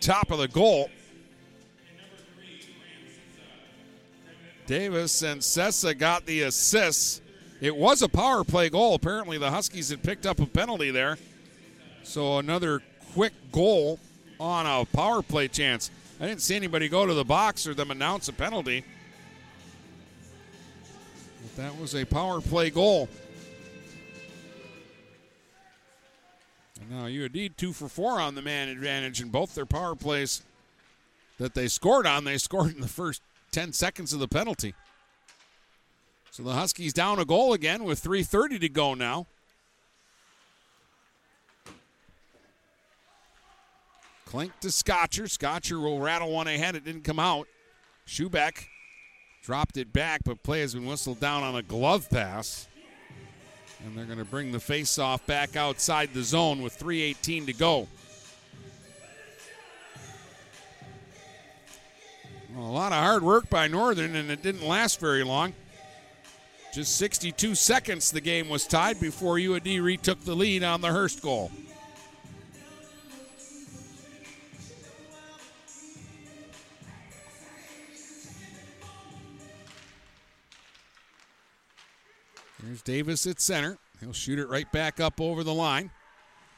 [0.00, 0.90] top of the goal.
[4.66, 7.20] Davis and Sessa got the assists.
[7.60, 8.94] It was a power play goal.
[8.94, 11.18] Apparently, the Huskies had picked up a penalty there.
[12.02, 12.80] So, another
[13.14, 14.00] quick goal
[14.40, 15.90] on a power play chance.
[16.20, 18.84] I didn't see anybody go to the box or them announce a penalty.
[21.56, 23.08] That was a power play goal.
[26.80, 30.42] And now UAD two for four on the man advantage in both their power plays
[31.38, 32.24] that they scored on.
[32.24, 33.22] They scored in the first
[33.52, 34.74] 10 seconds of the penalty.
[36.30, 39.26] So the Huskies down a goal again with 3.30 to go now.
[44.24, 45.28] Klink to Scotcher.
[45.28, 46.74] Scotcher will rattle one ahead.
[46.74, 47.46] It didn't come out.
[48.08, 48.68] Schubeck
[49.42, 52.68] dropped it back, but play has been whistled down on a glove pass.
[53.84, 57.88] And they're going to bring the face-off back outside the zone with 3.18 to go.
[62.54, 65.54] Well, a lot of hard work by Northern, and it didn't last very long.
[66.72, 71.20] Just 62 seconds the game was tied before UAD retook the lead on the Hurst
[71.20, 71.50] goal.
[82.64, 83.78] Here's Davis at center.
[84.00, 85.90] He'll shoot it right back up over the line.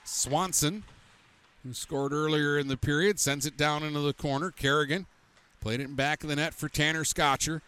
[0.04, 0.82] Swanson,
[1.62, 4.50] who scored earlier in the period, sends it down into the corner.
[4.50, 5.06] Kerrigan
[5.60, 7.62] played it in back of the net for Tanner Scotcher.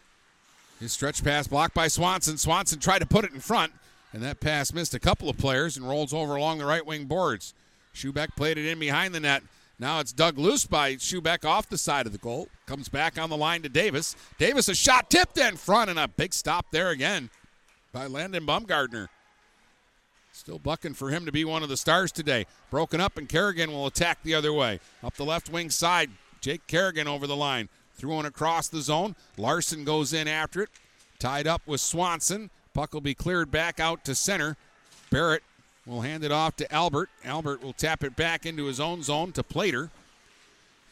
[0.81, 2.37] His stretch pass blocked by Swanson.
[2.37, 3.73] Swanson tried to put it in front,
[4.13, 7.07] and that pass missed a couple of players and rolls over along the right wing
[7.07, 7.55] boards.
[7.95, 9.43] Schubeck played it in behind the net.
[9.79, 12.49] Now it's dug loose by Schubeck off the side of the goal.
[12.67, 14.15] Comes back on the line to Davis.
[14.39, 17.31] Davis a shot tipped in front and a big stop there again
[17.97, 19.09] by Landon Baumgartner.
[20.31, 22.45] Still bucking for him to be one of the stars today.
[22.71, 24.81] Broken up, and Kerrigan will attack the other way.
[25.03, 26.11] Up the left wing side,
[26.43, 27.71] Jake Kerrigan over the line.
[27.95, 29.17] Threw one across the zone.
[29.39, 30.69] Larson goes in after it.
[31.19, 32.51] Tied up with Swanson.
[32.75, 34.59] Puck will be cleared back out to center.
[35.09, 35.43] Barrett
[35.87, 37.09] will hand it off to Albert.
[37.25, 39.89] Albert will tap it back into his own zone to Plater.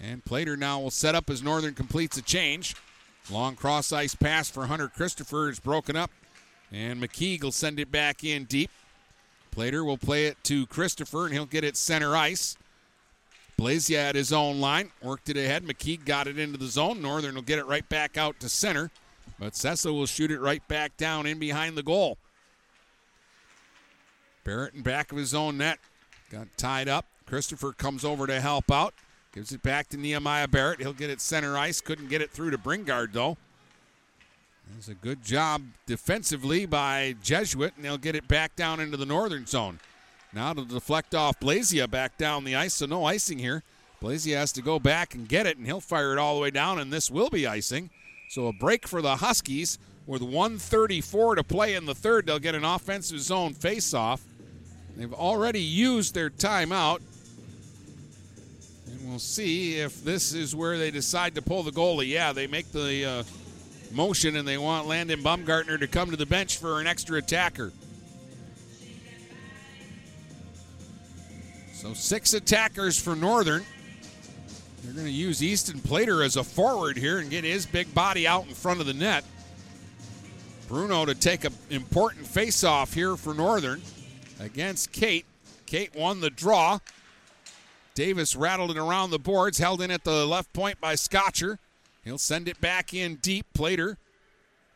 [0.01, 2.75] And Plater now will set up as Northern completes a change.
[3.31, 6.11] Long cross ice pass for Hunter Christopher is broken up.
[6.73, 8.71] And McKeague will send it back in deep.
[9.51, 12.57] Plater will play it to Christopher, and he'll get it center ice.
[13.57, 15.65] Blazia at his own line, worked it ahead.
[15.65, 17.01] McKeague got it into the zone.
[17.01, 18.91] Northern will get it right back out to center,
[19.39, 22.19] but Sessa will shoot it right back down in behind the goal.
[24.43, 25.79] Barrett in back of his own net
[26.31, 27.07] got tied up.
[27.27, 28.93] Christopher comes over to help out.
[29.33, 30.81] Gives it back to Nehemiah Barrett.
[30.81, 31.81] He'll get it center ice.
[31.81, 33.37] Couldn't get it through to Bringard, though.
[34.73, 39.07] That's a good job defensively by Jesuit, and they'll get it back down into the
[39.07, 39.81] northern zone.
[40.33, 43.63] Now to deflect off Blazia back down the ice, so no icing here.
[44.03, 46.51] Blazia has to go back and get it, and he'll fire it all the way
[46.51, 47.91] down, and this will be icing.
[48.29, 52.27] So a break for the Huskies with 134 to play in the third.
[52.27, 54.21] They'll get an offensive zone faceoff.
[54.97, 57.01] They've already used their timeout.
[58.91, 62.09] And we'll see if this is where they decide to pull the goalie.
[62.09, 63.23] Yeah, they make the uh,
[63.95, 67.73] motion and they want Landon Baumgartner to come to the bench for an extra attacker.
[71.73, 73.65] So six attackers for Northern.
[74.83, 78.27] They're going to use Easton Plater as a forward here and get his big body
[78.27, 79.25] out in front of the net.
[80.69, 83.83] Bruno to take an important face-off here for Northern
[84.41, 85.27] against Kate.
[85.67, 86.79] Kate won the draw.
[87.95, 91.59] Davis rattled it around the boards, held in at the left point by Scotcher.
[92.05, 93.47] He'll send it back in deep.
[93.55, 93.99] Plater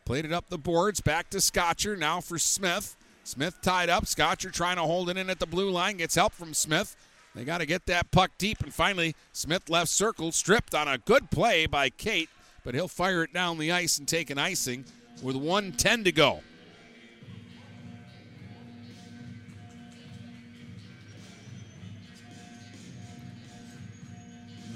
[0.04, 1.94] played it up the boards, back to Scotcher.
[1.96, 2.96] Now for Smith.
[3.22, 4.06] Smith tied up.
[4.06, 5.98] Scotcher trying to hold it in at the blue line.
[5.98, 6.96] Gets help from Smith.
[7.34, 10.98] They got to get that puck deep, and finally, Smith left circle, stripped on a
[10.98, 12.30] good play by Kate,
[12.64, 14.84] but he'll fire it down the ice and take an icing
[15.22, 16.40] with 110 to go.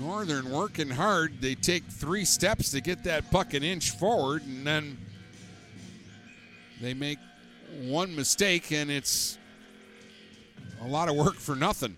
[0.03, 1.41] Northern working hard.
[1.41, 4.99] They take three steps to get that puck an inch forward, and then
[6.81, 7.19] they make
[7.83, 9.39] one mistake, and it's
[10.83, 11.97] a lot of work for nothing.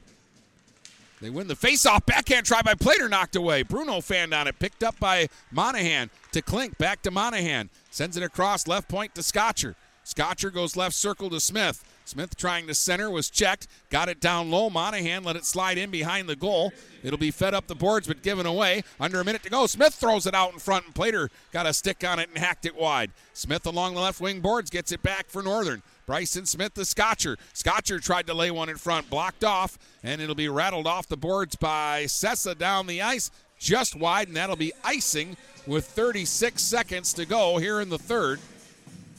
[1.23, 2.05] They win the faceoff.
[2.05, 3.63] Backhand try by Plater knocked away.
[3.63, 4.59] Bruno fanned on it.
[4.59, 6.77] Picked up by Monahan to Klink.
[6.77, 7.71] Back to Monahan.
[7.91, 9.77] Sends it across left point to Scotcher.
[10.03, 11.83] Scotcher goes left circle to Smith.
[12.05, 13.67] Smith trying to center was checked.
[13.91, 14.69] Got it down low.
[14.69, 16.73] Monahan let it slide in behind the goal.
[17.03, 18.85] It'll be fed up the boards but given away.
[19.01, 19.67] Under a minute to go.
[19.67, 22.67] Smith throws it out in front and Plater got a stick on it and hacked
[22.67, 23.11] it wide.
[23.33, 25.83] Smith along the left wing boards gets it back for Northern.
[26.07, 27.39] Bryson Smith the Scotcher.
[27.55, 31.17] Scotcher tried to lay one in front, blocked off, and it'll be rattled off the
[31.17, 35.37] boards by Sessa down the ice, just wide, and that'll be icing
[35.67, 38.39] with 36 seconds to go here in the third.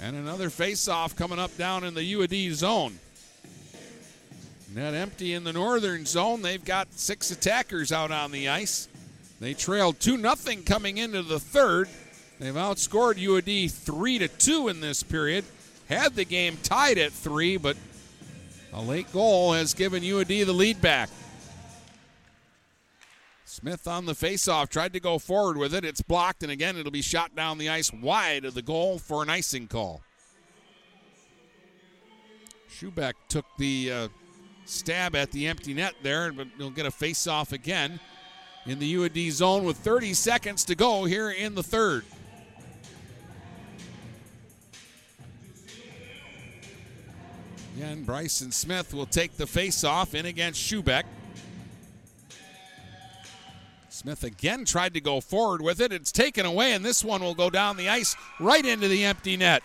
[0.02, 3.00] And another face-off coming up down in the U of D zone.
[4.74, 6.42] Net empty in the northern zone.
[6.42, 8.90] They've got six attackers out on the ice.
[9.40, 10.36] They trailed 2 0
[10.66, 11.88] coming into the third.
[12.40, 15.46] They've outscored U of D 3 to 2 in this period.
[15.88, 17.78] Had the game tied at 3, but
[18.74, 21.10] a late goal has given U of D the lead back.
[23.56, 25.86] Smith on the faceoff tried to go forward with it.
[25.86, 29.24] It's blocked, and again, it'll be shot down the ice wide of the goal for
[29.24, 30.02] an icing call.
[32.70, 34.08] Schubeck took the uh,
[34.66, 38.02] stab at the empty net there, but he'll get a faceoff again
[38.66, 42.04] in the U of D zone with 30 seconds to go here in the third.
[47.78, 51.04] Again, Bryson Smith will take the faceoff in against Schubeck.
[54.06, 55.92] Smith again tried to go forward with it.
[55.92, 59.36] It's taken away, and this one will go down the ice right into the empty
[59.36, 59.64] net.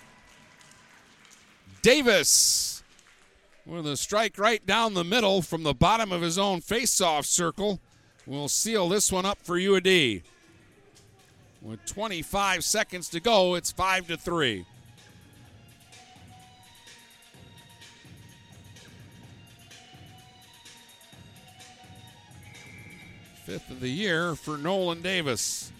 [1.82, 2.82] Davis
[3.66, 7.80] with a strike right down the middle from the bottom of his own faceoff circle
[8.26, 10.22] will seal this one up for U of D.
[11.60, 14.64] With 25 seconds to go, it's 5 to 3.
[23.51, 25.72] Fifth of the year for Nolan Davis.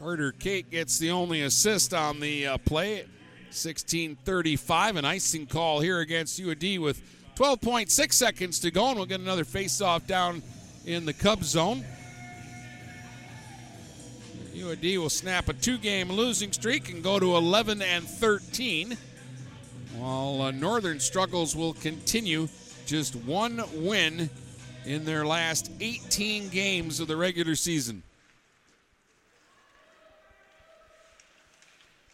[0.00, 3.06] Carter Kate gets the only assist on the uh, play.
[3.52, 8.98] 16:35, an icing call here against U of D with 12.6 seconds to go, and
[8.98, 10.42] we'll get another face-off down
[10.84, 11.82] in the Cubs zone.
[14.52, 18.94] U of D will snap a two-game losing streak and go to 11 and 13,
[19.96, 22.46] while uh, Northern struggles will continue.
[22.84, 24.28] Just one win
[24.84, 28.02] in their last 18 games of the regular season.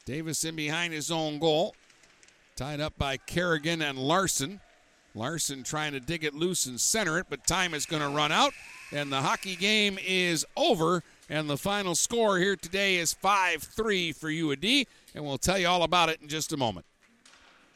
[0.04, 1.74] Davis in behind his own goal.
[2.54, 4.60] Tied up by Kerrigan and Larson.
[5.16, 8.30] Larson trying to dig it loose and center it, but time is going to run
[8.30, 8.52] out.
[8.92, 11.02] And the hockey game is over.
[11.28, 14.86] And the final score here today is 5 3 for U of D.
[15.14, 16.86] And we'll tell you all about it in just a moment.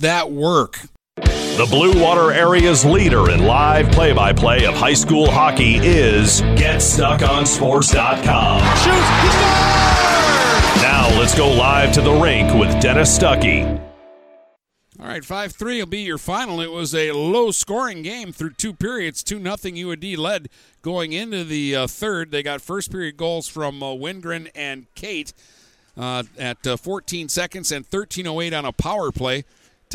[0.00, 0.80] that work.
[1.16, 6.42] The Blue Water area's leader in live play by play of high school hockey is
[6.42, 8.60] GetStuckOnSports.com.
[10.82, 13.64] Now let's go live to the rink with Dennis Stuckey.
[14.98, 16.60] All All right, 5 3 will be your final.
[16.60, 19.22] It was a low scoring game through two periods.
[19.22, 20.50] 2 0 U of D led
[20.82, 22.32] going into the uh, third.
[22.32, 25.32] They got first period goals from uh, Widgren and Kate
[25.96, 29.44] uh, at uh, 14 seconds and 13.08 on a power play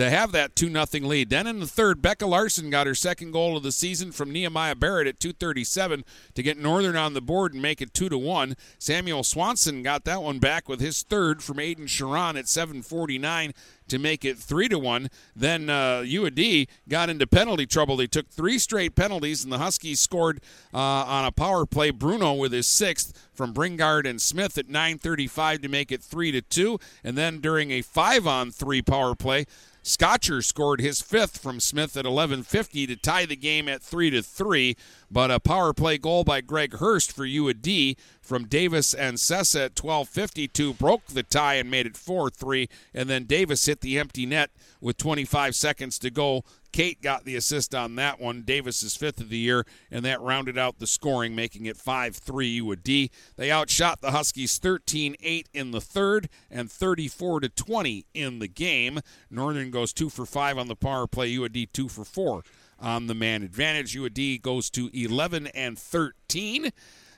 [0.02, 1.30] to have that 2 0 lead.
[1.30, 4.76] Then in the third, Becca Larson got her second goal of the season from Nehemiah
[4.76, 6.04] Barrett at 237
[6.34, 8.56] to get Northern on the board and make it 2 to 1.
[8.80, 13.54] Samuel Swanson got that one back with his third from Aiden Sharon at 749
[13.92, 15.10] to make it three to one.
[15.36, 17.98] Then uh, U of D got into penalty trouble.
[17.98, 20.40] They took three straight penalties, and the Huskies scored
[20.74, 21.92] uh, on a power play.
[21.92, 26.42] Bruno with his sixth from Bringard and Smith at 9:35 to make it three to
[26.42, 26.80] two.
[27.04, 29.46] And then during a five-on-three power play,
[29.84, 34.22] Scotcher scored his fifth from Smith at 11:50 to tie the game at 3 to
[34.22, 34.76] 3,
[35.12, 39.18] but a power play goal by Greg Hurst for U of D from Davis and
[39.18, 44.00] Sessa at 12:52 broke the tie and made it 4-3, and then Davis hit the
[44.00, 48.44] empty net with 25 seconds to go Kate got the assist on that one.
[48.44, 52.48] Davis's fifth of the year, and that rounded out the scoring, making it 5 3
[52.48, 53.12] U of D.
[53.36, 59.02] They outshot the Huskies 13 8 in the third and 34 20 in the game.
[59.30, 62.44] Northern goes 2 for 5 on the power play, U of D 2 for 4
[62.82, 63.96] on the man advantage.
[63.96, 66.72] U of D goes to 11 and 13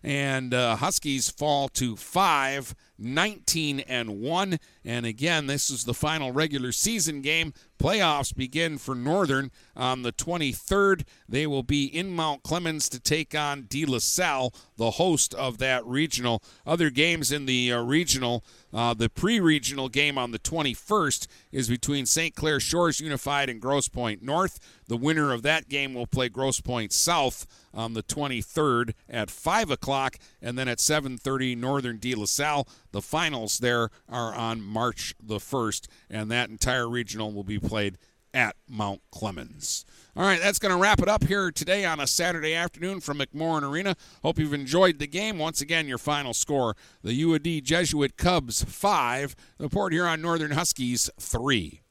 [0.04, 4.60] and uh, Huskies fall to 5, 19 and 1.
[4.86, 7.54] And again, this is the final regular season game.
[7.80, 11.04] Playoffs begin for Northern on the 23rd.
[11.28, 15.58] They will be in Mount Clemens to take on De La Salle, the host of
[15.58, 16.42] that regional.
[16.66, 18.44] Other games in the uh, regional,
[18.74, 22.36] uh, the pre regional game on the 21st is between St.
[22.36, 24.60] Clair Shores Unified and Grosse Pointe North.
[24.88, 29.72] The winner of that game will play Grosse Pointe South on the 23rd at 5
[29.72, 32.68] o'clock, and then at 7:30 Northern De La Salle.
[32.92, 37.98] The finals there are on March the 1st, and that entire regional will be played
[38.34, 39.86] at Mount Clemens.
[40.16, 43.20] All right, that's going to wrap it up here today on a Saturday afternoon from
[43.20, 43.96] McMorran Arena.
[44.24, 45.38] Hope you've enjoyed the game.
[45.38, 50.22] Once again, your final score the U of D Jesuit Cubs 5, the Port Huron
[50.22, 51.82] Northern Huskies 3.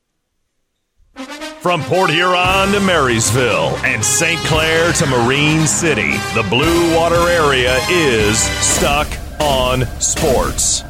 [1.60, 4.40] From Port Huron to Marysville and St.
[4.46, 9.08] Clair to Marine City, the Blue Water area is stuck
[9.40, 10.84] on sports.